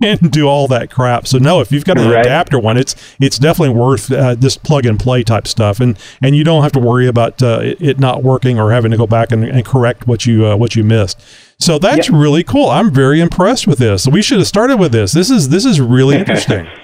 and 0.04 0.32
do 0.32 0.48
all 0.48 0.68
that 0.68 0.92
crap. 0.92 1.28
So 1.28 1.38
no, 1.38 1.60
if 1.60 1.72
you've 1.72 1.86
got 1.86 1.98
an 1.98 2.10
right. 2.10 2.26
adapter 2.26 2.60
one, 2.60 2.78
it's 2.78 2.96
it's 3.20 3.38
definitely 3.38 3.76
worth 3.76 4.12
uh, 4.12 4.36
this 4.36 4.58
plug 4.58 4.86
and 4.86 5.00
play 5.00 5.24
type 5.24 5.48
stuff, 5.48 5.80
and 5.80 5.98
and 6.22 6.36
you 6.36 6.44
don't 6.44 6.64
have 6.64 6.72
to 6.74 6.80
worry 6.80 7.08
about 7.08 7.42
uh, 7.42 7.60
it 7.62 8.00
not 8.00 8.24
working 8.24 8.60
or 8.60 8.72
having 8.72 8.92
to 8.92 8.98
go 8.98 9.08
back 9.08 9.32
and, 9.32 9.44
and 9.44 9.66
correct 9.66 10.08
what 10.08 10.26
you 10.26 10.46
uh, 10.46 10.56
what 10.56 10.76
you 10.76 10.84
missed. 10.84 11.20
So 11.60 11.80
that's 11.80 12.10
yep. 12.10 12.20
really 12.20 12.44
cool. 12.44 12.70
I'm 12.70 12.92
very 12.92 13.22
impressed 13.22 13.68
with 13.68 13.80
this. 13.80 14.08
We 14.08 14.22
should 14.22 14.40
have 14.40 14.48
started 14.48 14.78
with 14.78 14.92
this. 14.92 15.12
This 15.14 15.30
is 15.30 15.50
this 15.50 15.66
is 15.66 15.80
really 15.80 16.18
interesting. 16.18 16.68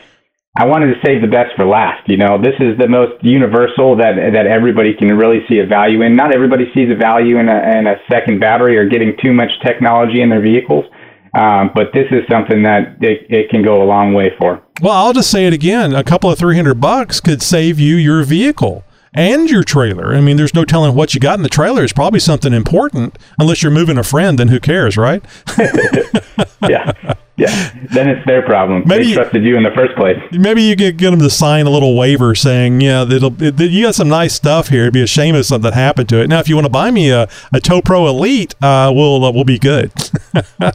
I 0.58 0.66
wanted 0.66 0.88
to 0.88 1.00
save 1.06 1.22
the 1.22 1.32
best 1.32 1.56
for 1.56 1.66
last. 1.66 2.10
You 2.10 2.18
know, 2.18 2.42
this 2.42 2.56
is 2.60 2.78
the 2.78 2.88
most 2.88 3.24
universal 3.24 3.96
that 3.98 4.20
that 4.34 4.48
everybody 4.48 4.94
can 4.94 5.08
really 5.16 5.40
see 5.48 5.60
a 5.60 5.66
value 5.66 6.02
in. 6.02 6.16
Not 6.16 6.34
everybody 6.34 6.66
sees 6.74 6.90
a 6.92 6.96
value 6.96 7.40
in 7.40 7.48
a, 7.48 7.80
in 7.80 7.88
a 7.88 7.96
second 8.12 8.40
battery 8.40 8.76
or 8.78 8.84
getting 8.90 9.16
too 9.24 9.32
much 9.32 9.52
technology 9.64 10.22
in 10.22 10.30
their 10.30 10.42
vehicles. 10.42 10.86
Um, 11.34 11.72
but 11.74 11.94
this 11.94 12.08
is 12.12 12.24
something 12.30 12.64
that 12.64 12.98
it, 13.02 13.26
it 13.30 13.50
can 13.50 13.64
go 13.64 13.82
a 13.82 13.86
long 13.86 14.14
way 14.14 14.32
for. 14.38 14.62
Well, 14.82 14.94
I'll 14.94 15.14
just 15.14 15.32
say 15.32 15.46
it 15.46 15.54
again: 15.54 15.94
a 15.94 16.04
couple 16.04 16.32
of 16.32 16.38
three 16.40 16.56
hundred 16.56 16.82
bucks 16.82 17.20
could 17.20 17.42
save 17.42 17.80
you 17.80 17.96
your 17.96 18.24
vehicle 18.24 18.84
and 19.14 19.50
your 19.50 19.64
trailer. 19.64 20.14
I 20.14 20.22
mean, 20.22 20.38
there's 20.38 20.54
no 20.54 20.66
telling 20.66 20.96
what 20.96 21.14
you 21.14 21.20
got 21.20 21.40
in 21.40 21.44
the 21.44 21.50
trailer. 21.50 21.84
It's 21.84 21.94
probably 21.94 22.20
something 22.20 22.54
important, 22.54 23.18
unless 23.40 23.64
you're 23.64 23.72
moving 23.72 23.98
a 23.98 24.04
friend. 24.04 24.40
Then 24.40 24.50
who 24.50 24.60
cares, 24.60 24.98
right? 24.98 25.24
yeah. 26.70 26.94
Yeah, 27.40 27.72
then 27.92 28.10
it's 28.10 28.26
their 28.26 28.42
problem. 28.44 28.84
Maybe- 28.86 29.06
they 29.08 29.14
trusted 29.14 29.44
you 29.44 29.58
in 29.58 29.64
the 29.64 29.72
first 29.72 29.96
place. 29.96 30.18
Maybe 30.32 30.62
you 30.64 30.76
could 30.76 30.98
get 30.98 31.12
them 31.12 31.20
to 31.20 31.30
sign 31.30 31.66
a 31.66 31.70
little 31.70 31.96
waiver 31.98 32.36
saying, 32.36 32.82
yeah, 32.82 33.04
that'll, 33.04 33.32
that 33.32 33.60
you 33.60 33.86
got 33.86 33.96
some 33.96 34.10
nice 34.10 34.34
stuff 34.34 34.68
here. 34.68 34.82
It'd 34.84 34.94
be 34.94 35.02
a 35.02 35.08
shame 35.08 35.36
if 35.36 35.46
something 35.46 35.72
happened 35.72 36.10
to 36.10 36.22
it. 36.22 36.28
Now, 36.28 36.40
if 36.40 36.50
you 36.50 36.56
want 36.56 36.66
to 36.66 36.72
buy 36.72 36.92
me 36.92 37.10
a, 37.10 37.28
a 37.54 37.60
Tow 37.60 37.82
Pro 37.82 38.08
Elite, 38.08 38.54
uh, 38.62 38.92
we'll, 38.94 39.24
uh, 39.24 39.32
we'll 39.32 39.44
be 39.46 39.60
good. 39.60 39.92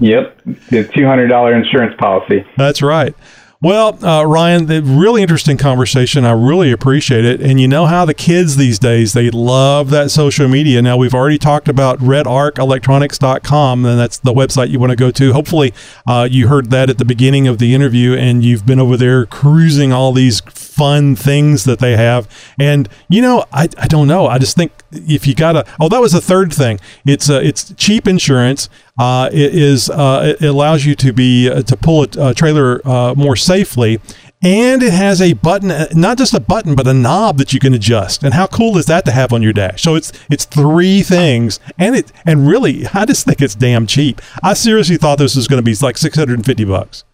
Yep, 0.00 0.40
the 0.70 0.90
two 0.94 1.04
hundred 1.04 1.28
dollar 1.28 1.54
insurance 1.54 1.94
policy. 1.98 2.44
That's 2.56 2.80
right. 2.80 3.14
Well, 3.62 4.02
uh, 4.02 4.24
Ryan, 4.24 4.64
the 4.66 4.80
really 4.80 5.20
interesting 5.20 5.58
conversation. 5.58 6.24
I 6.24 6.30
really 6.30 6.72
appreciate 6.72 7.26
it. 7.26 7.42
And 7.42 7.60
you 7.60 7.68
know 7.68 7.84
how 7.84 8.06
the 8.06 8.14
kids 8.14 8.56
these 8.56 8.78
days, 8.78 9.12
they 9.12 9.28
love 9.28 9.90
that 9.90 10.10
social 10.10 10.48
media. 10.48 10.80
Now, 10.80 10.96
we've 10.96 11.12
already 11.12 11.36
talked 11.36 11.68
about 11.68 11.98
redarcelectronics.com, 11.98 13.84
and 13.84 13.98
that's 13.98 14.18
the 14.18 14.32
website 14.32 14.70
you 14.70 14.78
want 14.80 14.92
to 14.92 14.96
go 14.96 15.10
to. 15.10 15.34
Hopefully, 15.34 15.74
uh, 16.06 16.26
you 16.30 16.48
heard 16.48 16.70
that 16.70 16.88
at 16.88 16.96
the 16.96 17.04
beginning 17.04 17.46
of 17.46 17.58
the 17.58 17.74
interview, 17.74 18.14
and 18.14 18.42
you've 18.42 18.64
been 18.64 18.80
over 18.80 18.96
there 18.96 19.26
cruising 19.26 19.92
all 19.92 20.12
these 20.12 20.40
fun 20.40 21.14
things 21.14 21.64
that 21.64 21.80
they 21.80 21.98
have. 21.98 22.26
And, 22.58 22.88
you 23.10 23.20
know, 23.20 23.44
I, 23.52 23.68
I 23.76 23.86
don't 23.88 24.08
know. 24.08 24.26
I 24.26 24.38
just 24.38 24.56
think 24.56 24.72
if 24.90 25.26
you 25.26 25.34
got 25.34 25.52
to, 25.52 25.66
oh, 25.78 25.90
that 25.90 26.00
was 26.00 26.12
the 26.12 26.22
third 26.22 26.50
thing. 26.50 26.80
It's, 27.04 27.28
uh, 27.28 27.42
it's 27.44 27.74
cheap 27.74 28.08
insurance. 28.08 28.70
Uh, 29.00 29.30
it 29.32 29.54
is 29.54 29.88
uh, 29.88 30.36
it 30.38 30.46
allows 30.46 30.84
you 30.84 30.94
to 30.94 31.10
be 31.10 31.48
uh, 31.48 31.62
to 31.62 31.74
pull 31.74 32.02
a, 32.02 32.34
trailer 32.34 32.86
uh, 32.86 33.14
more 33.16 33.34
safely, 33.34 33.98
and 34.42 34.82
it 34.82 34.92
has 34.92 35.22
a 35.22 35.32
button, 35.32 35.70
uh, 35.70 35.86
not 35.94 36.18
just 36.18 36.34
a 36.34 36.40
button, 36.40 36.74
but 36.74 36.86
a 36.86 36.92
knob 36.92 37.38
that 37.38 37.54
you 37.54 37.58
can 37.58 37.72
adjust. 37.72 38.22
And 38.22 38.34
how 38.34 38.46
cool 38.46 38.76
is 38.76 38.84
that 38.86 39.06
to 39.06 39.10
have 39.10 39.32
on 39.32 39.40
your 39.40 39.54
dash? 39.54 39.80
So 39.80 39.94
it's 39.94 40.12
it's 40.28 40.44
three 40.44 41.00
things, 41.00 41.60
and 41.78 41.96
it 41.96 42.12
and 42.26 42.46
really, 42.46 42.86
I 42.92 43.06
just 43.06 43.24
think 43.24 43.40
it's 43.40 43.54
damn 43.54 43.86
cheap. 43.86 44.20
I 44.42 44.52
seriously 44.52 44.98
thought 44.98 45.16
this 45.16 45.34
was 45.34 45.48
going 45.48 45.64
to 45.64 45.70
be 45.70 45.74
like 45.80 45.96
six 45.96 46.14
hundred 46.18 46.34
and 46.34 46.44
fifty 46.44 46.66
bucks. 46.66 47.04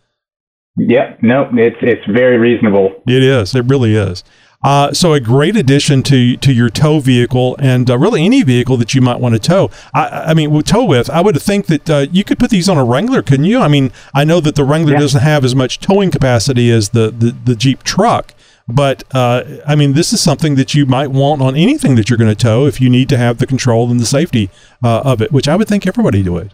Yep, 0.79 1.21
nope, 1.23 1.51
it's 1.53 1.77
it's 1.83 2.05
very 2.07 2.37
reasonable. 2.37 3.01
It 3.07 3.23
is. 3.23 3.55
It 3.55 3.65
really 3.67 3.95
is. 3.95 4.25
Uh, 4.67 4.93
so 4.93 5.13
a 5.13 5.21
great 5.21 5.57
addition 5.57 6.03
to 6.03 6.37
to 6.39 6.53
your 6.53 6.69
tow 6.69 6.99
vehicle 6.99 7.55
and 7.61 7.89
uh, 7.89 7.97
really 7.97 8.25
any 8.25 8.43
vehicle 8.43 8.77
that 8.77 8.95
you 8.97 9.01
might 9.01 9.21
want 9.21 9.33
to 9.33 9.39
tow. 9.39 9.71
I, 9.95 10.31
I 10.31 10.35
mean, 10.35 10.51
with 10.51 10.67
tow 10.67 10.85
with, 10.85 11.09
I 11.09 11.21
would 11.21 11.41
think 11.41 11.67
that 11.67 11.89
uh, 11.89 12.07
you 12.11 12.25
could 12.25 12.39
put 12.39 12.51
these 12.51 12.69
on 12.69 12.77
a 12.77 12.85
Wrangler, 12.85 13.23
couldn't 13.23 13.47
you? 13.47 13.61
I 13.61 13.69
mean, 13.69 13.93
I 14.13 14.25
know 14.25 14.41
that 14.41 14.57
the 14.57 14.65
Wrangler 14.65 14.95
Yeah. 14.95 15.01
doesn't 15.01 15.21
have 15.23 15.45
as 15.45 15.55
much 15.55 15.79
towing 15.79 16.11
capacity 16.11 16.71
as 16.73 16.89
the 16.89 17.11
the, 17.11 17.35
the 17.45 17.55
Jeep 17.55 17.85
truck, 17.85 18.35
but 18.67 19.05
uh, 19.15 19.45
I 19.67 19.77
mean, 19.77 19.93
this 19.93 20.13
is 20.13 20.21
something 20.21 20.57
that 20.57 20.75
you 20.75 20.85
might 20.85 21.13
want 21.13 21.43
on 21.43 21.55
anything 21.55 21.95
that 21.95 22.11
you're 22.11 22.19
going 22.19 22.35
to 22.35 22.43
tow 22.51 22.67
if 22.67 22.81
you 22.81 22.91
need 22.91 23.09
to 23.11 23.17
have 23.17 23.39
the 23.39 23.47
control 23.47 23.89
and 23.91 24.01
the 24.01 24.07
safety 24.07 24.51
uh, 24.83 25.03
of 25.05 25.23
it, 25.23 25.31
which 25.31 25.47
I 25.47 25.55
would 25.55 25.69
think 25.69 25.87
everybody 25.87 26.29
would. 26.29 26.53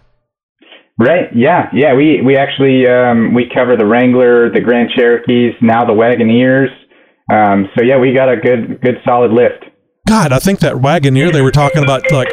Right? 0.98 1.34
Yeah, 1.34 1.70
yeah. 1.72 1.94
We 1.94 2.20
we 2.20 2.36
actually 2.36 2.86
um, 2.86 3.32
we 3.32 3.50
cover 3.52 3.76
the 3.78 3.86
Wrangler, 3.86 4.50
the 4.52 4.60
Grand 4.60 4.90
Cherokees, 4.94 5.54
now 5.62 5.86
the 5.86 5.94
Wagoneers. 5.94 6.68
Um, 7.32 7.68
so 7.76 7.82
yeah, 7.82 7.98
we 7.98 8.12
got 8.12 8.28
a 8.28 8.36
good 8.36 8.80
good 8.80 8.96
solid 9.04 9.32
lift. 9.32 9.64
God, 10.06 10.32
I 10.32 10.38
think 10.38 10.60
that 10.60 10.74
Wagoneer 10.76 11.32
they 11.32 11.40
were 11.42 11.50
talking 11.52 11.82
about 11.82 12.02
like 12.10 12.28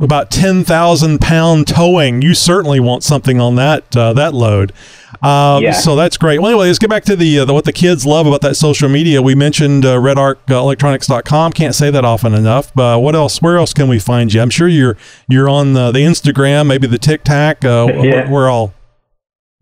about 0.00 0.30
ten 0.30 0.62
thousand 0.64 1.20
pound 1.20 1.66
towing. 1.66 2.22
You 2.22 2.34
certainly 2.34 2.78
want 2.80 3.02
something 3.02 3.40
on 3.40 3.56
that 3.56 3.96
uh, 3.96 4.12
that 4.12 4.34
load. 4.34 4.72
Um, 5.22 5.62
Yeah. 5.62 5.72
So 5.72 5.96
that's 5.96 6.18
great. 6.18 6.40
Well, 6.40 6.50
anyway, 6.50 6.66
let's 6.66 6.78
get 6.78 6.90
back 6.90 7.04
to 7.04 7.16
the, 7.16 7.38
uh, 7.38 7.44
the 7.46 7.54
what 7.54 7.64
the 7.64 7.72
kids 7.72 8.04
love 8.04 8.26
about 8.26 8.42
that 8.42 8.56
social 8.56 8.90
media. 8.90 9.22
We 9.22 9.34
mentioned 9.34 9.86
uh, 9.86 9.96
RedArcElectronics.com. 9.96 11.52
Can't 11.54 11.74
say 11.74 11.90
that 11.90 12.04
often 12.04 12.34
enough. 12.34 12.74
But 12.74 13.00
what 13.00 13.14
else? 13.14 13.40
Where 13.40 13.56
else 13.56 13.72
can 13.72 13.88
we 13.88 13.98
find 13.98 14.32
you? 14.34 14.42
I'm 14.42 14.50
sure 14.50 14.68
you're 14.68 14.96
you're 15.28 15.48
on 15.48 15.72
the, 15.72 15.90
the 15.92 16.00
Instagram, 16.00 16.66
maybe 16.66 16.86
the 16.86 16.98
TikTok. 16.98 17.64
Uh, 17.64 17.86
Yeah. 18.04 18.28
we're, 18.28 18.30
we're 18.30 18.50
all 18.50 18.74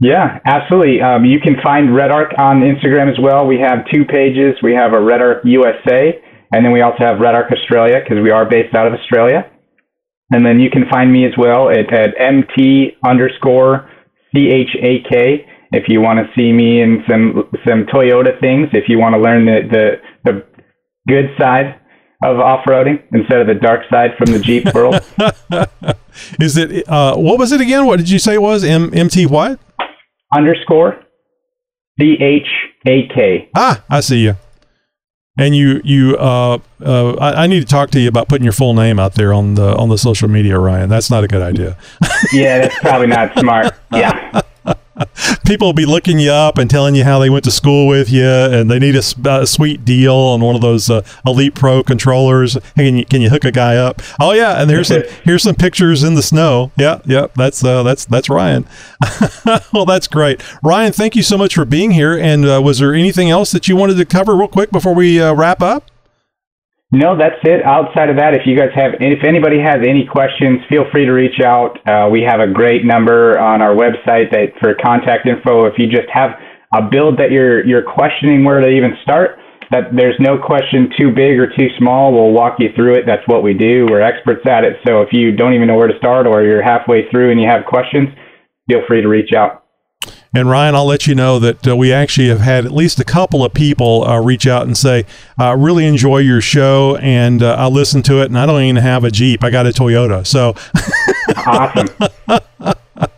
Yeah, 0.03 0.41
absolutely. 0.45 1.01
Um, 1.01 1.25
you 1.25 1.39
can 1.39 1.55
find 1.63 1.91
Redarc 1.91 2.37
on 2.37 2.61
Instagram 2.61 3.09
as 3.09 3.19
well. 3.23 3.47
We 3.47 3.61
have 3.61 3.87
two 3.87 4.05
pages. 4.05 4.57
We 4.61 4.75
have 4.75 4.95
a 4.95 4.97
Redarc 4.97 5.43
USA, 5.45 6.21
and 6.51 6.65
then 6.65 6.73
we 6.73 6.83
also 6.83 7.05
have 7.07 7.19
Redarc 7.19 7.53
Australia 7.53 8.01
because 8.03 8.21
we 8.21 8.33
are 8.33 8.45
based 8.45 8.75
out 8.75 8.89
of 8.89 8.95
Australia. 8.95 9.49
And 10.33 10.45
then 10.45 10.59
you 10.59 10.71
can 10.71 10.91
find 10.91 11.13
me 11.13 11.25
as 11.25 11.33
well 11.39 11.71
at, 11.71 11.95
at 11.95 12.21
MT 12.21 12.97
underscore 13.07 13.89
CHAK 14.35 15.47
if 15.71 15.85
you 15.89 16.01
want 16.01 16.19
to 16.19 16.27
see 16.35 16.53
me 16.53 16.83
in 16.83 17.05
some 17.09 17.49
some 17.65 17.85
Toyota 17.85 18.41
things. 18.41 18.71
If 18.73 18.89
you 18.89 18.99
want 18.99 19.15
to 19.15 19.21
learn 19.21 19.47
the, 19.47 19.61
the, 19.71 20.33
the 20.33 20.45
good 21.07 21.31
side 21.39 21.79
of 22.25 22.41
off 22.41 22.65
roading 22.67 23.03
instead 23.13 23.41
of 23.41 23.47
the 23.47 23.55
dark 23.55 23.83
side 23.89 24.11
from 24.19 24.33
the 24.33 24.41
Jeep 24.41 24.75
world. 24.75 24.95
is 26.41 26.57
it? 26.57 26.89
Uh, 26.89 27.15
what 27.17 27.39
was 27.39 27.53
it 27.53 27.61
again? 27.61 27.87
What 27.87 27.99
did 27.99 28.11
you 28.11 28.19
say 28.19 28.35
it 28.35 28.43
was? 28.43 28.65
M 28.65 28.91
MT 28.93 29.27
what? 29.27 29.61
Underscore 30.33 30.99
CHAK. 32.01 33.51
Ah, 33.55 33.83
I 33.89 34.01
see 34.01 34.23
you. 34.25 34.37
And 35.39 35.57
you, 35.57 35.81
you, 35.83 36.17
uh, 36.19 36.59
uh, 36.85 37.13
I, 37.15 37.45
I 37.45 37.47
need 37.47 37.61
to 37.61 37.67
talk 37.67 37.91
to 37.93 38.01
you 38.01 38.09
about 38.09 38.29
putting 38.29 38.45
your 38.45 38.53
full 38.53 38.75
name 38.75 38.99
out 38.99 39.15
there 39.15 39.33
on 39.33 39.55
the 39.55 39.75
on 39.77 39.89
the 39.89 39.97
social 39.97 40.29
media, 40.29 40.59
Ryan. 40.59 40.91
That's 40.91 41.11
not 41.11 41.25
a 41.25 41.29
good 41.29 41.41
idea. 41.41 41.79
Yeah, 42.33 42.59
that's 42.59 42.79
probably 42.81 43.07
not 43.07 43.39
smart. 43.39 43.75
Yeah. 43.93 44.41
People 45.47 45.69
will 45.69 45.73
be 45.73 45.87
looking 45.87 46.19
you 46.19 46.31
up 46.31 46.59
and 46.59 46.69
telling 46.69 46.95
you 46.95 47.05
how 47.05 47.19
they 47.19 47.31
went 47.31 47.45
to 47.45 47.51
school 47.51 47.87
with 47.87 48.11
you, 48.11 48.27
and 48.27 48.71
they 48.71 48.79
need 48.79 48.95
a 48.97 49.47
sweet 49.47 49.85
deal 49.85 50.15
on 50.15 50.41
one 50.41 50.55
of 50.55 50.61
those 50.61 50.91
uh, 50.91 51.03
Elite 51.27 51.55
Pro 51.55 51.83
controllers. 51.83 52.55
Hey, 52.77 52.93
can 52.93 52.97
you 52.97 53.05
can 53.07 53.23
you 53.23 53.31
hook 53.31 53.45
a 53.45 53.53
guy 53.53 53.77
up? 53.77 54.03
Oh 54.21 54.33
yeah, 54.33 54.61
and 54.61 54.71
here's 54.71 54.89
some 54.89 55.03
here's 55.25 55.43
some 55.43 55.55
pictures 55.55 56.03
in 56.03 56.15
the 56.15 56.23
snow. 56.23 56.73
Yeah, 56.77 57.01
yeah, 57.05 57.29
that's 57.35 57.65
uh, 57.65 57.83
that's 57.83 58.05
that's 58.05 58.29
Ryan. 58.29 58.67
well, 59.73 59.87
that's 59.87 60.09
great, 60.09 60.43
Ryan. 60.63 60.93
Thank 60.93 61.17
you 61.17 61.23
so 61.23 61.39
much 61.39 61.55
for 61.55 61.65
being 61.65 61.93
here. 61.93 62.17
And 62.19 62.45
uh, 62.45 62.61
was 62.63 62.79
there 62.79 62.95
anything 62.95 63.31
else 63.31 63.51
that 63.53 63.69
you 63.69 63.77
wanted 63.77 63.97
to 63.97 64.05
cover 64.05 64.37
real 64.37 64.49
quick 64.49 64.71
before 64.71 64.95
we 64.95 65.21
uh, 65.21 65.35
wrap 65.35 65.63
up? 65.63 65.92
No, 66.93 67.17
that's 67.17 67.41
it. 67.45 67.65
Outside 67.65 68.11
of 68.11 68.17
that, 68.19 68.35
if 68.35 68.45
you 68.45 68.55
guys 68.57 68.69
have, 68.77 68.93
if 69.01 69.25
anybody 69.25 69.57
has 69.65 69.81
any 69.81 70.05
questions, 70.05 70.61
feel 70.69 70.85
free 70.93 71.07
to 71.07 71.13
reach 71.13 71.41
out. 71.41 71.81
Uh, 71.89 72.11
we 72.13 72.21
have 72.21 72.41
a 72.41 72.53
great 72.53 72.85
number 72.85 73.39
on 73.41 73.63
our 73.63 73.75
website 73.75 74.31
that 74.31 74.53
for 74.61 74.75
contact 74.77 75.27
info. 75.27 75.65
If 75.65 75.79
you 75.79 75.89
just 75.89 76.09
have 76.13 76.37
a 76.77 76.83
build 76.85 77.17
that 77.19 77.31
you're 77.33 77.65
you're 77.65 77.83
questioning 77.83 78.45
where 78.45 78.61
to 78.61 78.69
even 78.69 78.93
start, 79.03 79.41
that 79.71 79.97
there's 79.97 80.21
no 80.21 80.37
question 80.37 80.93
too 81.01 81.09
big 81.17 81.41
or 81.41 81.49
too 81.49 81.73
small. 81.79 82.13
We'll 82.13 82.33
walk 82.33 82.61
you 82.61 82.69
through 82.77 83.01
it. 83.01 83.05
That's 83.07 83.27
what 83.27 83.43
we 83.43 83.55
do. 83.55 83.87
We're 83.89 84.03
experts 84.03 84.45
at 84.47 84.65
it. 84.65 84.77
So 84.87 85.01
if 85.01 85.09
you 85.13 85.35
don't 85.35 85.55
even 85.55 85.69
know 85.69 85.77
where 85.77 85.89
to 85.89 85.97
start 85.97 86.27
or 86.27 86.45
you're 86.45 86.63
halfway 86.63 87.09
through 87.11 87.31
and 87.33 87.41
you 87.41 87.49
have 87.49 87.65
questions, 87.65 88.09
feel 88.69 88.81
free 88.87 89.01
to 89.01 89.09
reach 89.09 89.33
out. 89.33 89.62
And 90.35 90.49
Ryan, 90.49 90.75
I'll 90.75 90.87
let 90.87 91.07
you 91.07 91.15
know 91.15 91.39
that 91.41 91.69
uh, 91.69 91.77
we 91.77 91.93
actually 91.93 92.29
have 92.29 92.41
had 92.41 92.65
at 92.65 92.73
least 92.73 92.99
a 92.99 93.05
couple 93.05 93.45
of 93.45 93.53
people 93.53 94.05
uh, 94.05 94.19
reach 94.21 94.47
out 94.47 94.67
and 94.67 94.77
say, 94.77 95.05
"I 95.39 95.51
really 95.53 95.85
enjoy 95.87 96.19
your 96.19 96.41
show, 96.41 96.97
and 96.97 97.43
uh, 97.43 97.55
I 97.59 97.67
listen 97.69 98.03
to 98.05 98.23
it, 98.23 98.27
and 98.27 98.39
I 98.39 98.47
don't 98.47 98.63
even 98.63 98.77
have 98.83 99.05
a 99.05 99.11
Jeep. 99.11 99.45
I 99.45 99.51
got 99.51 99.67
a 99.67 99.71
Toyota." 99.71 100.27
So, 100.27 100.55
Awesome. 101.47 101.89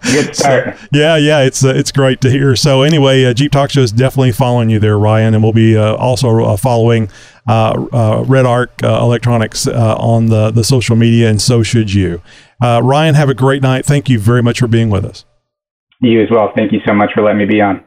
Good 0.03 0.35
start. 0.35 0.77
yeah, 0.93 1.17
yeah, 1.17 1.41
it's 1.43 1.65
uh, 1.65 1.73
it's 1.75 1.93
great 1.93 2.21
to 2.23 2.31
hear. 2.31 2.57
So, 2.57 2.83
anyway, 2.83 3.25
uh, 3.25 3.35
Jeep 3.35 3.53
Talk 3.53 3.71
Show 3.71 3.81
is 3.83 3.93
definitely 3.93 4.33
following 4.33 4.71
you 4.71 4.79
there, 4.79 4.99
Ryan, 4.99 5.35
and 5.35 5.43
we'll 5.43 5.53
be 5.53 5.77
uh, 5.77 5.95
also 5.97 6.43
uh, 6.45 6.57
following 6.57 7.09
uh, 7.47 7.87
uh, 7.93 8.23
Redarc 8.25 8.69
uh, 8.83 9.03
Electronics 9.03 9.67
uh, 9.67 9.97
on 9.99 10.27
the 10.27 10.51
the 10.51 10.65
social 10.65 10.97
media, 10.97 11.29
and 11.29 11.41
so 11.41 11.63
should 11.63 11.93
you. 11.93 12.23
Uh, 12.63 12.81
Ryan, 12.83 13.15
have 13.15 13.29
a 13.29 13.35
great 13.35 13.63
night. 13.63 13.85
Thank 13.85 14.09
you 14.09 14.19
very 14.19 14.43
much 14.43 14.59
for 14.59 14.69
being 14.69 14.91
with 14.91 15.05
us. 15.05 15.25
You 16.05 16.23
as 16.23 16.31
well. 16.31 16.53
Thank 16.55 16.73
you 16.73 16.81
so 16.87 16.95
much 16.95 17.11
for 17.15 17.23
letting 17.23 17.39
me 17.39 17.47
be 17.47 17.61
on. 17.61 17.83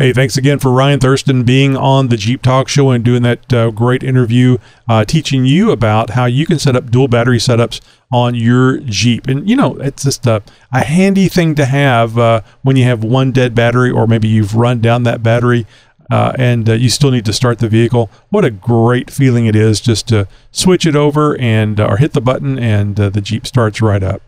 Hey, 0.00 0.14
thanks 0.14 0.38
again 0.38 0.58
for 0.58 0.72
Ryan 0.72 0.98
Thurston 0.98 1.44
being 1.44 1.76
on 1.76 2.08
the 2.08 2.16
Jeep 2.16 2.40
Talk 2.40 2.68
Show 2.68 2.88
and 2.88 3.04
doing 3.04 3.22
that 3.22 3.52
uh, 3.52 3.70
great 3.70 4.02
interview, 4.02 4.56
uh, 4.88 5.04
teaching 5.04 5.44
you 5.44 5.70
about 5.72 6.10
how 6.10 6.24
you 6.24 6.46
can 6.46 6.58
set 6.58 6.74
up 6.74 6.90
dual 6.90 7.06
battery 7.06 7.36
setups 7.36 7.82
on 8.10 8.34
your 8.34 8.78
Jeep. 8.78 9.26
And, 9.26 9.46
you 9.46 9.56
know, 9.56 9.76
it's 9.76 10.04
just 10.04 10.26
a, 10.26 10.42
a 10.72 10.84
handy 10.84 11.28
thing 11.28 11.54
to 11.56 11.66
have 11.66 12.16
uh, 12.16 12.40
when 12.62 12.76
you 12.76 12.84
have 12.84 13.04
one 13.04 13.30
dead 13.30 13.54
battery 13.54 13.90
or 13.90 14.06
maybe 14.06 14.26
you've 14.26 14.54
run 14.54 14.80
down 14.80 15.02
that 15.02 15.22
battery 15.22 15.66
uh, 16.10 16.32
and 16.38 16.70
uh, 16.70 16.72
you 16.72 16.88
still 16.88 17.10
need 17.10 17.26
to 17.26 17.32
start 17.34 17.58
the 17.58 17.68
vehicle. 17.68 18.10
What 18.30 18.46
a 18.46 18.50
great 18.50 19.10
feeling 19.10 19.44
it 19.44 19.54
is 19.54 19.82
just 19.82 20.08
to 20.08 20.26
switch 20.50 20.86
it 20.86 20.96
over 20.96 21.38
and 21.38 21.78
uh, 21.78 21.86
or 21.86 21.98
hit 21.98 22.14
the 22.14 22.22
button 22.22 22.58
and 22.58 22.98
uh, 22.98 23.10
the 23.10 23.20
Jeep 23.20 23.46
starts 23.46 23.82
right 23.82 24.02
up. 24.02 24.22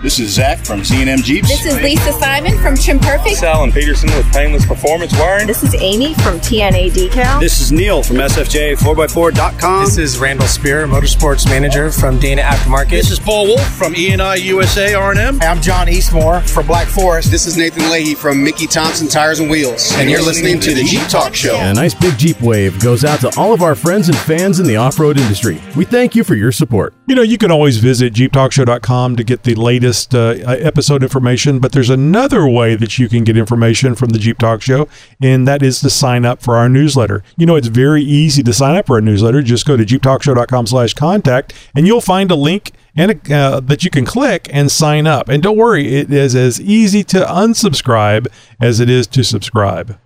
This 0.00 0.20
is 0.20 0.32
Zach 0.32 0.64
from 0.64 0.84
Z&M 0.84 1.22
Jeeps. 1.22 1.48
This 1.48 1.66
is 1.66 1.74
Lisa 1.82 2.12
Simon 2.12 2.56
from 2.58 2.76
Trim 2.76 3.00
Perfect. 3.00 3.24
This 3.24 3.38
is 3.38 3.42
Alan 3.42 3.72
Peterson 3.72 4.08
with 4.16 4.32
Painless 4.32 4.64
Performance 4.64 5.12
Wiring. 5.18 5.48
This 5.48 5.64
is 5.64 5.74
Amy 5.74 6.14
from 6.14 6.38
TNA 6.38 6.92
Decal. 6.92 7.40
This 7.40 7.60
is 7.60 7.72
Neil 7.72 8.04
from 8.04 8.18
SFJ4x4.com. 8.18 9.84
This 9.86 9.98
is 9.98 10.20
Randall 10.20 10.46
Spear, 10.46 10.86
Motorsports 10.86 11.46
Manager 11.46 11.90
from 11.90 12.20
Dana 12.20 12.42
Aftermarket. 12.42 12.90
This 12.90 13.10
is 13.10 13.18
Paul 13.18 13.48
Wolf 13.48 13.74
from 13.74 13.94
ENI 13.94 14.40
USA 14.44 14.94
R&M. 14.94 15.40
I'm 15.42 15.60
John 15.60 15.88
Eastmore 15.88 16.48
for 16.48 16.62
Black 16.62 16.86
Forest. 16.86 17.32
This 17.32 17.48
is 17.48 17.56
Nathan 17.56 17.90
Leahy 17.90 18.14
from 18.14 18.44
Mickey 18.44 18.68
Thompson 18.68 19.08
Tires 19.08 19.40
and 19.40 19.50
Wheels. 19.50 19.90
And 19.96 20.08
you're 20.08 20.22
listening 20.22 20.60
to 20.60 20.74
the 20.74 20.84
Jeep 20.84 21.08
Talk 21.08 21.34
Show. 21.34 21.56
And 21.56 21.76
a 21.76 21.80
nice 21.80 21.94
big 21.94 22.16
Jeep 22.16 22.40
wave 22.40 22.80
goes 22.80 23.04
out 23.04 23.18
to 23.22 23.36
all 23.36 23.52
of 23.52 23.62
our 23.62 23.74
friends 23.74 24.08
and 24.08 24.16
fans 24.16 24.60
in 24.60 24.66
the 24.66 24.76
off 24.76 25.00
road 25.00 25.18
industry. 25.18 25.60
We 25.74 25.84
thank 25.84 26.14
you 26.14 26.22
for 26.22 26.36
your 26.36 26.52
support. 26.52 26.94
You 27.08 27.16
know, 27.16 27.22
you 27.22 27.36
can 27.36 27.50
always 27.50 27.78
visit 27.78 28.12
jeeptalkshow.com 28.12 29.16
to 29.16 29.24
get 29.24 29.42
the 29.42 29.56
latest 29.56 29.87
latest 29.88 30.14
uh, 30.14 30.34
episode 30.46 31.02
information. 31.02 31.58
But 31.58 31.72
there's 31.72 31.90
another 31.90 32.46
way 32.46 32.74
that 32.76 32.98
you 32.98 33.08
can 33.08 33.24
get 33.24 33.36
information 33.36 33.94
from 33.94 34.10
the 34.10 34.18
Jeep 34.18 34.38
Talk 34.38 34.60
Show, 34.60 34.88
and 35.22 35.48
that 35.48 35.62
is 35.62 35.80
to 35.80 35.90
sign 35.90 36.24
up 36.24 36.42
for 36.42 36.56
our 36.56 36.68
newsletter. 36.68 37.22
You 37.36 37.46
know, 37.46 37.56
it's 37.56 37.68
very 37.68 38.02
easy 38.02 38.42
to 38.42 38.52
sign 38.52 38.76
up 38.76 38.86
for 38.86 38.98
a 38.98 39.02
newsletter. 39.02 39.42
Just 39.42 39.66
go 39.66 39.76
to 39.76 39.84
jeeptalkshow.com/contact, 39.84 41.54
and 41.74 41.86
you'll 41.86 42.00
find 42.00 42.30
a 42.30 42.34
link 42.34 42.72
and 42.96 43.32
uh, 43.32 43.60
that 43.60 43.84
you 43.84 43.90
can 43.90 44.04
click 44.04 44.48
and 44.52 44.70
sign 44.70 45.06
up. 45.06 45.28
And 45.28 45.42
don't 45.42 45.56
worry, 45.56 45.94
it 45.94 46.12
is 46.12 46.34
as 46.34 46.60
easy 46.60 47.04
to 47.04 47.18
unsubscribe 47.18 48.26
as 48.60 48.80
it 48.80 48.90
is 48.90 49.06
to 49.08 49.22
subscribe. 49.22 49.98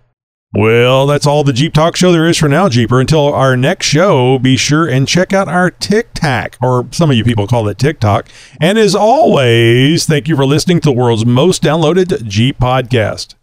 Well, 0.55 1.07
that's 1.07 1.25
all 1.25 1.43
the 1.43 1.51
Jeep 1.51 1.73
Talk 1.73 1.95
show 1.95 2.11
there 2.11 2.27
is 2.27 2.37
for 2.37 2.47
now, 2.47 2.69
Jeeper. 2.69 2.99
Until 2.99 3.33
our 3.33 3.57
next 3.57 3.87
show, 3.87 4.37
be 4.37 4.55
sure 4.55 4.87
and 4.87 5.07
check 5.07 5.33
out 5.33 5.47
our 5.47 5.71
TikTok, 5.71 6.57
or 6.61 6.87
some 6.91 7.09
of 7.09 7.17
you 7.17 7.23
people 7.23 7.47
call 7.47 7.67
it 7.67 7.79
TikTok. 7.79 8.29
And 8.61 8.77
as 8.77 8.93
always, 8.93 10.05
thank 10.05 10.27
you 10.27 10.35
for 10.35 10.45
listening 10.45 10.79
to 10.81 10.89
the 10.89 10.93
world's 10.93 11.25
most 11.25 11.63
downloaded 11.63 12.27
Jeep 12.27 12.59
podcast. 12.59 13.33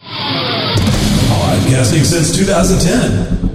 Podcasting 0.00 2.04
since 2.04 2.36
2010. 2.36 3.53